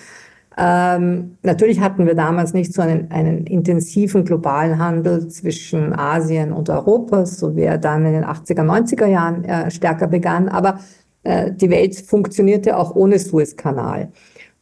Ähm, 0.57 1.37
natürlich 1.43 1.81
hatten 1.81 2.07
wir 2.07 2.14
damals 2.14 2.55
nicht 2.55 2.72
so 2.72 2.83
einen, 2.83 3.11
einen 3.11 3.47
intensiven 3.47 4.24
globalen 4.24 4.78
Handel 4.78 5.28
zwischen 5.28 5.93
Asien 5.93 6.53
und 6.53 6.68
Europa, 6.68 7.24
so 7.26 7.57
wie 7.57 7.62
er 7.62 7.78
dann 7.78 8.05
in 8.05 8.12
den 8.12 8.24
80er, 8.24 8.62
90er 8.62 9.07
Jahren 9.07 9.45
äh, 9.45 9.70
stärker 9.70 10.07
begann, 10.07 10.49
aber 10.49 10.78
äh, 11.22 11.52
die 11.52 11.70
Welt 11.70 11.96
funktionierte 11.96 12.76
auch 12.76 12.94
ohne 12.94 13.18
Suezkanal. 13.18 14.12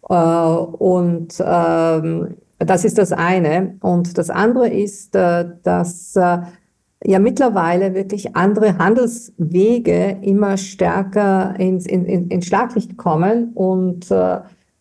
Äh, 0.09 0.15
und 0.15 1.35
ähm, 1.45 2.37
das 2.59 2.85
ist 2.85 2.99
das 2.99 3.13
eine. 3.13 3.77
Und 3.81 4.19
das 4.19 4.31
andere 4.31 4.69
ist, 4.69 5.15
äh, 5.15 5.47
dass 5.63 6.17
äh, 6.17 6.39
ja 7.05 7.19
mittlerweile 7.19 7.95
wirklich 7.95 8.35
andere 8.35 8.79
Handelswege 8.79 10.19
immer 10.23 10.57
stärker 10.57 11.55
ins, 11.59 11.87
in, 11.87 12.05
in, 12.07 12.29
ins 12.29 12.47
Schlaglicht 12.47 12.97
kommen. 12.97 13.53
Und 13.55 14.11
äh, 14.11 14.41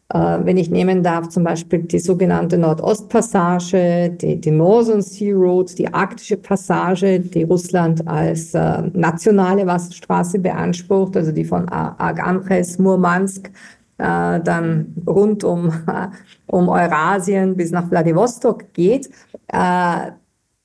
wenn 0.10 0.55
ich 0.55 0.70
nehmen 0.70 1.03
darf, 1.03 1.28
zum 1.28 1.43
Beispiel 1.43 1.80
die 1.80 1.99
sogenannte 1.99 2.58
Nordostpassage, 2.58 4.10
die, 4.12 4.39
die 4.39 4.51
Northern 4.51 5.01
Sea 5.01 5.36
Road, 5.36 5.78
die 5.78 5.93
arktische 5.93 6.38
Passage, 6.38 7.20
die 7.20 7.43
Russland 7.43 8.08
als 8.08 8.53
äh, 8.53 8.84
nationale 8.93 9.68
Wasserstraße 9.68 10.39
beansprucht, 10.39 11.18
also 11.18 11.34
die 11.34 11.43
von 11.43 11.68
Arganches, 11.68 12.80
Murmansk 12.80 13.51
äh, 13.97 14.39
dann 14.39 14.95
rund 15.05 15.43
um, 15.43 15.74
um 16.47 16.70
Eurasien 16.70 17.55
bis 17.55 17.72
nach 17.72 17.88
Vladivostok 17.88 18.72
geht, 18.74 19.10
äh, 19.47 20.12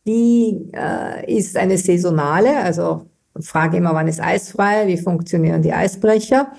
die 0.06 0.70
äh, 0.72 1.38
ist 1.38 1.56
eine 1.56 1.78
saisonale, 1.78 2.56
also 2.58 3.06
frage 3.40 3.78
immer, 3.78 3.94
wann 3.94 4.08
ist 4.08 4.20
eisfrei, 4.20 4.86
wie 4.86 4.98
funktionieren 4.98 5.62
die 5.62 5.72
Eisbrecher, 5.72 6.52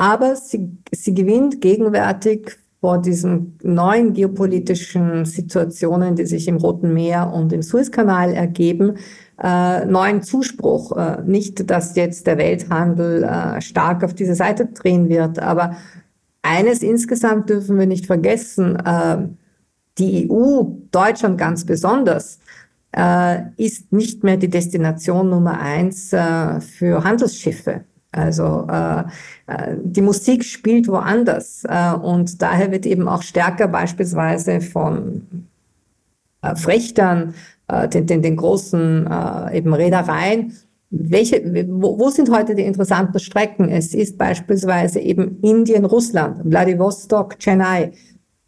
aber 0.00 0.34
sie, 0.34 0.78
sie 0.92 1.12
gewinnt 1.12 1.60
gegenwärtig 1.60 2.56
vor 2.80 3.02
diesen 3.02 3.58
neuen 3.62 4.14
geopolitischen 4.14 5.26
Situationen, 5.26 6.16
die 6.16 6.24
sich 6.24 6.48
im 6.48 6.56
Roten 6.56 6.94
Meer 6.94 7.30
und 7.34 7.52
im 7.52 7.60
Suezkanal 7.60 8.32
ergeben, 8.32 8.94
äh, 9.42 9.84
neuen 9.84 10.22
Zuspruch. 10.22 10.96
Äh, 10.96 11.22
nicht, 11.26 11.68
dass 11.68 11.96
jetzt 11.96 12.26
der 12.26 12.38
Welthandel 12.38 13.24
äh, 13.24 13.60
stark 13.60 14.02
auf 14.02 14.14
diese 14.14 14.34
Seite 14.34 14.68
drehen 14.68 15.10
wird, 15.10 15.38
aber 15.38 15.76
eines 16.40 16.82
insgesamt 16.82 17.50
dürfen 17.50 17.78
wir 17.78 17.86
nicht 17.86 18.06
vergessen, 18.06 18.76
äh, 18.76 19.18
die 19.98 20.30
EU, 20.30 20.62
Deutschland 20.90 21.36
ganz 21.36 21.66
besonders, 21.66 22.38
äh, 22.92 23.42
ist 23.58 23.92
nicht 23.92 24.24
mehr 24.24 24.38
die 24.38 24.48
Destination 24.48 25.28
Nummer 25.28 25.60
eins 25.60 26.10
äh, 26.14 26.58
für 26.62 27.04
Handelsschiffe. 27.04 27.84
Also 28.12 28.66
äh, 28.70 29.00
äh, 29.46 29.76
die 29.82 30.02
Musik 30.02 30.44
spielt 30.44 30.88
woanders 30.88 31.64
äh, 31.64 31.92
und 31.94 32.42
daher 32.42 32.72
wird 32.72 32.86
eben 32.86 33.08
auch 33.08 33.22
stärker 33.22 33.68
beispielsweise 33.68 34.60
von 34.60 35.46
äh, 36.42 36.56
Frechtern, 36.56 37.34
äh, 37.68 37.88
den, 37.88 38.06
den, 38.06 38.22
den 38.22 38.36
großen 38.36 39.06
äh, 39.06 39.58
eben 39.58 39.72
Reedereien, 39.72 40.52
welche, 40.90 41.66
wo, 41.68 41.98
wo 41.98 42.10
sind 42.10 42.30
heute 42.30 42.54
die 42.56 42.64
interessanten 42.64 43.18
Strecken? 43.20 43.68
Es 43.68 43.94
ist 43.94 44.18
beispielsweise 44.18 44.98
eben 44.98 45.38
Indien, 45.40 45.84
Russland, 45.84 46.42
Vladivostok, 46.44 47.38
Chennai. 47.38 47.92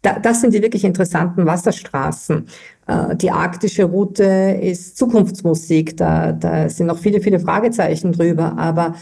Da, 0.01 0.19
das 0.19 0.41
sind 0.41 0.53
die 0.53 0.61
wirklich 0.61 0.83
interessanten 0.83 1.45
Wasserstraßen. 1.45 2.45
Äh, 2.87 3.15
die 3.15 3.31
arktische 3.31 3.85
Route 3.85 4.59
ist 4.61 4.97
Zukunftsmusik. 4.97 5.95
Da, 5.95 6.33
da 6.33 6.67
sind 6.67 6.87
noch 6.87 6.97
viele, 6.97 7.21
viele 7.21 7.39
Fragezeichen 7.39 8.11
drüber. 8.11 8.57
Aber 8.57 8.95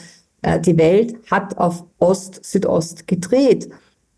die 0.44 0.78
Welt 0.78 1.16
hat 1.30 1.58
auf 1.58 1.86
Ost-Südost 2.00 3.08
gedreht. 3.08 3.70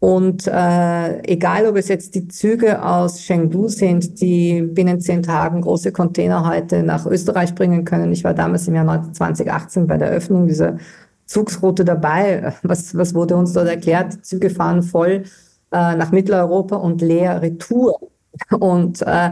Und 0.04 0.48
äh, 0.48 1.22
egal, 1.22 1.66
ob 1.66 1.78
es 1.78 1.88
jetzt 1.88 2.14
die 2.16 2.28
Züge 2.28 2.84
aus 2.84 3.20
Chengdu 3.20 3.70
sind, 3.70 4.20
die 4.20 4.62
binnen 4.62 5.00
zehn 5.00 5.24
Tagen 5.24 5.62
große 5.62 5.94
Container 5.94 6.46
heute 6.46 6.84
nach 6.84 7.06
Österreich 7.06 7.56
bringen 7.56 7.86
können. 7.86 8.12
Ich 8.12 8.26
war 8.26 8.34
damals 8.34 8.68
im 8.68 8.76
Jahr 8.76 9.14
2018 9.14 9.88
bei 9.88 9.96
der 9.96 10.10
Eröffnung 10.10 10.46
dieser 10.46 10.76
Zugsroute 11.26 11.86
dabei. 11.86 12.54
Was, 12.64 12.98
was 12.98 13.14
wurde 13.14 13.38
uns 13.38 13.54
dort 13.54 13.70
erklärt? 13.70 14.26
Züge 14.26 14.50
fahren 14.50 14.84
voll 14.84 15.24
äh, 15.72 15.96
nach 15.96 16.12
Mitteleuropa 16.12 16.76
und 16.76 17.02
leer 17.02 17.42
Retour. 17.42 17.98
Und 18.60 19.04
äh, 19.04 19.28
äh, 19.28 19.32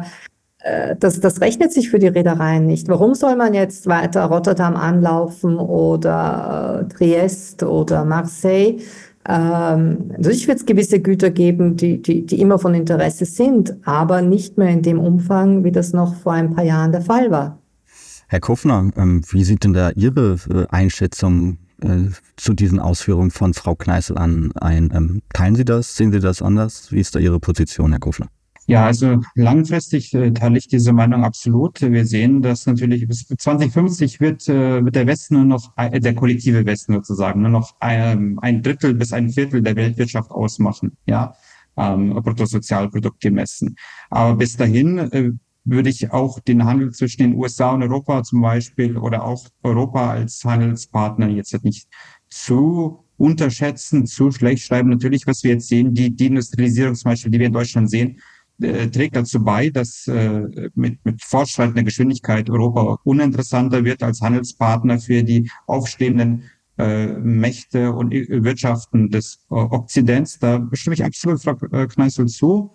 das, 0.99 1.19
das 1.19 1.41
rechnet 1.41 1.73
sich 1.73 1.89
für 1.89 1.97
die 1.97 2.07
Reedereien 2.07 2.67
nicht. 2.67 2.87
Warum 2.87 3.15
soll 3.15 3.35
man 3.35 3.53
jetzt 3.53 3.87
weiter 3.87 4.25
Rotterdam 4.25 4.75
anlaufen 4.75 5.57
oder 5.57 6.85
äh, 6.85 6.93
Triest 6.93 7.63
oder 7.63 8.05
Marseille? 8.05 8.77
Ähm, 9.27 10.07
natürlich 10.09 10.47
wird 10.47 10.59
es 10.59 10.65
gewisse 10.65 10.99
Güter 10.99 11.29
geben, 11.29 11.77
die, 11.77 12.01
die, 12.01 12.25
die 12.25 12.39
immer 12.39 12.57
von 12.57 12.73
Interesse 12.73 13.25
sind, 13.25 13.75
aber 13.85 14.21
nicht 14.21 14.57
mehr 14.57 14.69
in 14.69 14.81
dem 14.81 14.99
Umfang, 14.99 15.63
wie 15.63 15.71
das 15.71 15.93
noch 15.93 16.15
vor 16.15 16.33
ein 16.33 16.53
paar 16.55 16.63
Jahren 16.63 16.91
der 16.91 17.01
Fall 17.01 17.29
war. 17.29 17.59
Herr 18.27 18.39
Kofner, 18.39 18.89
ähm, 18.95 19.21
wie 19.29 19.43
sieht 19.43 19.63
denn 19.63 19.73
da 19.73 19.91
Ihre 19.91 20.37
äh, 20.49 20.65
Einschätzung 20.69 21.57
äh, 21.81 22.09
zu 22.37 22.53
diesen 22.53 22.79
Ausführungen 22.79 23.29
von 23.29 23.53
Frau 23.53 23.75
Kneißl 23.75 24.17
an 24.17 24.51
ein? 24.55 24.91
Ähm, 24.95 25.21
teilen 25.33 25.55
Sie 25.55 25.65
das? 25.65 25.95
Sehen 25.95 26.11
Sie 26.11 26.19
das 26.19 26.41
anders? 26.41 26.91
Wie 26.91 26.99
ist 26.99 27.13
da 27.13 27.19
Ihre 27.19 27.39
Position, 27.39 27.91
Herr 27.91 27.99
Kofner? 27.99 28.27
Ja, 28.67 28.85
also 28.85 29.19
langfristig 29.35 30.13
äh, 30.13 30.31
teile 30.31 30.57
ich 30.57 30.67
diese 30.67 30.93
Meinung 30.93 31.23
absolut. 31.23 31.81
Wir 31.81 32.05
sehen, 32.05 32.41
dass 32.41 32.65
natürlich 32.65 33.07
bis 33.07 33.25
2050 33.25 34.19
wird, 34.19 34.47
äh, 34.47 34.85
wird 34.85 34.95
der 34.95 35.07
Westen 35.07 35.35
nur 35.35 35.45
noch, 35.45 35.73
äh, 35.77 35.99
der 35.99 36.13
kollektive 36.13 36.65
Westen 36.65 36.93
sozusagen, 36.93 37.41
nur 37.41 37.51
noch 37.51 37.75
ein, 37.79 38.37
ein 38.41 38.61
Drittel 38.61 38.93
bis 38.93 39.13
ein 39.13 39.29
Viertel 39.29 39.61
der 39.61 39.75
Weltwirtschaft 39.75 40.31
ausmachen, 40.31 40.95
ja, 41.05 41.33
ähm, 41.75 42.13
Bruttosozialprodukt 42.13 43.19
gemessen. 43.19 43.75
Aber 44.09 44.35
bis 44.35 44.55
dahin 44.57 44.97
äh, 44.99 45.31
würde 45.63 45.89
ich 45.89 46.11
auch 46.11 46.39
den 46.39 46.65
Handel 46.65 46.91
zwischen 46.91 47.23
den 47.23 47.35
USA 47.35 47.71
und 47.71 47.83
Europa 47.83 48.23
zum 48.23 48.41
Beispiel 48.41 48.97
oder 48.97 49.23
auch 49.23 49.47
Europa 49.63 50.11
als 50.11 50.43
Handelspartner 50.43 51.27
jetzt 51.29 51.63
nicht 51.63 51.87
zu 52.29 53.05
unterschätzen, 53.17 54.05
zu 54.07 54.31
schlecht 54.31 54.65
schreiben. 54.65 54.89
Natürlich, 54.89 55.27
was 55.27 55.43
wir 55.43 55.51
jetzt 55.51 55.67
sehen, 55.67 55.93
die 55.93 56.15
Deindustrialisierung 56.15 56.95
zum 56.95 57.11
Beispiel, 57.11 57.31
die 57.31 57.39
wir 57.39 57.47
in 57.47 57.53
Deutschland 57.53 57.89
sehen, 57.89 58.19
äh, 58.61 58.89
trägt 58.89 59.15
dazu 59.15 59.43
bei, 59.43 59.69
dass 59.69 60.07
äh, 60.07 60.69
mit, 60.75 61.03
mit 61.05 61.23
fortschreitender 61.23 61.83
Geschwindigkeit 61.83 62.49
Europa 62.49 62.99
uninteressanter 63.03 63.83
wird 63.83 64.03
als 64.03 64.21
Handelspartner 64.21 64.99
für 64.99 65.23
die 65.23 65.49
aufstrebenden 65.67 66.43
äh, 66.77 67.07
Mächte 67.07 67.91
und 67.91 68.11
Wirtschaften 68.11 69.09
des 69.09 69.45
äh, 69.51 69.55
Okzidents. 69.55 70.39
Da 70.39 70.67
stimme 70.73 70.95
ich 70.95 71.03
absolut 71.03 71.41
Frau 71.41 71.57
äh, 71.71 71.87
Kneißl 71.87 72.25
zu. 72.27 72.71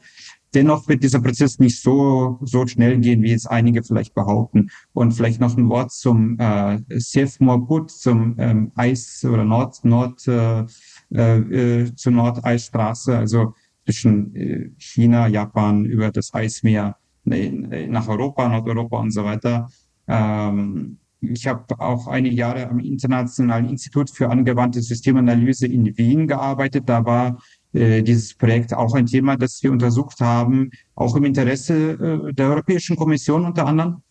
Dennoch 0.54 0.88
wird 0.88 1.02
dieser 1.02 1.20
Prozess 1.20 1.58
nicht 1.58 1.82
so, 1.82 2.38
so 2.42 2.66
schnell 2.66 2.98
gehen, 2.98 3.22
wie 3.22 3.32
es 3.32 3.46
einige 3.46 3.82
vielleicht 3.82 4.14
behaupten. 4.14 4.70
Und 4.94 5.12
vielleicht 5.12 5.40
noch 5.40 5.56
ein 5.56 5.68
Wort 5.68 5.92
zum 5.92 6.38
äh, 6.38 6.78
Sef 6.98 7.40
Morbut, 7.40 7.90
zum 7.90 8.36
ähm, 8.38 8.72
Eis 8.74 9.24
oder 9.24 9.44
Nord, 9.44 9.84
Nord, 9.84 10.26
äh, 10.28 10.64
äh, 11.10 11.94
zur 11.94 12.12
Nordeisstraße. 12.12 13.18
Also 13.18 13.54
zwischen 13.86 14.34
äh, 14.34 14.70
China, 14.78 15.28
Japan 15.28 15.84
über 15.84 16.10
das 16.10 16.34
Eismeer 16.34 16.96
nach 17.24 18.08
Europa, 18.08 18.48
Nordeuropa 18.48 19.00
und 19.00 19.10
so 19.10 19.24
weiter. 19.24 19.68
Ähm, 20.06 20.98
ich 21.20 21.46
habe 21.46 21.64
auch 21.80 22.06
einige 22.06 22.36
Jahre 22.36 22.68
am 22.68 22.78
Internationalen 22.78 23.68
Institut 23.68 24.10
für 24.10 24.28
angewandte 24.28 24.80
Systemanalyse 24.82 25.66
in 25.66 25.96
Wien 25.96 26.28
gearbeitet. 26.28 26.84
Da 26.88 27.04
war 27.04 27.38
äh, 27.72 28.02
dieses 28.02 28.34
Projekt 28.34 28.74
auch 28.74 28.94
ein 28.94 29.06
Thema, 29.06 29.36
das 29.36 29.62
wir 29.62 29.72
untersucht 29.72 30.20
haben, 30.20 30.70
auch 30.94 31.16
im 31.16 31.24
Interesse 31.24 32.28
äh, 32.28 32.32
der 32.32 32.48
Europäischen 32.50 32.96
Kommission 32.96 33.44
unter 33.44 33.66
anderem. 33.66 34.02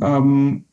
Ähm, 0.00 0.64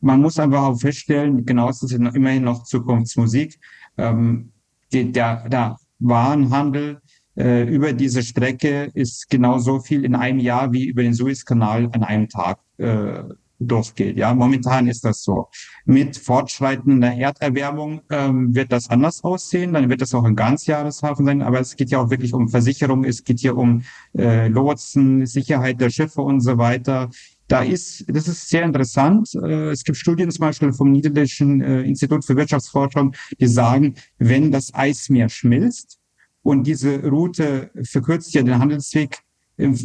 man 0.00 0.20
muss 0.20 0.38
einfach 0.38 0.62
auch 0.62 0.78
feststellen, 0.78 1.46
genau 1.46 1.70
ist 1.70 1.82
es 1.82 1.92
immerhin 1.92 2.44
noch 2.44 2.64
Zukunftsmusik. 2.64 3.58
Ähm, 3.96 4.50
der, 4.92 5.48
der 5.48 5.76
Warenhandel 5.98 7.00
äh, 7.36 7.64
über 7.64 7.92
diese 7.92 8.22
Strecke 8.22 8.90
ist 8.94 9.28
genauso 9.30 9.80
viel 9.80 10.04
in 10.04 10.14
einem 10.14 10.38
Jahr 10.38 10.72
wie 10.72 10.86
über 10.86 11.02
den 11.02 11.14
Suezkanal 11.14 11.88
an 11.92 12.02
einem 12.02 12.28
Tag 12.28 12.58
äh, 12.78 13.22
durchgeht. 13.58 14.16
Ja, 14.16 14.34
momentan 14.34 14.88
ist 14.88 15.04
das 15.04 15.22
so. 15.22 15.48
Mit 15.84 16.16
fortschreitender 16.16 17.12
Erderwärmung 17.12 18.00
ähm, 18.10 18.54
wird 18.54 18.72
das 18.72 18.90
anders 18.90 19.22
aussehen. 19.22 19.72
Dann 19.72 19.88
wird 19.88 20.00
das 20.00 20.14
auch 20.14 20.24
ein 20.24 20.36
Ganzjahreshafen 20.36 21.24
sein. 21.26 21.42
Aber 21.42 21.60
es 21.60 21.76
geht 21.76 21.90
ja 21.90 21.98
auch 21.98 22.10
wirklich 22.10 22.34
um 22.34 22.48
Versicherung. 22.48 23.04
Es 23.04 23.24
geht 23.24 23.40
hier 23.40 23.56
um 23.56 23.82
äh, 24.16 24.48
Lotsen, 24.48 25.26
Sicherheit 25.26 25.80
der 25.80 25.90
Schiffe 25.90 26.22
und 26.22 26.40
so 26.40 26.58
weiter. 26.58 27.10
Da 27.46 27.62
ist, 27.62 28.04
das 28.08 28.26
ist 28.26 28.48
sehr 28.48 28.62
interessant. 28.62 29.34
Äh, 29.34 29.70
es 29.70 29.84
gibt 29.84 29.98
Studien 29.98 30.30
zum 30.30 30.40
Beispiel 30.40 30.72
vom 30.72 30.90
Niederländischen 30.90 31.60
äh, 31.60 31.82
Institut 31.82 32.24
für 32.24 32.36
Wirtschaftsforschung, 32.36 33.14
die 33.38 33.46
sagen, 33.46 33.94
wenn 34.18 34.50
das 34.50 34.74
Eismeer 34.74 35.28
schmilzt, 35.28 35.98
und 36.44 36.66
diese 36.66 37.02
Route 37.02 37.70
verkürzt 37.82 38.32
ja 38.34 38.42
den 38.42 38.58
Handelsweg 38.58 39.18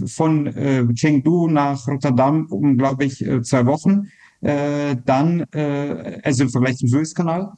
von 0.08 0.48
äh, 0.48 0.86
Chengdu 0.94 1.48
nach 1.48 1.88
Rotterdam 1.88 2.48
um, 2.50 2.78
glaube 2.78 3.06
ich, 3.06 3.26
äh, 3.26 3.42
zwei 3.42 3.66
Wochen. 3.66 4.08
Äh, 4.42 4.96
dann, 5.06 5.46
äh, 5.54 6.20
also 6.24 6.44
im 6.44 6.50
Vergleich 6.50 6.78
zum 6.78 6.90
Suezkanal, 6.90 7.54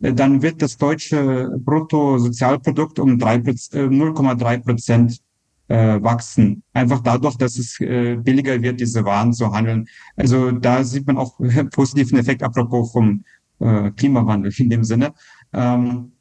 äh, 0.00 0.12
dann 0.12 0.40
wird 0.40 0.62
das 0.62 0.76
deutsche 0.76 1.50
Bruttosozialprodukt 1.58 2.98
um 2.98 3.16
0,3 3.16 4.54
äh, 4.54 4.58
Prozent 4.60 5.18
äh, 5.66 6.00
wachsen. 6.00 6.62
Einfach 6.74 7.00
dadurch, 7.00 7.36
dass 7.36 7.58
es 7.58 7.80
äh, 7.80 8.16
billiger 8.16 8.60
wird, 8.62 8.78
diese 8.78 9.04
Waren 9.04 9.32
zu 9.32 9.52
handeln. 9.52 9.86
Also 10.16 10.52
da 10.52 10.84
sieht 10.84 11.06
man 11.06 11.16
auch 11.16 11.40
positiven 11.72 12.18
Effekt 12.18 12.42
apropos 12.42 12.92
vom 12.92 13.24
äh, 13.58 13.90
Klimawandel 13.92 14.52
in 14.58 14.70
dem 14.70 14.84
Sinne. 14.84 15.12
Ähm, 15.52 16.12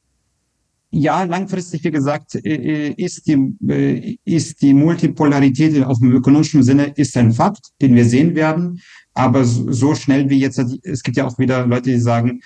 ja, 0.96 1.24
langfristig, 1.24 1.84
wie 1.84 1.92
gesagt, 1.92 2.36
äh, 2.36 2.90
äh, 2.90 2.94
ist 2.98 3.26
die, 3.28 3.56
äh, 3.68 4.16
ist 4.26 4.62
die 4.62 4.76
Multipolarität 4.76 5.84
auch 5.84 6.00
im 6.00 6.12
ökonomischen 6.12 6.62
Sinne 6.62 6.94
ist 6.96 7.18
ein 7.18 7.32
Fakt, 7.32 7.70
den 7.82 7.96
wir 7.96 8.06
sehen 8.06 8.36
werden. 8.36 8.80
Aber 9.16 9.44
so 9.44 9.96
schnell 9.96 10.30
wie 10.30 10.40
jetzt, 10.40 10.60
es 10.84 11.02
gibt 11.02 11.18
ja 11.18 11.26
auch 11.26 11.38
wieder 11.40 11.66
Leute, 11.66 11.90
die 11.90 12.00
sagen, 12.00 12.42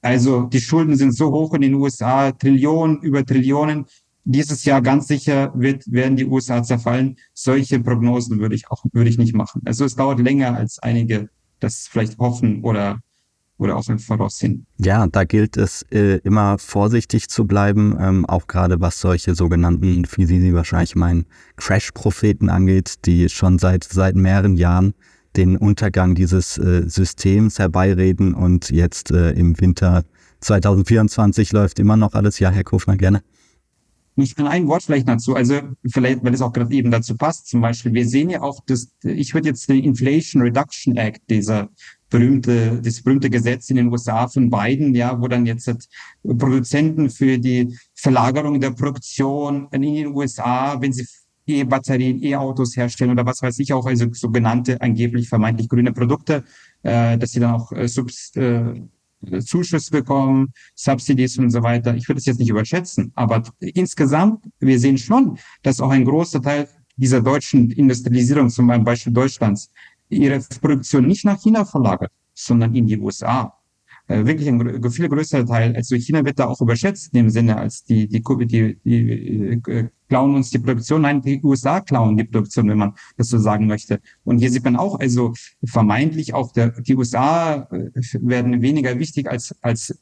also 0.00 0.42
die 0.42 0.60
Schulden 0.60 0.96
sind 0.96 1.16
so 1.16 1.30
hoch 1.30 1.54
in 1.54 1.60
den 1.62 1.74
USA, 1.74 2.32
Trillionen 2.32 3.00
über 3.02 3.24
Trillionen. 3.24 3.86
Dieses 4.24 4.64
Jahr 4.64 4.82
ganz 4.82 5.06
sicher 5.06 5.52
wird, 5.54 5.84
werden 5.86 6.16
die 6.16 6.26
USA 6.26 6.62
zerfallen. 6.62 7.16
Solche 7.34 7.78
Prognosen 7.78 8.40
würde 8.40 8.56
ich 8.56 8.68
auch, 8.68 8.84
würde 8.92 9.10
ich 9.10 9.18
nicht 9.18 9.34
machen. 9.34 9.62
Also 9.64 9.84
es 9.84 9.94
dauert 9.94 10.18
länger, 10.18 10.56
als 10.56 10.80
einige 10.80 11.28
das 11.60 11.86
vielleicht 11.88 12.18
hoffen 12.18 12.64
oder 12.64 12.98
oder 13.62 13.76
auch 13.76 13.88
im 13.88 13.98
Voraussehen. 13.98 14.66
Ja, 14.78 15.06
da 15.06 15.24
gilt 15.24 15.56
es 15.56 15.82
äh, 15.90 16.18
immer 16.18 16.58
vorsichtig 16.58 17.28
zu 17.28 17.46
bleiben, 17.46 17.96
ähm, 18.00 18.26
auch 18.26 18.46
gerade 18.46 18.80
was 18.80 19.00
solche 19.00 19.34
sogenannten, 19.34 20.04
wie 20.16 20.26
Sie 20.26 20.40
sie 20.40 20.54
wahrscheinlich 20.54 20.96
meinen, 20.96 21.26
Crash-Propheten 21.56 22.48
angeht, 22.48 23.06
die 23.06 23.28
schon 23.28 23.58
seit, 23.58 23.84
seit 23.84 24.16
mehreren 24.16 24.56
Jahren 24.56 24.94
den 25.36 25.56
Untergang 25.56 26.14
dieses 26.14 26.58
äh, 26.58 26.82
Systems 26.88 27.58
herbeireden 27.58 28.34
und 28.34 28.70
jetzt 28.70 29.10
äh, 29.10 29.30
im 29.30 29.58
Winter 29.60 30.04
2024 30.40 31.52
läuft 31.52 31.78
immer 31.78 31.96
noch 31.96 32.14
alles. 32.14 32.38
Ja, 32.38 32.50
Herr 32.50 32.64
Kofner, 32.64 32.96
gerne. 32.96 33.22
Ich 34.16 34.34
kann 34.34 34.46
ein 34.46 34.66
Wort 34.68 34.82
vielleicht 34.82 35.08
dazu, 35.08 35.34
also 35.34 35.60
vielleicht, 35.86 36.22
weil 36.22 36.34
es 36.34 36.42
auch 36.42 36.52
gerade 36.52 36.74
eben 36.74 36.90
dazu 36.90 37.16
passt, 37.16 37.48
zum 37.48 37.62
Beispiel, 37.62 37.94
wir 37.94 38.06
sehen 38.06 38.28
ja 38.28 38.42
auch, 38.42 38.60
dass 38.66 38.88
ich 39.02 39.32
würde 39.32 39.48
jetzt 39.48 39.68
den 39.70 39.82
Inflation 39.82 40.42
Reduction 40.42 40.96
Act, 40.96 41.22
dieser 41.30 41.70
berühmte, 42.12 42.80
das 42.80 43.02
berühmte 43.02 43.28
Gesetz 43.30 43.70
in 43.70 43.76
den 43.76 43.90
USA 43.90 44.28
von 44.28 44.50
Biden, 44.50 44.94
ja, 44.94 45.20
wo 45.20 45.26
dann 45.26 45.46
jetzt 45.46 45.88
Produzenten 46.22 47.10
für 47.10 47.38
die 47.38 47.76
Verlagerung 47.94 48.60
der 48.60 48.70
Produktion 48.70 49.66
in 49.72 49.82
den 49.82 50.06
USA, 50.08 50.80
wenn 50.80 50.92
sie 50.92 51.06
E-Batterien, 51.46 52.22
E-Autos 52.22 52.76
herstellen 52.76 53.10
oder 53.10 53.26
was 53.26 53.42
weiß 53.42 53.58
ich 53.58 53.72
auch, 53.72 53.86
also 53.86 54.06
sogenannte 54.12 54.80
angeblich 54.80 55.28
vermeintlich 55.28 55.68
grüne 55.68 55.92
Produkte, 55.92 56.44
äh, 56.82 57.18
dass 57.18 57.32
sie 57.32 57.40
dann 57.40 57.54
auch 57.54 57.72
äh, 57.72 57.88
Subs, 57.88 58.36
äh, 58.36 58.74
Zuschuss 59.40 59.90
bekommen, 59.90 60.52
Subsidies 60.74 61.38
und 61.38 61.50
so 61.50 61.62
weiter. 61.62 61.94
Ich 61.94 62.08
würde 62.08 62.18
es 62.18 62.26
jetzt 62.26 62.38
nicht 62.38 62.50
überschätzen, 62.50 63.12
aber 63.14 63.42
insgesamt, 63.60 64.44
wir 64.60 64.78
sehen 64.78 64.98
schon, 64.98 65.38
dass 65.62 65.80
auch 65.80 65.90
ein 65.90 66.04
großer 66.04 66.42
Teil 66.42 66.68
dieser 66.96 67.20
deutschen 67.20 67.70
Industrialisierung, 67.70 68.50
zum 68.50 68.66
Beispiel 68.84 69.12
Deutschlands, 69.12 69.70
ihre 70.12 70.40
Produktion 70.60 71.06
nicht 71.06 71.24
nach 71.24 71.40
China 71.40 71.64
verlagert, 71.64 72.12
sondern 72.34 72.74
in 72.74 72.86
die 72.86 72.98
USA 72.98 73.52
äh, 74.08 74.26
wirklich 74.26 74.48
ein 74.48 74.90
viel 74.90 75.08
größerer 75.08 75.46
Teil. 75.46 75.74
Also 75.76 75.96
China 75.96 76.24
wird 76.24 76.38
da 76.38 76.46
auch 76.46 76.60
überschätzt 76.60 77.12
in 77.12 77.18
dem 77.18 77.30
Sinne, 77.30 77.56
als 77.56 77.84
die, 77.84 78.08
die, 78.08 78.22
die, 78.46 78.78
die 78.84 79.10
äh, 79.66 79.88
klauen 80.08 80.34
uns 80.34 80.50
die 80.50 80.58
Produktion. 80.58 81.02
Nein, 81.02 81.22
die 81.22 81.40
USA 81.42 81.80
klauen 81.80 82.16
die 82.16 82.24
Produktion, 82.24 82.68
wenn 82.68 82.78
man 82.78 82.94
das 83.16 83.28
so 83.28 83.38
sagen 83.38 83.66
möchte. 83.66 84.00
Und 84.24 84.38
hier 84.38 84.50
sieht 84.50 84.64
man 84.64 84.76
auch, 84.76 84.98
also 85.00 85.32
vermeintlich 85.64 86.34
auch 86.34 86.52
der, 86.52 86.80
die 86.80 86.96
USA 86.96 87.68
äh, 87.70 87.90
werden 88.20 88.60
weniger 88.60 88.98
wichtig 88.98 89.30
als, 89.30 89.54
als 89.62 89.98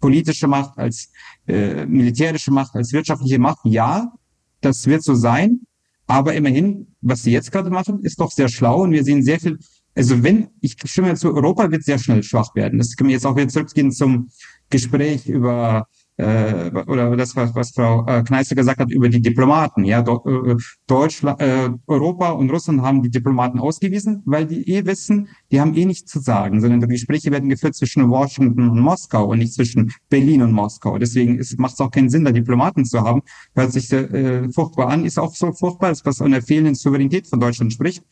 politische 0.00 0.46
Macht, 0.48 0.76
als 0.78 1.10
äh, 1.46 1.86
militärische 1.86 2.50
Macht, 2.50 2.74
als 2.74 2.92
wirtschaftliche 2.92 3.38
Macht. 3.38 3.60
Ja, 3.64 4.12
das 4.60 4.86
wird 4.86 5.02
so 5.02 5.14
sein. 5.14 5.65
Aber 6.06 6.34
immerhin, 6.34 6.94
was 7.00 7.22
sie 7.22 7.32
jetzt 7.32 7.50
gerade 7.50 7.70
machen, 7.70 8.00
ist 8.02 8.20
doch 8.20 8.30
sehr 8.30 8.48
schlau 8.48 8.82
und 8.82 8.92
wir 8.92 9.04
sehen 9.04 9.22
sehr 9.22 9.40
viel 9.40 9.58
also 9.96 10.22
wenn, 10.22 10.48
ich 10.60 10.76
stimme 10.84 11.14
zu, 11.14 11.34
Europa 11.34 11.70
wird 11.70 11.82
sehr 11.82 11.98
schnell 11.98 12.22
schwach 12.22 12.54
werden. 12.54 12.78
Das 12.78 12.94
können 12.96 13.08
wir 13.08 13.14
jetzt 13.14 13.24
auch 13.24 13.34
wieder 13.34 13.48
zurückgehen 13.48 13.90
zum 13.90 14.28
Gespräch 14.68 15.26
über 15.26 15.88
äh, 16.16 16.70
oder 16.86 17.14
das, 17.16 17.36
was, 17.36 17.54
was 17.54 17.70
Frau 17.70 18.06
äh, 18.06 18.22
Kneißler 18.22 18.56
gesagt 18.56 18.80
hat 18.80 18.90
über 18.90 19.08
die 19.08 19.20
Diplomaten. 19.20 19.84
Ja, 19.84 20.00
äh, 20.00 20.56
Deutschland, 20.86 21.40
äh, 21.40 21.68
Europa 21.86 22.30
und 22.30 22.50
Russland 22.50 22.82
haben 22.82 23.02
die 23.02 23.10
Diplomaten 23.10 23.58
ausgewiesen, 23.58 24.22
weil 24.24 24.46
die 24.46 24.68
eh 24.68 24.86
wissen, 24.86 25.28
die 25.50 25.60
haben 25.60 25.74
eh 25.74 25.84
nichts 25.84 26.10
zu 26.10 26.20
sagen, 26.20 26.60
sondern 26.60 26.80
die 26.80 26.86
Gespräche 26.86 27.30
werden 27.30 27.48
geführt 27.48 27.74
zwischen 27.74 28.08
Washington 28.08 28.70
und 28.70 28.80
Moskau 28.80 29.26
und 29.26 29.38
nicht 29.38 29.54
zwischen 29.54 29.92
Berlin 30.08 30.42
und 30.42 30.52
Moskau. 30.52 30.98
Deswegen 30.98 31.40
macht 31.58 31.74
es 31.74 31.80
auch 31.80 31.90
keinen 31.90 32.08
Sinn, 32.08 32.24
da 32.24 32.32
Diplomaten 32.32 32.84
zu 32.84 33.02
haben. 33.02 33.22
Hört 33.54 33.72
sich 33.72 33.92
äh, 33.92 34.48
furchtbar 34.50 34.88
an, 34.88 35.04
ist 35.04 35.18
auch 35.18 35.34
so 35.34 35.52
furchtbar, 35.52 35.92
was 36.04 36.20
an 36.20 36.30
der 36.30 36.42
fehlenden 36.42 36.74
Souveränität 36.74 37.26
von 37.26 37.40
Deutschland 37.40 37.72
spricht. 37.72 38.04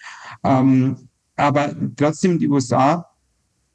Ähm, 0.44 1.08
aber 1.36 1.74
trotzdem 1.96 2.38
die 2.38 2.48
USA 2.48 3.06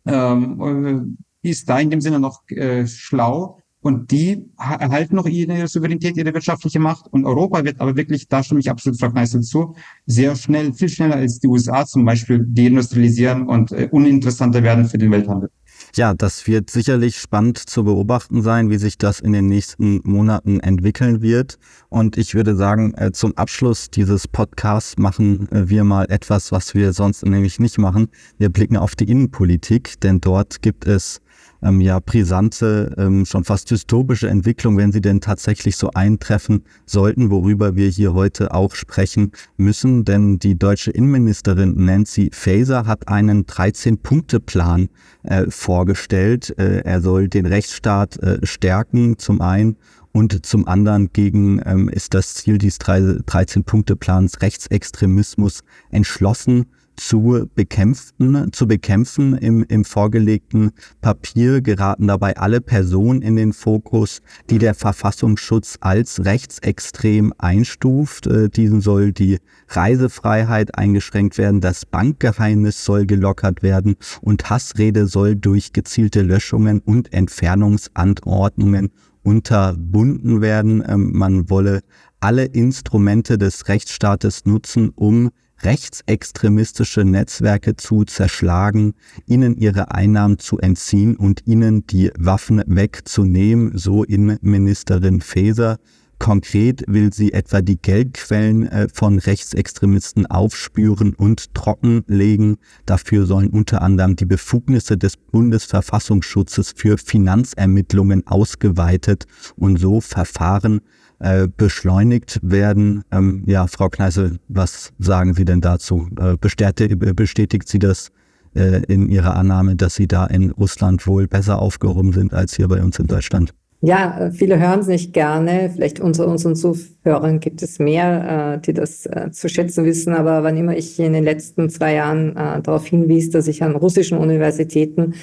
ähm, 0.06 1.18
äh, 1.44 1.50
ist 1.50 1.68
da 1.70 1.80
in 1.80 1.90
dem 1.90 2.02
Sinne 2.02 2.20
noch 2.20 2.48
äh, 2.50 2.86
schlau 2.88 3.60
und 3.82 4.12
die 4.12 4.46
erhalten 4.58 5.16
noch 5.16 5.26
ihre 5.26 5.68
Souveränität, 5.68 6.18
ihre 6.18 6.34
wirtschaftliche 6.34 6.80
Macht 6.80 7.08
und 7.12 7.26
Europa 7.26 7.64
wird 7.64 7.80
aber 7.80 7.96
wirklich, 7.96 8.28
da 8.28 8.44
stimme 8.44 8.60
ich 8.60 8.70
absolut 8.70 9.00
Frau 9.00 9.10
Kneißl 9.10 9.42
zu, 9.42 9.76
sehr 10.06 10.36
schnell, 10.36 10.74
viel 10.74 10.90
schneller 10.90 11.16
als 11.16 11.40
die 11.40 11.48
USA 11.48 11.86
zum 11.86 12.04
Beispiel 12.04 12.46
deindustrialisieren 12.46 13.48
und 13.48 13.72
äh, 13.72 13.88
uninteressanter 13.92 14.64
werden 14.64 14.86
für 14.86 14.98
den 14.98 15.12
Welthandel. 15.12 15.50
Ja, 15.96 16.14
das 16.14 16.46
wird 16.46 16.70
sicherlich 16.70 17.18
spannend 17.18 17.58
zu 17.58 17.84
beobachten 17.84 18.42
sein, 18.42 18.70
wie 18.70 18.78
sich 18.78 18.98
das 18.98 19.20
in 19.20 19.34
den 19.34 19.48
nächsten 19.48 20.02
Monaten 20.04 20.60
entwickeln 20.60 21.22
wird. 21.22 21.58
Und 21.90 22.18
ich 22.18 22.36
würde 22.36 22.56
sagen, 22.56 22.94
äh, 22.96 23.12
zum 23.12 23.36
Abschluss 23.38 23.90
dieses 23.90 24.28
Podcasts 24.28 24.98
machen 24.98 25.50
äh, 25.52 25.70
wir 25.70 25.84
mal 25.84 26.06
etwas, 26.10 26.52
was 26.52 26.76
wir 26.76 26.94
sonst 26.94 27.26
nämlich 27.26 27.60
nicht 27.60 27.78
machen. 27.78 28.10
Wir 28.38 28.50
blicken 28.50 28.78
auf 28.78 28.96
die 28.96 29.10
Innenpolitik, 29.10 30.00
denn 30.02 30.22
dort 30.22 30.62
gibt 30.62 30.86
es 30.86 31.22
ähm, 31.62 31.82
ja 31.82 32.00
brisante, 32.00 32.94
ähm, 32.98 33.26
schon 33.26 33.44
fast 33.44 33.70
dystopische 33.72 34.30
Entwicklung, 34.30 34.78
wenn 34.78 34.92
sie 34.92 35.02
denn 35.02 35.22
tatsächlich 35.22 35.76
so 35.78 35.92
eintreffen 35.94 36.64
sollten, 36.86 37.30
worüber 37.30 37.76
wir 37.76 37.90
hier 37.90 38.14
heute 38.14 38.54
auch 38.54 38.76
sprechen 38.76 39.32
müssen. 39.58 40.06
Denn 40.06 40.40
die 40.40 40.58
deutsche 40.58 40.92
Innenministerin 40.92 41.86
Nancy 41.86 42.30
Faeser 42.34 42.86
hat 42.86 43.08
einen 43.08 43.46
13-Punkte-Plan 43.46 44.90
äh, 45.24 45.46
vorgestellt. 45.50 46.58
Äh, 46.58 46.82
er 46.82 47.02
soll 47.02 47.28
den 47.28 47.46
Rechtsstaat 47.46 48.18
äh, 48.18 48.46
stärken, 48.46 49.18
zum 49.18 49.42
einen 49.42 49.78
und 50.12 50.46
zum 50.46 50.68
anderen 50.68 51.14
gegen 51.14 51.62
ähm, 51.66 51.88
ist 51.88 52.14
das 52.14 52.34
Ziel 52.34 52.58
dieses 52.58 52.80
13-Punkte-Plans 52.80 54.42
Rechtsextremismus 54.42 55.62
entschlossen 55.92 56.66
zu 57.00 57.48
bekämpfen, 57.56 58.52
zu 58.52 58.68
bekämpfen. 58.68 59.38
Im, 59.38 59.64
im 59.64 59.86
vorgelegten 59.86 60.72
Papier 61.02 61.62
geraten 61.62 62.08
dabei 62.08 62.38
alle 62.38 62.62
Personen 62.62 63.22
in 63.22 63.36
den 63.36 63.54
Fokus, 63.54 64.22
die 64.50 64.58
der 64.58 64.76
Verfassungsschutz 64.76 65.78
als 65.82 66.26
rechtsextrem 66.26 67.34
einstuft. 67.38 68.28
Äh, 68.28 68.50
diesen 68.50 68.82
soll 68.82 69.12
die 69.12 69.40
Reisefreiheit 69.70 70.78
eingeschränkt 70.78 71.38
werden, 71.38 71.62
das 71.62 71.86
Bankgeheimnis 71.86 72.84
soll 72.84 73.06
gelockert 73.06 73.64
werden 73.64 73.96
und 74.22 74.50
Hassrede 74.50 75.08
soll 75.08 75.36
durch 75.36 75.74
gezielte 75.74 76.22
Löschungen 76.22 76.80
und 76.80 77.14
Entfernungsanordnungen 77.14 78.92
unterbunden 79.24 80.42
werden. 80.42 80.84
Ähm, 80.88 81.12
man 81.14 81.50
wolle 81.50 81.82
alle 82.20 82.46
Instrumente 82.46 83.38
des 83.38 83.68
Rechtsstaates 83.68 84.46
nutzen, 84.46 84.92
um 84.96 85.30
rechtsextremistische 85.64 87.04
Netzwerke 87.06 87.76
zu 87.76 88.06
zerschlagen, 88.06 88.94
ihnen 89.26 89.58
ihre 89.58 89.92
Einnahmen 89.92 90.40
zu 90.40 90.60
entziehen 90.60 91.16
und 91.16 91.46
ihnen 91.46 91.86
die 91.88 92.12
Waffen 92.18 92.64
wegzunehmen, 92.66 93.78
so 93.78 94.04
Innenministerin 94.04 95.22
Faeser. 95.22 95.78
Konkret 96.20 96.84
will 96.88 97.14
sie 97.14 97.32
etwa 97.32 97.62
die 97.62 97.82
Geldquellen 97.82 98.68
äh, 98.68 98.90
von 98.94 99.20
Rechtsextremisten 99.20 100.26
aufspüren 100.26 101.14
und 101.14 101.54
trockenlegen. 101.54 102.58
Dafür 102.86 103.26
sollen 103.26 103.50
unter 103.50 103.82
anderem 103.82 104.18
die 104.18 104.26
Befugnisse 104.26 104.98
des 104.98 105.16
Bundesverfassungsschutzes 105.16 106.74
für 106.76 106.98
Finanzermittlungen 106.98 108.28
ausgeweitet 108.28 109.28
und 109.56 109.78
so 109.78 110.02
Verfahren 110.02 110.82
äh, 111.20 111.48
beschleunigt 111.48 112.40
werden. 112.42 113.04
Ähm, 113.12 113.44
ja, 113.46 113.68
Frau 113.68 113.90
Kneißel, 113.90 114.38
was 114.48 114.94
sagen 115.00 115.34
Sie 115.34 115.46
denn 115.46 115.62
dazu? 115.62 116.08
Äh, 116.20 116.38
bestätigt, 116.38 116.98
bestätigt 117.16 117.68
Sie 117.68 117.80
das 117.80 118.12
äh, 118.56 118.84
in 118.88 119.10
Ihrer 119.10 119.36
Annahme, 119.36 119.76
dass 119.76 119.96
Sie 119.96 120.08
da 120.08 120.26
in 120.26 120.52
Russland 120.52 121.06
wohl 121.08 121.28
besser 121.28 121.62
aufgehoben 121.62 122.14
sind 122.14 122.34
als 122.34 122.56
hier 122.56 122.68
bei 122.68 122.82
uns 122.82 123.00
in 123.00 123.08
Deutschland? 123.08 123.54
Ja, 123.82 124.30
viele 124.34 124.60
hören 124.60 124.82
es 124.82 124.88
nicht 124.88 125.14
gerne. 125.14 125.72
Vielleicht 125.74 126.02
unter 126.02 126.28
unseren 126.28 126.56
Zuhörern 126.56 127.40
gibt 127.40 127.62
es 127.62 127.80
mehr, 127.80 128.56
äh, 128.56 128.62
die 128.62 128.74
das 128.74 129.06
äh, 129.06 129.32
zu 129.32 129.48
schätzen 129.48 129.86
wissen. 129.86 130.14
Aber 130.14 130.44
wann 130.44 130.58
immer 130.58 130.76
ich 130.76 131.00
in 131.00 131.14
den 131.14 131.24
letzten 131.24 131.70
zwei 131.70 131.94
Jahren 131.94 132.36
äh, 132.36 132.62
darauf 132.62 132.86
hinwies, 132.86 133.30
dass 133.30 133.48
ich 133.48 133.64
an 133.64 133.78
russischen 133.78 134.18
Universitäten 134.18 135.14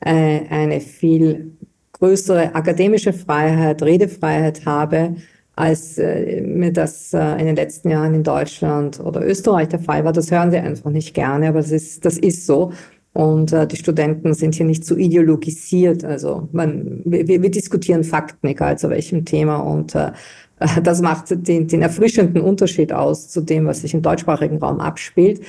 äh, 0.00 0.40
eine 0.48 0.80
viel 0.80 1.52
größere 1.92 2.54
akademische 2.54 3.12
Freiheit, 3.12 3.82
Redefreiheit 3.82 4.66
habe, 4.66 5.14
als 5.60 5.98
äh, 5.98 6.40
mir 6.40 6.72
das 6.72 7.12
äh, 7.12 7.32
in 7.38 7.46
den 7.46 7.56
letzten 7.56 7.90
Jahren 7.90 8.14
in 8.14 8.22
Deutschland 8.22 8.98
oder 9.00 9.24
Österreich 9.24 9.68
der 9.68 9.78
Fall 9.78 10.04
war. 10.04 10.12
Das 10.12 10.30
hören 10.30 10.50
sie 10.50 10.56
einfach 10.56 10.90
nicht 10.90 11.14
gerne, 11.14 11.48
aber 11.48 11.60
das 11.60 11.70
ist, 11.70 12.04
das 12.04 12.18
ist 12.18 12.46
so. 12.46 12.72
Und 13.12 13.52
äh, 13.52 13.66
die 13.66 13.76
Studenten 13.76 14.34
sind 14.34 14.54
hier 14.54 14.66
nicht 14.66 14.84
so 14.84 14.96
ideologisiert. 14.96 16.04
Also 16.04 16.48
man, 16.52 17.02
wir, 17.04 17.26
wir 17.26 17.50
diskutieren 17.50 18.04
Fakten, 18.04 18.46
egal 18.46 18.78
zu 18.78 18.88
welchem 18.88 19.24
Thema. 19.24 19.56
Und 19.56 19.94
äh, 19.94 20.12
das 20.82 21.02
macht 21.02 21.26
den, 21.46 21.68
den 21.68 21.82
erfrischenden 21.82 22.42
Unterschied 22.42 22.92
aus 22.92 23.28
zu 23.28 23.40
dem, 23.40 23.66
was 23.66 23.82
sich 23.82 23.94
im 23.94 24.02
deutschsprachigen 24.02 24.58
Raum 24.58 24.80
abspielt. 24.80 25.40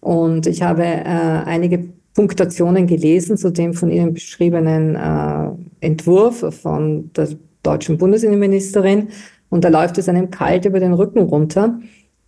Und 0.00 0.46
ich 0.46 0.62
habe 0.62 0.82
äh, 0.82 1.04
einige 1.04 1.84
Punktationen 2.14 2.86
gelesen 2.86 3.36
zu 3.36 3.50
dem 3.50 3.74
von 3.74 3.90
Ihnen 3.90 4.14
beschriebenen 4.14 4.96
äh, 4.96 5.86
Entwurf 5.86 6.44
von 6.60 7.10
der 7.14 7.28
deutschen 7.62 7.98
Bundesinnenministerin. 7.98 9.08
Und 9.50 9.64
da 9.64 9.68
läuft 9.68 9.98
es 9.98 10.08
einem 10.08 10.30
kalt 10.30 10.64
über 10.64 10.80
den 10.80 10.94
Rücken 10.94 11.20
runter, 11.20 11.78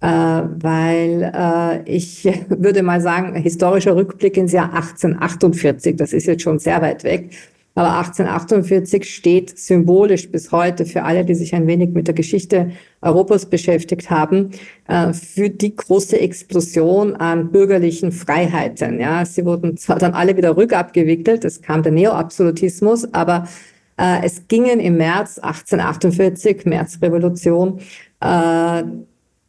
äh, 0.01 0.07
weil 0.07 1.33
äh, 1.35 1.91
ich 1.91 2.25
würde 2.49 2.83
mal 2.83 3.01
sagen, 3.01 3.35
historischer 3.37 3.97
Rückblick 3.97 4.37
ins 4.37 4.53
Jahr 4.53 4.75
1848, 4.75 5.97
das 5.97 6.13
ist 6.13 6.27
jetzt 6.27 6.43
schon 6.43 6.59
sehr 6.59 6.83
weit 6.83 7.05
weg, 7.05 7.31
aber 7.75 7.97
1848 7.97 9.15
steht 9.15 9.59
symbolisch 9.59 10.31
bis 10.31 10.53
heute 10.53 10.85
für 10.85 11.05
alle, 11.05 11.25
die 11.25 11.35
sich 11.35 11.55
ein 11.55 11.67
wenig 11.67 11.91
mit 11.91 12.07
der 12.07 12.15
Geschichte 12.15 12.73
Europas 13.01 13.47
beschäftigt 13.47 14.11
haben, 14.11 14.51
äh, 14.89 15.15
für 15.15 15.49
die 15.49 15.75
große 15.75 16.21
Explosion 16.21 17.17
an 17.17 17.51
bürgerlichen 17.51 18.13
Freiheiten. 18.13 19.01
Ja, 19.01 19.25
sie 19.25 19.47
wurden 19.47 19.79
zwar 19.79 19.99
dann 19.99 20.13
alle 20.13 20.37
wieder 20.37 20.57
rückabgewickelt, 20.57 21.47
es 21.47 21.63
kam 21.63 21.83
der 21.83 21.93
Neoabsolutismus, 21.93 23.15
aber 23.15 23.49
es 23.97 24.49
gingen 24.49 24.81
im 24.81 24.97
März 24.97 25.39
1848, 25.39 26.65
Märzrevolution, 26.65 27.81
äh, 28.21 28.83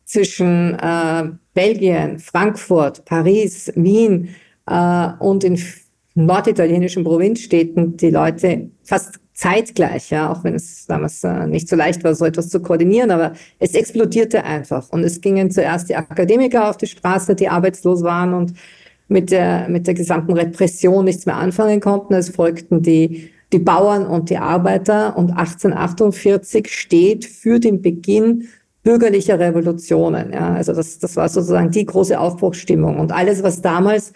zwischen 0.05 0.77
äh, 0.79 1.23
Belgien, 1.53 2.19
Frankfurt, 2.19 3.03
Paris, 3.05 3.71
Wien 3.75 4.29
äh, 4.67 5.07
und 5.19 5.43
in 5.43 5.59
norditalienischen 6.15 7.03
Provinzstädten 7.03 7.97
die 7.97 8.11
Leute 8.11 8.69
fast 8.83 9.19
zeitgleich, 9.33 10.11
ja, 10.11 10.31
auch 10.31 10.43
wenn 10.43 10.53
es 10.53 10.85
damals 10.85 11.23
äh, 11.23 11.47
nicht 11.47 11.67
so 11.67 11.75
leicht 11.75 12.03
war, 12.03 12.13
so 12.13 12.25
etwas 12.25 12.49
zu 12.49 12.61
koordinieren, 12.61 13.09
aber 13.09 13.33
es 13.57 13.73
explodierte 13.73 14.43
einfach. 14.43 14.89
Und 14.91 15.03
es 15.03 15.21
gingen 15.21 15.49
zuerst 15.49 15.89
die 15.89 15.95
Akademiker 15.95 16.69
auf 16.69 16.77
die 16.77 16.85
Straße, 16.85 17.33
die 17.33 17.49
arbeitslos 17.49 18.03
waren 18.03 18.35
und 18.35 18.53
mit 19.07 19.31
der, 19.31 19.67
mit 19.69 19.87
der 19.87 19.95
gesamten 19.95 20.33
Repression 20.33 21.05
nichts 21.05 21.25
mehr 21.25 21.37
anfangen 21.37 21.79
konnten. 21.79 22.13
Es 22.13 22.29
folgten 22.29 22.83
die, 22.83 23.31
die 23.53 23.59
Bauern 23.59 24.05
und 24.05 24.29
die 24.29 24.37
Arbeiter 24.37 25.15
und 25.15 25.31
1848 25.31 26.67
steht 26.67 27.25
für 27.25 27.59
den 27.59 27.81
Beginn 27.81 28.49
bürgerlicher 28.83 29.39
Revolutionen. 29.39 30.33
Ja, 30.33 30.55
also 30.55 30.73
das, 30.73 30.99
das 30.99 31.15
war 31.15 31.29
sozusagen 31.29 31.71
die 31.71 31.85
große 31.85 32.19
Aufbruchsstimmung 32.19 32.99
und 32.99 33.11
alles, 33.11 33.41
was 33.43 33.61
damals 33.61 34.11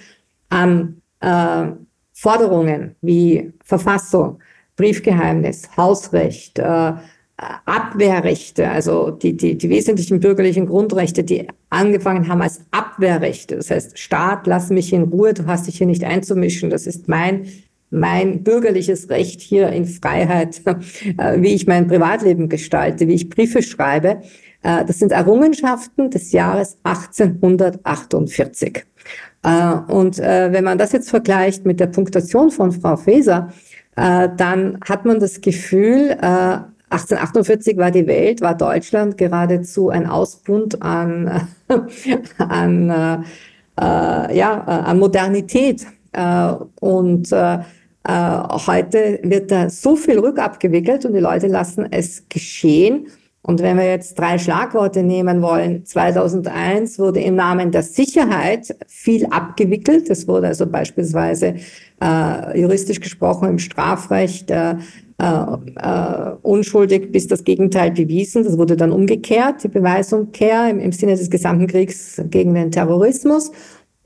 an 0.49 1.01
äh, 1.21 1.67
Forderungen 2.13 2.95
wie 3.01 3.53
Verfassung, 3.63 4.39
Briefgeheimnis, 4.75 5.69
Hausrecht, 5.77 6.59
äh, 6.59 6.93
Abwehrrechte, 7.37 8.67
also 8.67 9.11
die, 9.11 9.37
die, 9.37 9.55
die 9.57 9.69
wesentlichen 9.69 10.19
bürgerlichen 10.19 10.65
Grundrechte, 10.65 11.23
die 11.23 11.47
angefangen 11.69 12.27
haben 12.27 12.41
als 12.41 12.61
Abwehrrechte. 12.71 13.57
Das 13.57 13.69
heißt, 13.69 13.99
Staat, 13.99 14.47
lass 14.47 14.71
mich 14.71 14.91
in 14.91 15.03
Ruhe, 15.03 15.35
du 15.35 15.45
hast 15.45 15.67
dich 15.67 15.77
hier 15.77 15.85
nicht 15.85 16.03
einzumischen. 16.03 16.71
Das 16.71 16.87
ist 16.87 17.07
mein, 17.07 17.47
mein 17.89 18.43
bürgerliches 18.43 19.09
Recht 19.09 19.41
hier 19.41 19.69
in 19.69 19.85
Freiheit, 19.85 20.61
äh, 20.65 21.41
wie 21.41 21.53
ich 21.53 21.67
mein 21.67 21.87
Privatleben 21.87 22.49
gestalte, 22.49 23.07
wie 23.07 23.13
ich 23.13 23.29
Briefe 23.29 23.61
schreibe. 23.61 24.21
Äh, 24.63 24.85
das 24.85 24.99
sind 24.99 25.11
Errungenschaften 25.11 26.09
des 26.09 26.31
Jahres 26.31 26.77
1848. 26.83 28.85
Äh, 29.43 29.73
und 29.87 30.17
wenn 30.17 30.63
man 30.63 30.77
das 30.77 30.91
jetzt 30.91 31.09
vergleicht 31.09 31.65
mit 31.65 31.79
der 31.79 31.87
Punktation 31.87 32.51
von 32.51 32.71
Frau 32.71 32.97
Faeser, 32.97 33.53
dann 33.95 34.77
hat 34.87 35.05
man 35.05 35.19
das 35.19 35.41
Gefühl, 35.41 36.11
1848 36.11 37.77
war 37.77 37.89
die 37.89 38.05
Welt, 38.05 38.41
war 38.41 38.55
Deutschland 38.55 39.17
geradezu 39.17 39.89
ein 39.89 40.05
Ausbund 40.05 40.83
an, 40.83 41.47
an, 42.37 43.25
ja, 43.75 44.61
an 44.61 44.99
Modernität. 44.99 45.87
Äh, 46.17 46.53
und 46.81 47.31
äh, 47.31 47.59
äh, 48.03 48.39
heute 48.65 49.19
wird 49.23 49.51
da 49.51 49.69
so 49.69 49.95
viel 49.95 50.19
rückabgewickelt 50.19 51.05
und 51.05 51.13
die 51.13 51.19
Leute 51.19 51.47
lassen 51.47 51.87
es 51.91 52.27
geschehen. 52.27 53.07
Und 53.43 53.61
wenn 53.61 53.77
wir 53.77 53.85
jetzt 53.85 54.19
drei 54.19 54.37
Schlagworte 54.37 55.03
nehmen 55.03 55.41
wollen, 55.41 55.85
2001 55.85 56.99
wurde 56.99 57.21
im 57.21 57.35
Namen 57.35 57.71
der 57.71 57.83
Sicherheit 57.83 58.75
viel 58.87 59.25
abgewickelt. 59.27 60.09
Es 60.09 60.27
wurde 60.27 60.47
also 60.47 60.65
beispielsweise 60.65 61.55
äh, 62.03 62.59
juristisch 62.59 62.99
gesprochen 62.99 63.49
im 63.49 63.59
Strafrecht 63.59 64.51
äh, 64.51 64.75
äh, 65.19 66.31
unschuldig, 66.41 67.11
bis 67.11 67.27
das 67.27 67.43
Gegenteil 67.43 67.91
bewiesen. 67.91 68.43
Das 68.43 68.57
wurde 68.57 68.75
dann 68.75 68.91
umgekehrt, 68.91 69.63
die 69.63 69.69
Beweisumkehr 69.69 70.69
im, 70.69 70.79
im 70.79 70.91
Sinne 70.91 71.15
des 71.15 71.29
gesamten 71.29 71.67
Kriegs 71.67 72.21
gegen 72.29 72.53
den 72.53 72.71
Terrorismus. 72.71 73.51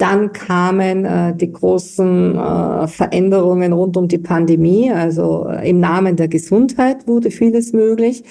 Dann 0.02 0.34
kamen 0.34 1.06
äh, 1.06 1.36
die 1.36 1.52
großen 1.52 2.36
äh, 2.36 2.88
Veränderungen 2.88 3.72
rund 3.72 3.96
um 3.98 4.08
die 4.08 4.18
Pandemie. 4.18 4.92
Also 4.92 5.48
äh, 5.48 5.70
im 5.70 5.80
Namen 5.80 6.16
der 6.16 6.28
Gesundheit 6.28 7.08
wurde 7.08 7.30
vieles 7.30 7.72
möglich. 7.72 8.24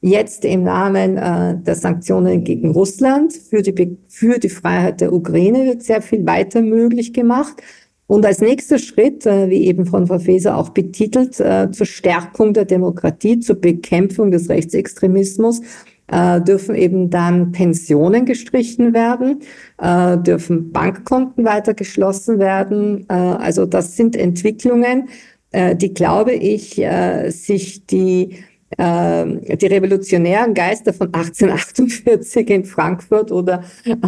Jetzt 0.00 0.46
im 0.46 0.62
Namen 0.62 1.18
äh, 1.18 1.58
der 1.60 1.74
Sanktionen 1.74 2.44
gegen 2.44 2.70
Russland 2.70 3.34
für 3.34 3.60
die, 3.60 3.98
für 4.08 4.38
die 4.38 4.48
Freiheit 4.48 5.02
der 5.02 5.12
Ukraine 5.12 5.66
wird 5.66 5.82
sehr 5.82 6.00
viel 6.00 6.24
weiter 6.24 6.62
möglich 6.62 7.12
gemacht. 7.12 7.62
Und 8.06 8.24
als 8.24 8.40
nächster 8.40 8.78
Schritt, 8.78 9.26
äh, 9.26 9.50
wie 9.50 9.66
eben 9.66 9.84
von 9.84 10.06
Frau 10.06 10.18
Faeser 10.18 10.56
auch 10.56 10.70
betitelt, 10.70 11.38
äh, 11.40 11.70
zur 11.70 11.84
Stärkung 11.84 12.54
der 12.54 12.64
Demokratie, 12.64 13.38
zur 13.38 13.56
Bekämpfung 13.56 14.30
des 14.30 14.48
Rechtsextremismus, 14.48 15.60
äh, 16.08 16.40
dürfen 16.40 16.74
eben 16.74 17.10
dann 17.10 17.52
Pensionen 17.52 18.24
gestrichen 18.24 18.94
werden, 18.94 19.40
dürfen 19.80 20.72
Bankkonten 20.72 21.44
weiter 21.44 21.74
geschlossen 21.74 22.38
werden. 22.38 23.08
Also 23.08 23.64
das 23.64 23.96
sind 23.96 24.16
Entwicklungen, 24.16 25.08
die, 25.54 25.94
glaube 25.94 26.32
ich, 26.32 26.82
sich 27.28 27.86
die 27.86 28.38
äh, 28.76 29.56
die 29.56 29.66
revolutionären 29.66 30.52
Geister 30.52 30.92
von 30.92 31.06
1848 31.12 32.50
in 32.50 32.64
Frankfurt 32.64 33.32
oder, 33.32 33.64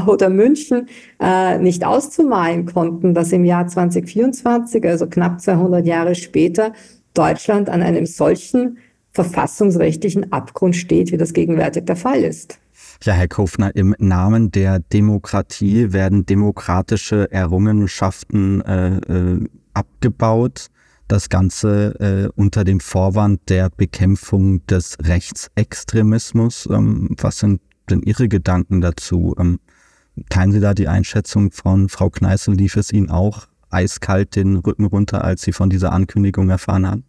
oder 0.06 0.28
München 0.28 0.88
äh, 1.18 1.58
nicht 1.58 1.84
auszumalen 1.84 2.66
konnten, 2.66 3.14
dass 3.14 3.32
im 3.32 3.44
Jahr 3.44 3.66
2024, 3.66 4.84
also 4.84 5.06
knapp 5.06 5.40
200 5.40 5.86
Jahre 5.86 6.14
später, 6.14 6.72
Deutschland 7.14 7.68
an 7.70 7.82
einem 7.82 8.06
solchen 8.06 8.78
verfassungsrechtlichen 9.12 10.32
Abgrund 10.32 10.76
steht, 10.76 11.12
wie 11.12 11.16
das 11.16 11.32
gegenwärtig 11.32 11.86
der 11.86 11.96
Fall 11.96 12.22
ist. 12.22 12.58
Ja, 13.02 13.14
Herr 13.14 13.28
Kofner, 13.28 13.74
im 13.74 13.94
Namen 13.98 14.50
der 14.50 14.80
Demokratie 14.80 15.92
werden 15.92 16.26
demokratische 16.26 17.30
Errungenschaften 17.30 18.60
äh, 18.62 18.96
äh, 18.96 19.48
abgebaut 19.74 20.70
das 21.10 21.28
Ganze 21.28 21.98
äh, 21.98 22.40
unter 22.40 22.62
dem 22.62 22.78
Vorwand 22.78 23.40
der 23.48 23.68
Bekämpfung 23.70 24.64
des 24.66 24.96
Rechtsextremismus. 25.02 26.68
Ähm, 26.70 27.16
was 27.18 27.40
sind 27.40 27.60
denn 27.90 28.02
Ihre 28.02 28.28
Gedanken 28.28 28.80
dazu? 28.80 29.34
Ähm, 29.38 29.58
teilen 30.28 30.52
Sie 30.52 30.60
da 30.60 30.72
die 30.72 30.86
Einschätzung 30.86 31.50
von 31.50 31.88
Frau 31.88 32.10
Kneißl? 32.10 32.52
Lief 32.52 32.76
es 32.76 32.92
Ihnen 32.92 33.10
auch 33.10 33.48
eiskalt 33.70 34.36
den 34.36 34.56
Rücken 34.56 34.84
runter, 34.84 35.24
als 35.24 35.42
Sie 35.42 35.52
von 35.52 35.68
dieser 35.68 35.92
Ankündigung 35.92 36.48
erfahren 36.48 36.86
haben? 36.86 37.04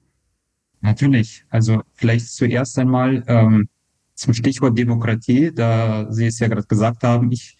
Natürlich. 0.82 1.46
Also 1.50 1.82
vielleicht 1.94 2.28
zuerst 2.30 2.78
einmal 2.80 3.24
ähm, 3.28 3.70
zum 4.16 4.34
Stichwort 4.34 4.78
Demokratie, 4.78 5.52
da 5.54 6.12
Sie 6.12 6.26
es 6.26 6.40
ja 6.40 6.48
gerade 6.48 6.68
gesagt 6.68 7.04
haben, 7.04 7.32
ich 7.32 7.58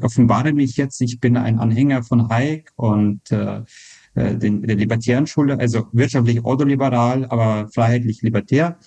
offenbare 0.00 0.52
mich 0.52 0.76
jetzt, 0.76 1.00
ich 1.00 1.20
bin 1.20 1.36
ein 1.36 1.58
Anhänger 1.58 2.02
von 2.02 2.28
Hayek 2.28 2.72
und 2.76 3.30
äh, 3.30 3.62
äh, 4.14 4.36
den, 4.36 4.62
der 4.62 4.76
libertären 4.76 5.26
Schule, 5.26 5.58
also 5.58 5.88
wirtschaftlich 5.92 6.44
ordoliberal, 6.44 7.26
aber 7.26 7.68
freiheitlich 7.68 8.22
libertär. 8.22 8.78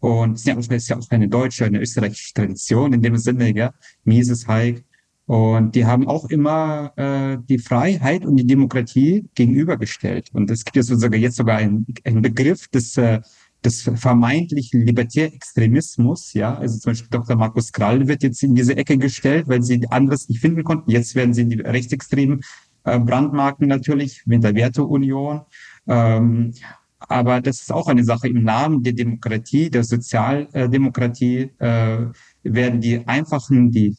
Und 0.00 0.34
es 0.34 0.46
ist 0.46 0.70
ja, 0.70 0.76
ist 0.76 0.88
ja 0.88 0.96
auch 0.96 1.08
keine 1.08 1.28
deutsche, 1.28 1.64
eine 1.64 1.80
österreichische 1.80 2.32
Tradition 2.34 2.92
in 2.92 3.02
dem 3.02 3.16
Sinne, 3.16 3.54
ja, 3.54 3.74
Mises, 4.04 4.46
Hayek. 4.46 4.84
Und 5.28 5.74
die 5.74 5.84
haben 5.84 6.08
auch 6.08 6.30
immer 6.30 6.90
äh, 6.96 7.36
die 7.50 7.58
Freiheit 7.58 8.24
und 8.24 8.36
die 8.36 8.46
Demokratie 8.46 9.28
gegenübergestellt. 9.34 10.30
Und 10.32 10.50
es 10.50 10.64
gibt 10.64 10.76
ja 10.76 10.82
sogar 10.82 11.20
jetzt 11.20 11.36
sogar 11.36 11.58
einen, 11.58 11.84
einen 12.04 12.22
Begriff 12.22 12.66
des, 12.68 12.96
äh, 12.96 13.20
des 13.62 13.82
vermeintlichen 13.82 14.86
Libertärextremismus, 14.86 16.32
ja. 16.32 16.54
Also 16.56 16.78
zum 16.78 16.92
Beispiel 16.92 17.10
Dr. 17.10 17.36
Markus 17.36 17.70
Krall 17.70 18.08
wird 18.08 18.22
jetzt 18.22 18.42
in 18.42 18.54
diese 18.54 18.74
Ecke 18.74 18.96
gestellt, 18.96 19.48
weil 19.48 19.60
sie 19.62 19.86
anderes 19.90 20.30
nicht 20.30 20.40
finden 20.40 20.64
konnten. 20.64 20.90
Jetzt 20.90 21.14
werden 21.14 21.34
sie 21.34 21.42
in 21.42 21.50
die 21.50 21.60
Rechtsextremen 21.60 22.40
äh, 22.84 22.98
Brandmarken 22.98 23.68
natürlich 23.68 24.22
mit 24.24 24.42
der 24.42 24.54
Werteunion. 24.54 25.42
Ähm, 25.86 26.54
aber 27.00 27.42
das 27.42 27.60
ist 27.60 27.70
auch 27.70 27.88
eine 27.88 28.02
Sache 28.02 28.28
im 28.28 28.44
Namen 28.44 28.82
der 28.82 28.94
Demokratie, 28.94 29.68
der 29.68 29.84
Sozialdemokratie, 29.84 31.50
äh, 31.58 32.06
werden 32.44 32.80
die 32.80 33.06
einfachen, 33.06 33.70
die 33.70 33.94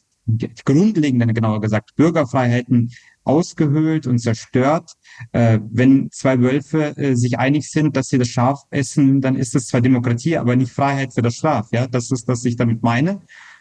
grundlegenden, 0.64 1.34
genauer 1.34 1.60
gesagt, 1.60 1.94
Bürgerfreiheiten 1.96 2.90
ausgehöhlt 3.24 4.06
und 4.06 4.18
zerstört. 4.18 4.92
Äh, 5.32 5.60
wenn 5.70 6.10
zwei 6.10 6.40
Wölfe 6.40 6.96
äh, 6.96 7.14
sich 7.14 7.38
einig 7.38 7.70
sind, 7.70 7.96
dass 7.96 8.08
sie 8.08 8.18
das 8.18 8.28
Schaf 8.28 8.62
essen, 8.70 9.20
dann 9.20 9.36
ist 9.36 9.54
das 9.54 9.66
zwar 9.66 9.80
Demokratie, 9.80 10.36
aber 10.36 10.56
nicht 10.56 10.72
Freiheit 10.72 11.12
für 11.14 11.22
das 11.22 11.36
Schaf. 11.36 11.68
Ja, 11.72 11.86
das 11.86 12.10
ist, 12.10 12.26
was 12.28 12.44
ich 12.44 12.56
damit 12.56 12.82
meine. 12.82 13.20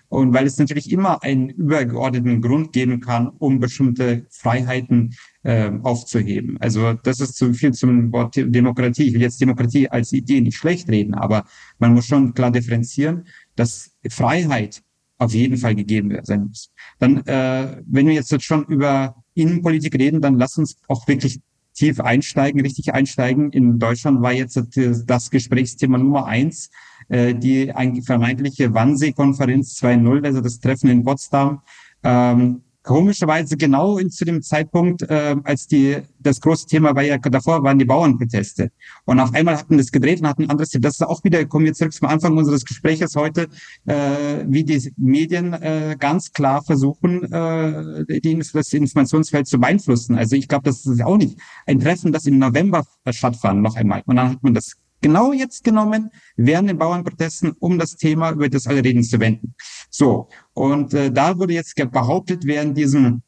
Und 0.10 0.34
weil 0.34 0.48
es 0.48 0.58
natürlich 0.58 0.92
immer 0.92 1.22
einen 1.22 1.50
übergeordneten 1.50 2.42
Grund 2.42 2.74
geben 2.74 3.00
kann, 3.00 3.30
um 3.38 3.60
bestimmte 3.60 4.26
Freiheiten 4.32 5.14
äh, 5.44 5.72
aufzuheben. 5.84 6.58
Also 6.60 6.94
das 6.94 7.20
ist 7.20 7.38
zu 7.38 7.54
viel 7.54 7.74
zum 7.74 8.12
Wort 8.12 8.34
Demokratie. 8.36 9.04
Ich 9.04 9.14
will 9.14 9.22
jetzt 9.22 9.40
Demokratie 9.40 9.88
als 9.88 10.12
Idee 10.12 10.42
nicht 10.42 10.58
schlecht 10.58 10.90
reden, 10.90 11.14
aber 11.14 11.46
man 11.78 11.94
muss 11.94 12.08
schon 12.08 12.34
klar 12.34 12.50
differenzieren, 12.50 13.28
dass 13.56 13.92
Freiheit 14.10 14.82
auf 15.20 15.34
jeden 15.34 15.58
Fall 15.58 15.76
gegeben 15.76 16.18
sein 16.24 16.48
muss. 16.48 16.72
Dann, 16.98 17.18
äh, 17.28 17.82
wenn 17.86 18.08
wir 18.08 18.14
jetzt 18.14 18.42
schon 18.42 18.66
über 18.66 19.16
Innenpolitik 19.36 19.96
reden, 19.96 20.22
dann 20.22 20.40
lass 20.40 20.58
uns 20.58 20.78
auch 20.88 21.08
wirklich 21.08 21.40
tief 21.74 22.00
einsteigen, 22.00 22.62
richtig 22.62 22.94
einsteigen. 22.94 23.52
In 23.52 23.80
Deutschland 23.80 24.22
war 24.22 24.34
jetzt 24.34 24.60
das 25.06 25.30
Gesprächsthema 25.30 25.98
Nummer 25.98 26.26
eins 26.26 26.70
äh, 27.10 27.36
die 27.36 27.72
vermeintliche 28.06 28.74
Wannsee-Konferenz 28.74 29.80
2.0, 29.82 30.26
also 30.26 30.42
das 30.42 30.60
Treffen 30.60 30.90
in 30.90 31.04
Potsdam, 31.04 31.62
ähm, 32.04 32.62
komischerweise 32.84 33.58
genau 33.58 33.98
in, 33.98 34.10
zu 34.10 34.26
dem 34.26 34.42
Zeitpunkt, 34.42 35.02
äh, 35.04 35.36
als 35.44 35.68
die 35.68 35.98
das 36.20 36.40
große 36.42 36.68
Thema 36.68 36.96
war 36.96 37.04
ja 37.04 37.18
davor 37.18 37.64
waren 37.64 37.80
die 37.80 37.86
Bauernproteste 37.86 38.72
und 39.06 39.20
auf 39.20 39.34
einmal 39.34 39.58
hatten 39.58 39.78
das 39.78 39.92
gedreht 39.92 40.22
und 40.22 40.28
hatten 40.28 40.44
ein 40.44 40.50
anderes 40.50 40.70
Thema. 40.70 40.84
Das 40.84 40.96
ist 40.96 41.04
auch 41.04 41.24
wieder 41.24 41.46
kommen 41.46 41.66
wir 41.66 41.74
zurück 41.74 41.94
zum 41.94 42.08
Anfang 42.08 42.38
unseres 42.38 42.66
Gespräches 42.66 43.16
heute, 43.16 43.48
äh, 43.86 44.46
wie 44.48 44.64
die 44.64 44.94
Medien 44.98 45.54
äh, 45.54 45.96
ganz 46.00 46.32
klar 46.32 46.64
versuchen, 46.64 47.24
äh, 47.32 48.20
die, 48.20 48.38
das 48.54 48.74
Informationsfeld 48.74 49.48
zu 49.48 49.60
beeinflussen. 49.60 50.16
Also 50.16 50.36
ich 50.36 50.48
glaube, 50.48 50.64
das 50.64 50.86
ist 50.86 51.02
auch 51.02 51.18
nicht 51.18 51.38
ein 51.66 51.80
Treffen, 51.80 52.12
das 52.12 52.26
im 52.26 52.40
November 52.40 52.86
stattfand 53.10 53.62
noch 53.62 53.76
einmal 53.76 54.04
und 54.06 54.16
dann 54.16 54.30
hat 54.32 54.44
man 54.44 54.54
das 54.54 54.76
genau 55.02 55.34
jetzt 55.34 55.64
genommen 55.64 56.10
während 56.36 56.70
den 56.70 56.78
Bauernprotesten, 56.78 57.54
um 57.60 57.78
das 57.80 57.96
Thema, 57.96 58.32
über 58.32 58.50
das 58.50 58.68
alle 58.68 58.84
reden, 58.84 59.04
zu 59.04 59.20
wenden. 59.20 59.54
So, 59.90 60.30
und 60.54 60.94
äh, 60.94 61.12
da 61.12 61.38
wurde 61.38 61.54
jetzt 61.54 61.76
behauptet, 61.92 62.46
während 62.46 62.78
diesem 62.78 63.22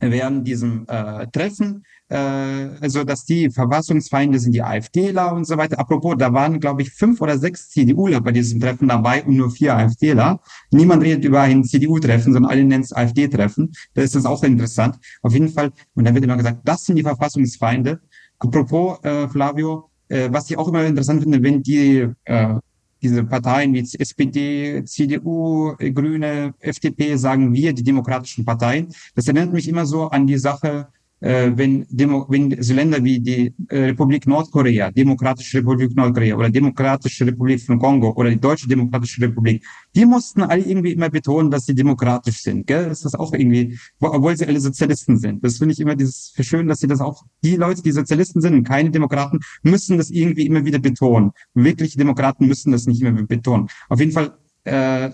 während 0.00 0.46
diesem 0.46 0.86
äh, 0.88 1.26
Treffen, 1.28 1.84
äh, 2.08 2.16
also 2.16 3.04
dass 3.04 3.24
die 3.24 3.50
Verfassungsfeinde 3.50 4.38
sind 4.38 4.52
die 4.52 4.62
AfDler 4.62 5.32
und 5.32 5.44
so 5.44 5.56
weiter. 5.56 5.78
Apropos, 5.78 6.16
da 6.16 6.32
waren, 6.32 6.60
glaube 6.60 6.82
ich, 6.82 6.90
fünf 6.90 7.20
oder 7.20 7.38
sechs 7.38 7.70
CDUler 7.70 8.20
bei 8.20 8.32
diesem 8.32 8.60
Treffen 8.60 8.88
dabei 8.88 9.24
und 9.24 9.36
nur 9.36 9.50
vier 9.50 9.76
AfDler. 9.76 10.40
Niemand 10.70 11.02
redet 11.02 11.24
über 11.24 11.40
ein 11.40 11.64
CDU-Treffen, 11.64 12.32
sondern 12.32 12.50
alle 12.50 12.64
nennen 12.64 12.84
es 12.84 12.92
AfD-Treffen. 12.92 13.72
Da 13.94 14.02
ist 14.02 14.14
das 14.14 14.24
auch 14.24 14.42
interessant. 14.44 14.98
Auf 15.22 15.32
jeden 15.32 15.48
Fall, 15.48 15.72
und 15.94 16.04
dann 16.04 16.14
wird 16.14 16.24
immer 16.24 16.36
gesagt, 16.36 16.60
das 16.64 16.84
sind 16.84 16.96
die 16.96 17.02
Verfassungsfeinde. 17.02 18.00
Apropos, 18.38 19.02
äh, 19.02 19.26
Flavio, 19.28 19.87
äh, 20.08 20.28
was 20.30 20.50
ich 20.50 20.58
auch 20.58 20.68
immer 20.68 20.84
interessant 20.84 21.22
finde, 21.22 21.42
wenn 21.42 21.62
die 21.62 22.08
äh, 22.24 22.54
diese 23.02 23.24
Parteien 23.24 23.72
wie 23.74 23.80
SPD, 23.80 24.82
CDU, 24.84 25.74
Grüne, 25.94 26.54
FDP 26.58 27.16
sagen 27.16 27.52
wir, 27.54 27.72
die 27.72 27.84
demokratischen 27.84 28.44
Parteien. 28.44 28.88
Das 29.14 29.28
erinnert 29.28 29.52
mich 29.52 29.68
immer 29.68 29.86
so 29.86 30.08
an 30.08 30.26
die 30.26 30.38
Sache, 30.38 30.88
wenn, 31.20 31.86
Demo, 31.90 32.26
wenn 32.28 32.62
so 32.62 32.74
Länder 32.74 33.02
wie 33.02 33.18
die 33.18 33.52
äh, 33.68 33.86
Republik 33.86 34.26
Nordkorea, 34.26 34.90
Demokratische 34.90 35.58
Republik 35.58 35.96
Nordkorea 35.96 36.36
oder 36.36 36.50
Demokratische 36.50 37.26
Republik 37.26 37.60
von 37.60 37.78
Kongo 37.78 38.12
oder 38.12 38.30
die 38.30 38.40
Deutsche 38.40 38.68
Demokratische 38.68 39.22
Republik, 39.22 39.64
die 39.94 40.06
mussten 40.06 40.42
alle 40.42 40.62
irgendwie 40.62 40.92
immer 40.92 41.10
betonen, 41.10 41.50
dass 41.50 41.66
sie 41.66 41.74
demokratisch 41.74 42.42
sind. 42.42 42.66
Gell? 42.66 42.88
Das 42.88 43.04
ist 43.04 43.18
auch 43.18 43.32
irgendwie, 43.32 43.78
obwohl 44.00 44.36
sie 44.36 44.46
alle 44.46 44.60
Sozialisten 44.60 45.18
sind. 45.18 45.42
Das 45.44 45.58
finde 45.58 45.72
ich 45.72 45.80
immer 45.80 45.96
dieses 45.96 46.32
schön, 46.40 46.68
dass 46.68 46.80
sie 46.80 46.86
das 46.86 47.00
auch, 47.00 47.24
die 47.42 47.56
Leute, 47.56 47.82
die 47.82 47.92
Sozialisten 47.92 48.40
sind 48.40 48.54
und 48.54 48.64
keine 48.64 48.90
Demokraten, 48.90 49.40
müssen 49.62 49.98
das 49.98 50.10
irgendwie 50.10 50.46
immer 50.46 50.64
wieder 50.64 50.78
betonen. 50.78 51.32
Wirkliche 51.54 51.98
Demokraten 51.98 52.46
müssen 52.46 52.70
das 52.70 52.86
nicht 52.86 53.02
immer 53.02 53.22
betonen. 53.24 53.68
Auf 53.88 53.98
jeden 53.98 54.12
Fall, 54.12 54.38
äh, 54.64 55.10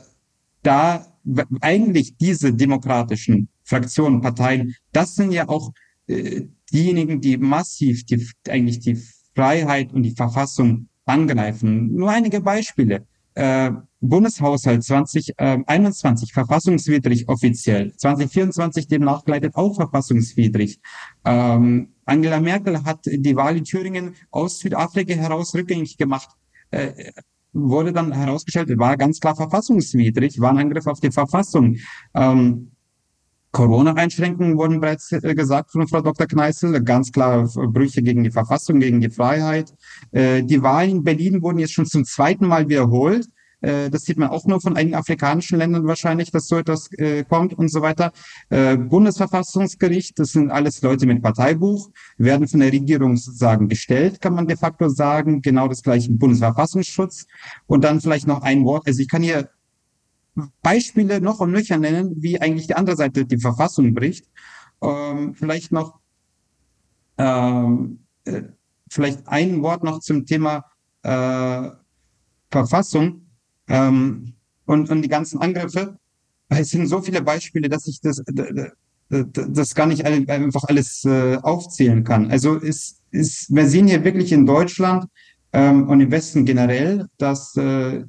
da 0.62 1.06
eigentlich 1.60 2.16
diese 2.16 2.52
demokratischen 2.52 3.48
Fraktionen, 3.64 4.20
Parteien, 4.20 4.74
das 4.92 5.14
sind 5.14 5.32
ja 5.32 5.48
auch 5.48 5.70
äh, 5.70 5.83
diejenigen, 6.08 7.20
die 7.20 7.36
massiv 7.38 8.04
die, 8.04 8.26
eigentlich 8.48 8.80
die 8.80 8.98
Freiheit 9.34 9.92
und 9.92 10.02
die 10.02 10.14
Verfassung 10.14 10.88
angreifen. 11.04 11.94
Nur 11.94 12.10
einige 12.10 12.40
Beispiele. 12.40 13.06
Äh, 13.34 13.72
Bundeshaushalt 14.00 14.84
2021 14.84 16.30
äh, 16.30 16.32
verfassungswidrig 16.32 17.28
offiziell, 17.28 17.92
2024 17.96 18.86
demnach 18.86 19.24
gleitet 19.24 19.56
auch 19.56 19.74
verfassungswidrig. 19.74 20.78
Ähm, 21.24 21.94
Angela 22.04 22.38
Merkel 22.38 22.84
hat 22.84 23.00
die 23.06 23.34
Wahl 23.34 23.56
in 23.56 23.64
Thüringen 23.64 24.14
aus 24.30 24.58
Südafrika 24.60 25.14
heraus 25.14 25.54
rückgängig 25.54 25.96
gemacht. 25.96 26.28
Äh, 26.70 27.12
wurde 27.52 27.92
dann 27.92 28.12
herausgestellt, 28.12 28.68
war 28.78 28.96
ganz 28.96 29.20
klar 29.20 29.36
verfassungswidrig, 29.36 30.40
war 30.40 30.50
ein 30.50 30.58
Angriff 30.58 30.86
auf 30.86 31.00
die 31.00 31.12
Verfassung. 31.12 31.76
Ähm, 32.14 32.72
Corona-Einschränkungen 33.54 34.58
wurden 34.58 34.80
bereits 34.80 35.12
äh, 35.12 35.34
gesagt 35.34 35.70
von 35.70 35.86
Frau 35.86 36.02
Dr. 36.02 36.26
Kneißl, 36.26 36.82
ganz 36.82 37.12
klar 37.12 37.48
Brüche 37.72 38.02
gegen 38.02 38.24
die 38.24 38.32
Verfassung, 38.32 38.80
gegen 38.80 39.00
die 39.00 39.10
Freiheit. 39.10 39.72
Äh, 40.10 40.42
die 40.42 40.60
Wahlen 40.60 40.90
in 40.90 41.04
Berlin 41.04 41.40
wurden 41.40 41.60
jetzt 41.60 41.72
schon 41.72 41.86
zum 41.86 42.04
zweiten 42.04 42.48
Mal 42.48 42.68
wiederholt. 42.68 43.28
Äh, 43.60 43.90
das 43.90 44.02
sieht 44.02 44.18
man 44.18 44.30
auch 44.30 44.44
nur 44.46 44.60
von 44.60 44.76
einigen 44.76 44.96
afrikanischen 44.96 45.58
Ländern 45.58 45.86
wahrscheinlich, 45.86 46.32
dass 46.32 46.48
so 46.48 46.58
etwas 46.58 46.90
kommt 47.28 47.54
und 47.54 47.70
so 47.70 47.80
weiter. 47.80 48.10
Bundesverfassungsgericht, 48.50 50.18
das 50.18 50.32
sind 50.32 50.50
alles 50.50 50.82
Leute 50.82 51.06
mit 51.06 51.22
Parteibuch, 51.22 51.90
werden 52.18 52.48
von 52.48 52.58
der 52.58 52.72
Regierung 52.72 53.16
sozusagen 53.16 53.68
gestellt, 53.68 54.20
kann 54.20 54.34
man 54.34 54.48
de 54.48 54.56
facto 54.56 54.88
sagen. 54.88 55.42
Genau 55.42 55.68
das 55.68 55.82
gleiche 55.82 56.10
Bundesverfassungsschutz. 56.10 57.26
Und 57.66 57.84
dann 57.84 58.00
vielleicht 58.00 58.26
noch 58.26 58.42
ein 58.42 58.64
Wort. 58.64 58.88
Also 58.88 59.00
ich 59.00 59.08
kann 59.08 59.22
hier 59.22 59.48
Beispiele 60.62 61.20
noch 61.20 61.40
und 61.40 61.52
nöcher 61.52 61.78
nennen, 61.78 62.22
wie 62.22 62.40
eigentlich 62.40 62.66
die 62.66 62.74
andere 62.74 62.96
Seite 62.96 63.24
die 63.24 63.38
Verfassung 63.38 63.94
bricht. 63.94 64.26
Ähm, 64.82 65.34
vielleicht 65.34 65.72
noch, 65.72 66.00
ähm, 67.18 68.00
äh, 68.24 68.42
vielleicht 68.90 69.26
ein 69.28 69.62
Wort 69.62 69.84
noch 69.84 70.00
zum 70.00 70.26
Thema 70.26 70.64
äh, 71.02 71.70
Verfassung 72.50 73.26
ähm, 73.68 74.34
und, 74.66 74.90
und 74.90 75.02
die 75.02 75.08
ganzen 75.08 75.40
Angriffe. 75.40 75.98
Es 76.48 76.70
sind 76.70 76.86
so 76.86 77.00
viele 77.00 77.22
Beispiele, 77.22 77.68
dass 77.68 77.86
ich 77.86 78.00
das, 78.00 78.22
das 79.08 79.74
gar 79.74 79.86
nicht 79.86 80.04
einfach 80.04 80.64
alles 80.64 81.04
äh, 81.04 81.36
aufzählen 81.42 82.04
kann. 82.04 82.30
Also 82.30 82.56
ist, 82.56 83.00
ist, 83.10 83.54
wir 83.54 83.66
sehen 83.66 83.88
hier 83.88 84.04
wirklich 84.04 84.32
in 84.32 84.46
Deutschland 84.46 85.06
ähm, 85.52 85.88
und 85.88 86.00
im 86.00 86.10
Westen 86.10 86.44
generell, 86.44 87.06
dass 87.18 87.56
äh, 87.56 88.04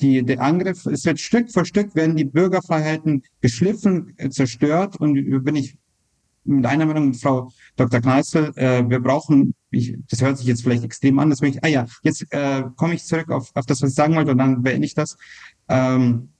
die, 0.00 0.22
der 0.22 0.40
Angriff, 0.40 0.86
es 0.86 1.04
wird 1.04 1.20
Stück 1.20 1.50
für 1.50 1.64
Stück 1.64 1.94
werden 1.94 2.16
die 2.16 2.24
Bürgerfreiheiten 2.24 3.22
geschliffen, 3.40 4.14
äh, 4.16 4.30
zerstört 4.30 4.96
und 4.96 5.14
bin 5.44 5.56
ich 5.56 5.76
mit 6.44 6.66
einer 6.66 6.86
Meinung 6.86 7.14
Frau 7.14 7.50
Dr. 7.76 8.00
Kneißl, 8.00 8.52
äh, 8.56 8.88
wir 8.88 9.00
brauchen, 9.00 9.54
ich, 9.70 9.96
das 10.08 10.22
hört 10.22 10.38
sich 10.38 10.46
jetzt 10.46 10.62
vielleicht 10.62 10.84
extrem 10.84 11.18
an, 11.18 11.30
das 11.30 11.42
ich, 11.42 11.62
ah 11.62 11.68
ja, 11.68 11.86
jetzt 12.02 12.26
äh, 12.30 12.64
komme 12.76 12.94
ich 12.94 13.04
zurück 13.04 13.30
auf, 13.30 13.50
auf 13.54 13.66
das, 13.66 13.82
was 13.82 13.90
ich 13.90 13.94
sagen 13.94 14.14
wollte 14.14 14.32
und 14.32 14.38
dann 14.38 14.62
beende 14.62 14.86
ich 14.86 14.94
das. 14.94 15.16
Ähm, 15.68 16.30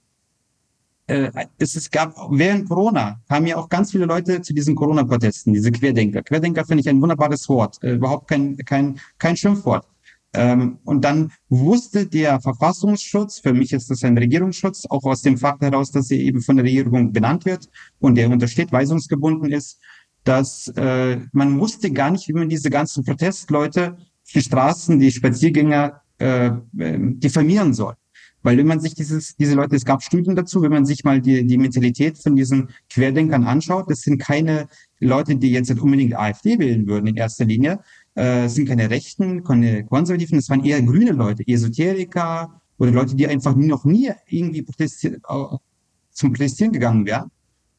äh, 1.07 1.29
es, 1.57 1.75
es 1.75 1.89
gab, 1.89 2.15
während 2.31 2.69
Corona 2.69 3.19
kamen 3.27 3.47
ja 3.47 3.57
auch 3.57 3.69
ganz 3.69 3.91
viele 3.91 4.05
Leute 4.05 4.41
zu 4.41 4.53
diesen 4.53 4.75
Corona-Protesten, 4.75 5.53
diese 5.53 5.71
Querdenker. 5.71 6.23
Querdenker 6.23 6.65
finde 6.65 6.81
ich 6.81 6.89
ein 6.89 7.01
wunderbares 7.01 7.47
Wort, 7.49 7.77
äh, 7.83 7.93
überhaupt 7.93 8.27
kein, 8.27 8.57
kein, 8.57 8.99
kein 9.17 9.35
Schimpfwort. 9.35 9.85
Ähm, 10.33 10.79
und 10.85 11.03
dann 11.03 11.31
wusste 11.49 12.05
der 12.05 12.39
Verfassungsschutz, 12.39 13.39
für 13.39 13.53
mich 13.53 13.73
ist 13.73 13.89
das 13.89 14.03
ein 14.03 14.17
Regierungsschutz, 14.17 14.85
auch 14.89 15.03
aus 15.03 15.21
dem 15.21 15.37
Fakt 15.37 15.61
heraus, 15.61 15.91
dass 15.91 16.09
er 16.09 16.19
eben 16.19 16.41
von 16.41 16.55
der 16.55 16.65
Regierung 16.65 17.11
benannt 17.11 17.45
wird 17.45 17.67
und 17.99 18.15
der 18.15 18.29
untersteht, 18.29 18.71
weisungsgebunden 18.71 19.51
ist, 19.51 19.79
dass 20.23 20.67
äh, 20.75 21.17
man 21.33 21.59
wusste 21.59 21.91
gar 21.91 22.11
nicht, 22.11 22.27
wie 22.27 22.33
man 22.33 22.47
diese 22.47 22.69
ganzen 22.69 23.03
Protestleute, 23.03 23.97
die 24.33 24.41
Straßen, 24.41 24.99
die 24.99 25.11
Spaziergänger 25.11 26.01
äh, 26.19 26.51
ähm, 26.79 27.19
diffamieren 27.19 27.73
soll. 27.73 27.95
Weil 28.43 28.57
wenn 28.57 28.67
man 28.67 28.79
sich 28.79 28.95
dieses, 28.95 29.35
diese 29.35 29.55
Leute, 29.55 29.75
es 29.75 29.85
gab 29.85 30.01
Studien 30.01 30.35
dazu, 30.35 30.61
wenn 30.61 30.71
man 30.71 30.85
sich 30.85 31.03
mal 31.03 31.21
die, 31.21 31.45
die 31.45 31.57
Mentalität 31.57 32.17
von 32.17 32.35
diesen 32.35 32.69
Querdenkern 32.89 33.43
anschaut, 33.43 33.89
das 33.89 34.01
sind 34.01 34.19
keine 34.19 34.67
Leute, 34.99 35.35
die 35.35 35.51
jetzt 35.51 35.69
nicht 35.69 35.81
unbedingt 35.81 36.15
AfD 36.15 36.57
wählen 36.57 36.87
würden 36.87 37.07
in 37.07 37.15
erster 37.15 37.45
Linie, 37.45 37.79
äh, 38.15 38.47
sind 38.47 38.67
keine 38.67 38.89
Rechten, 38.89 39.43
keine 39.43 39.85
Konservativen, 39.85 40.37
das 40.37 40.49
waren 40.49 40.65
eher 40.65 40.81
grüne 40.81 41.11
Leute, 41.11 41.47
Esoteriker 41.47 42.61
oder 42.77 42.91
Leute, 42.91 43.15
die 43.15 43.27
einfach 43.27 43.55
noch 43.55 43.85
nie 43.85 44.11
irgendwie 44.27 44.61
protestieren, 44.63 45.21
äh, 45.27 45.57
zum 46.11 46.33
Protestieren 46.33 46.73
gegangen 46.73 47.05
wären. 47.05 47.31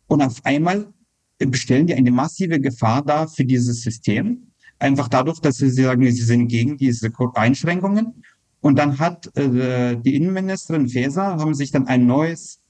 Und 0.06 0.22
auf 0.22 0.44
einmal 0.44 0.92
bestellen 1.38 1.86
die 1.86 1.94
eine 1.94 2.10
massive 2.10 2.60
Gefahr 2.60 3.02
dar 3.02 3.28
für 3.28 3.44
dieses 3.44 3.82
System. 3.82 4.46
Einfach 4.78 5.08
dadurch, 5.08 5.40
dass 5.40 5.56
sie 5.56 5.70
sagen, 5.70 6.04
sie 6.04 6.22
sind 6.22 6.48
gegen 6.48 6.76
diese 6.76 7.10
Einschränkungen. 7.34 8.22
Und 8.60 8.78
dann 8.78 8.98
hat 8.98 9.36
äh, 9.36 9.96
die 9.96 10.14
Innenministerin 10.14 10.88
Faeser 10.88 11.36
haben 11.36 11.54
sich 11.54 11.70
dann 11.72 11.88
ein 11.88 12.06
neues 12.06 12.60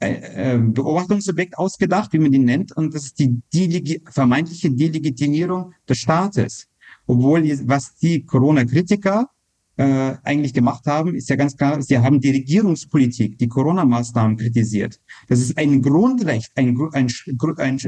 äh, 0.00 0.54
äh 0.54 0.58
Beobachtungsobjekt 0.58 1.58
ausgedacht, 1.58 2.12
wie 2.12 2.18
man 2.18 2.32
die 2.32 2.38
nennt, 2.38 2.74
und 2.76 2.94
das 2.94 3.04
ist 3.04 3.18
die 3.18 3.40
Delegi 3.52 4.02
vermeintliche 4.10 4.70
Delegitimierung 4.70 5.72
des 5.88 5.98
Staates. 5.98 6.68
Obwohl, 7.06 7.42
was 7.66 7.94
die 7.96 8.24
Corona-Kritiker 8.24 9.28
äh, 9.76 10.14
eigentlich 10.22 10.54
gemacht 10.54 10.86
haben, 10.86 11.14
ist 11.14 11.28
ja 11.28 11.36
ganz 11.36 11.56
klar, 11.56 11.80
sie 11.82 11.98
haben 11.98 12.20
die 12.20 12.30
Regierungspolitik, 12.30 13.38
die 13.38 13.48
Corona-Maßnahmen 13.48 14.36
kritisiert. 14.36 14.98
Das 15.28 15.40
ist 15.40 15.56
ein 15.58 15.82
Grundrecht, 15.82 16.50
ein, 16.56 16.76
ein, 16.92 17.08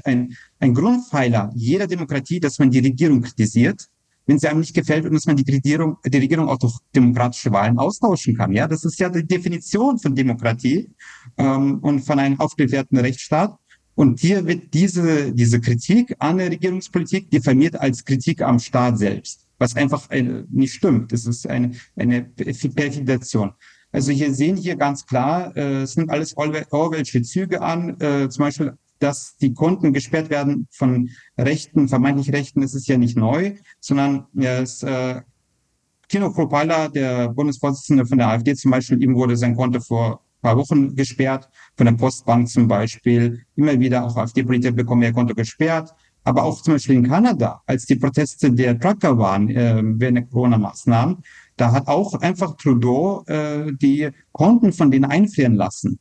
ein, 0.05 0.37
ein, 0.61 0.75
Grundpfeiler 0.75 1.51
jeder 1.55 1.87
Demokratie, 1.87 2.41
dass 2.41 2.59
man 2.59 2.71
die 2.71 2.81
Regierung 2.81 3.23
kritisiert, 3.23 3.87
wenn 4.27 4.39
sie 4.39 4.49
einem 4.49 4.61
nicht 4.61 4.75
gefällt 4.75 5.07
und 5.07 5.15
dass 5.15 5.25
man 5.25 5.37
die 5.37 5.51
Regierung, 5.51 5.97
die 6.05 6.19
Regierung 6.19 6.49
auch 6.49 6.59
durch 6.59 6.77
demokratische 6.95 7.51
Wahlen 7.51 7.79
austauschen 7.79 8.37
kann. 8.37 8.53
Ja, 8.53 8.69
das 8.69 8.85
ist 8.85 9.01
ja 9.01 9.09
die 9.09 9.27
Definition 9.27 9.99
von 9.99 10.15
Demokratie 10.15 10.91
ähm, 11.39 11.79
und 11.81 12.01
von 12.01 12.19
einem 12.19 12.39
aufgeklärten 12.39 12.99
Rechtsstaat. 12.99 13.57
Und 13.99 14.21
hier 14.21 14.47
wird 14.47 14.73
diese, 14.75 15.33
diese 15.33 15.61
Kritik 15.61 16.15
an 16.21 16.39
der 16.39 16.53
Regierungspolitik 16.53 17.33
diffamiert 17.33 17.75
als 17.75 18.05
Kritik 18.05 18.43
am 18.43 18.61
Staat 18.61 18.97
selbst, 18.97 19.49
was 19.59 19.75
einfach 19.75 20.09
eine, 20.11 20.47
nicht 20.51 20.75
stimmt. 20.75 21.11
Das 21.11 21.27
ist 21.27 21.49
eine, 21.49 21.73
eine 21.97 22.23
Perfidation. 22.23 23.55
Also 23.91 24.13
hier 24.13 24.33
sehen 24.33 24.57
hier 24.57 24.77
ganz 24.77 25.05
klar, 25.05 25.57
äh, 25.57 25.83
es 25.83 25.97
nimmt 25.97 26.11
alles 26.11 26.37
Orwellsche 26.37 27.23
Züge 27.23 27.61
an, 27.61 28.01
äh, 28.01 28.29
zum 28.29 28.45
Beispiel, 28.45 28.75
dass 29.01 29.37
die 29.39 29.53
Konten 29.53 29.93
gesperrt 29.93 30.31
werden 30.31 30.69
von 30.71 31.11
Rechten, 31.37 31.89
vermeintlich 31.89 32.33
Rechten, 32.33 32.61
das 32.61 32.75
ist 32.75 32.87
ja 32.87 32.99
nicht 32.99 33.17
neu, 33.17 33.57
sondern 33.81 34.27
ja, 34.35 34.61
es, 34.61 34.85
äh, 34.85 35.23
Kino 36.09 36.31
Kropala, 36.33 36.87
der 36.87 37.31
Bundesvorsitzende 37.31 38.07
von 38.07 38.19
der 38.19 38.29
AfD 38.29 38.55
zum 38.55 38.71
Beispiel, 38.71 39.03
ihm 39.03 39.17
wurde 39.17 39.37
sein 39.37 39.57
Konto 39.57 39.81
vor 39.81 40.23
paar 40.43 40.57
Wochen 40.57 40.95
gesperrt, 40.95 41.49
von 41.77 41.87
der 41.87 41.93
Postbank 41.93 42.49
zum 42.49 42.69
Beispiel. 42.69 43.43
Immer 43.57 43.79
wieder 43.79 44.05
auch 44.05 44.17
AfD-Politiker 44.17 44.73
bekommen 44.73 45.03
ihr 45.03 45.13
Konto 45.13 45.35
gesperrt. 45.35 45.95
Aber 46.25 46.43
auch 46.43 46.61
zum 46.61 46.75
Beispiel 46.75 46.97
in 46.97 47.09
Kanada, 47.09 47.63
als 47.67 47.87
die 47.87 47.97
Proteste 47.97 48.53
der 48.53 48.79
Trucker 48.79 49.17
waren 49.17 49.49
äh, 49.49 49.81
während 49.83 50.19
der 50.19 50.27
Corona-Maßnahmen, 50.27 51.19
Da 51.57 51.73
hat 51.73 51.89
auch 51.89 52.15
einfach 52.21 52.57
Trudeau 52.57 53.25
äh, 53.27 53.73
die 53.73 54.11
Konten 54.33 54.73
von 54.73 54.91
denen 54.91 55.07
einfrieren 55.07 55.55
lassen. 55.55 55.99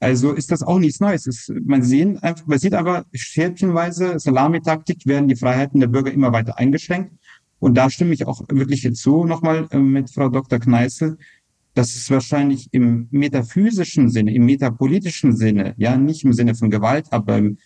Also 0.00 0.32
ist 0.32 0.50
das 0.50 0.62
auch 0.62 0.78
nichts 0.78 1.00
Neues. 1.00 1.26
Ist, 1.26 1.52
man, 1.64 1.82
sehen, 1.82 2.20
man 2.46 2.58
sieht 2.58 2.74
aber 2.74 3.06
schäbchenweise, 3.12 4.18
Salamitaktik 4.18 5.06
werden 5.06 5.28
die 5.28 5.36
Freiheiten 5.36 5.80
der 5.80 5.86
Bürger 5.86 6.12
immer 6.12 6.32
weiter 6.32 6.58
eingeschränkt. 6.58 7.12
Und 7.58 7.74
da 7.74 7.88
stimme 7.88 8.12
ich 8.12 8.26
auch 8.26 8.42
wirklich 8.48 8.82
hinzu 8.82 9.24
nochmal 9.24 9.66
äh, 9.70 9.78
mit 9.78 10.10
Frau 10.10 10.28
Dr. 10.28 10.58
Kneißl, 10.58 11.16
dass 11.76 11.94
es 11.94 12.10
wahrscheinlich 12.10 12.68
im 12.72 13.06
metaphysischen 13.10 14.08
Sinne, 14.08 14.34
im 14.34 14.46
metapolitischen 14.46 15.36
Sinne, 15.36 15.74
ja, 15.76 15.94
nicht 15.98 16.24
im 16.24 16.32
Sinne 16.32 16.54
von 16.54 16.70
Gewalt, 16.70 17.06
aber 17.10 17.36
im 17.36 17.58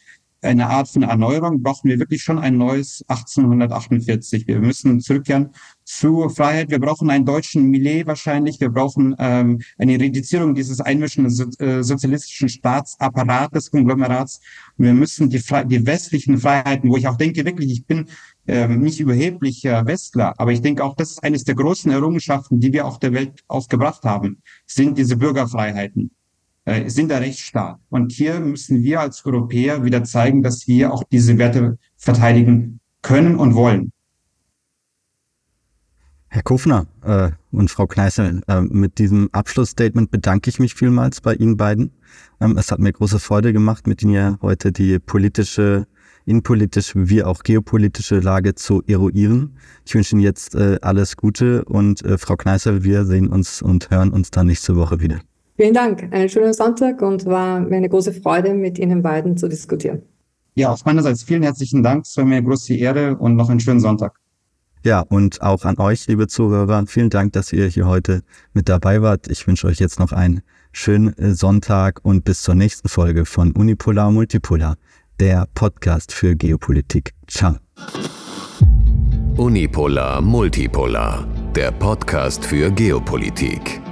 eine 0.43 0.68
Art 0.68 0.88
von 0.88 1.03
Erneuerung 1.03 1.62
brauchen 1.62 1.88
wir 1.91 1.99
wirklich 1.99 2.22
schon 2.22 2.38
ein 2.38 2.57
neues 2.57 3.05
1848. 3.09 4.47
Wir 4.47 4.59
müssen 4.61 5.01
zurückkehren 5.01 5.51
zur 5.84 6.30
Freiheit. 6.30 6.70
Wir 6.70 6.78
brauchen 6.78 7.11
einen 7.11 7.26
deutschen 7.26 7.68
Millet 7.70 8.07
wahrscheinlich. 8.07 8.61
Wir 8.61 8.70
brauchen 8.70 9.14
ähm, 9.18 9.61
eine 9.76 10.01
Reduzierung 10.01 10.55
dieses 10.55 10.80
einmischenden 10.80 11.30
so, 11.30 11.45
äh, 11.59 11.82
sozialistischen 11.82 12.49
Staatsapparates, 12.49 13.70
Konglomerats. 13.70 14.41
Und 14.78 14.86
wir 14.86 14.95
müssen 14.95 15.28
die, 15.28 15.43
die 15.66 15.86
westlichen 15.86 16.38
Freiheiten, 16.38 16.91
wo 16.91 16.97
ich 16.97 17.07
auch 17.07 17.16
denke, 17.16 17.45
wirklich, 17.45 17.70
ich 17.70 17.86
bin 17.86 18.07
ähm, 18.47 18.80
nicht 18.80 19.01
überheblicher 19.01 19.86
Westler, 19.86 20.34
aber 20.38 20.53
ich 20.53 20.62
denke 20.62 20.82
auch, 20.82 20.97
das 20.97 21.11
ist 21.11 21.22
eines 21.22 21.45
der 21.45 21.55
großen 21.55 21.91
Errungenschaften, 21.91 22.61
die 22.61 22.72
wir 22.72 22.86
auch 22.86 22.99
der 22.99 23.12
Welt 23.12 23.45
aufgebracht 23.49 24.05
haben, 24.05 24.43
sind 24.66 24.97
diese 24.97 25.16
Bürgerfreiheiten. 25.16 26.11
Äh, 26.71 26.89
sind 26.89 27.11
da 27.11 27.18
recht 27.18 27.41
stark. 27.41 27.81
Und 27.89 28.12
hier 28.12 28.39
müssen 28.39 28.85
wir 28.85 29.01
als 29.01 29.27
Europäer 29.27 29.83
wieder 29.83 30.05
zeigen, 30.05 30.41
dass 30.41 30.68
wir 30.68 30.93
auch 30.93 31.03
diese 31.11 31.37
Werte 31.37 31.79
verteidigen 31.97 32.79
können 33.03 33.35
und 33.35 33.57
wollen. 33.57 33.91
Herr 36.29 36.45
Kofner 36.45 36.87
äh, 37.03 37.31
und 37.51 37.73
Frau 37.73 37.89
Kneißl, 37.89 38.43
äh, 38.47 38.61
mit 38.61 39.01
diesem 39.01 39.31
Abschlussstatement 39.33 40.12
bedanke 40.12 40.49
ich 40.49 40.61
mich 40.61 40.75
vielmals 40.75 41.21
bei 41.21 41.35
Ihnen 41.35 41.57
beiden. 41.57 41.91
Ähm, 42.41 42.57
es 42.57 42.71
hat 42.71 42.79
mir 42.79 42.93
große 42.93 43.18
Freude 43.18 43.53
gemacht, 43.53 43.89
mit 43.89 44.05
Ihnen 44.05 44.12
hier 44.12 44.39
heute 44.41 44.71
die 44.71 45.01
politische, 45.01 45.89
innenpolitische 46.25 47.09
wie 47.09 47.25
auch 47.25 47.43
geopolitische 47.43 48.21
Lage 48.21 48.55
zu 48.55 48.81
eruieren. 48.87 49.57
Ich 49.85 49.97
wünsche 49.97 50.14
Ihnen 50.14 50.23
jetzt 50.23 50.55
äh, 50.55 50.79
alles 50.83 51.16
Gute 51.16 51.64
und 51.64 52.05
äh, 52.05 52.16
Frau 52.16 52.37
Kneißl, 52.37 52.85
wir 52.85 53.07
sehen 53.07 53.27
uns 53.27 53.61
und 53.61 53.91
hören 53.91 54.12
uns 54.12 54.31
dann 54.31 54.47
nächste 54.47 54.77
Woche 54.77 55.01
wieder. 55.01 55.18
Vielen 55.61 55.74
Dank. 55.74 56.08
Einen 56.11 56.30
schönen 56.30 56.54
Sonntag 56.54 57.02
und 57.02 57.26
war 57.26 57.61
mir 57.61 57.76
eine 57.76 57.90
große 57.90 58.14
Freude, 58.14 58.54
mit 58.54 58.78
Ihnen 58.78 59.02
beiden 59.02 59.36
zu 59.36 59.46
diskutieren. 59.46 60.00
Ja, 60.54 60.70
aus 60.72 60.86
meinerseits 60.86 61.22
vielen 61.22 61.42
herzlichen 61.42 61.82
Dank. 61.82 62.06
Es 62.06 62.16
war 62.16 62.24
mir 62.24 62.36
eine 62.36 62.46
große 62.46 62.72
Ehre 62.72 63.14
und 63.18 63.36
noch 63.36 63.50
einen 63.50 63.61
schönen 63.61 63.78
Sonntag. 63.78 64.14
Ja, 64.86 65.00
und 65.00 65.42
auch 65.42 65.66
an 65.66 65.76
euch, 65.76 66.06
liebe 66.06 66.28
Zuhörer, 66.28 66.86
vielen 66.86 67.11
Dank, 67.11 67.34
dass 67.34 67.52
ihr 67.52 67.66
hier 67.66 67.86
heute 67.86 68.22
mit 68.54 68.70
dabei 68.70 69.02
wart. 69.02 69.28
Ich 69.28 69.46
wünsche 69.46 69.66
euch 69.66 69.80
jetzt 69.80 70.00
noch 70.00 70.12
einen 70.12 70.40
schönen 70.72 71.12
äh, 71.18 71.34
Sonntag 71.34 72.00
und 72.04 72.24
bis 72.24 72.40
zur 72.40 72.54
nächsten 72.54 72.88
Folge 72.88 73.26
von 73.26 73.52
Unipolar 73.52 74.11
Multipolar, 74.11 74.76
der 75.20 75.46
Podcast 75.54 76.14
für 76.14 76.36
Geopolitik. 76.36 77.12
Ciao. 77.28 77.56
Unipolar 79.36 80.22
Multipolar, 80.22 81.28
der 81.54 81.70
Podcast 81.72 82.46
für 82.46 82.70
Geopolitik. 82.70 83.82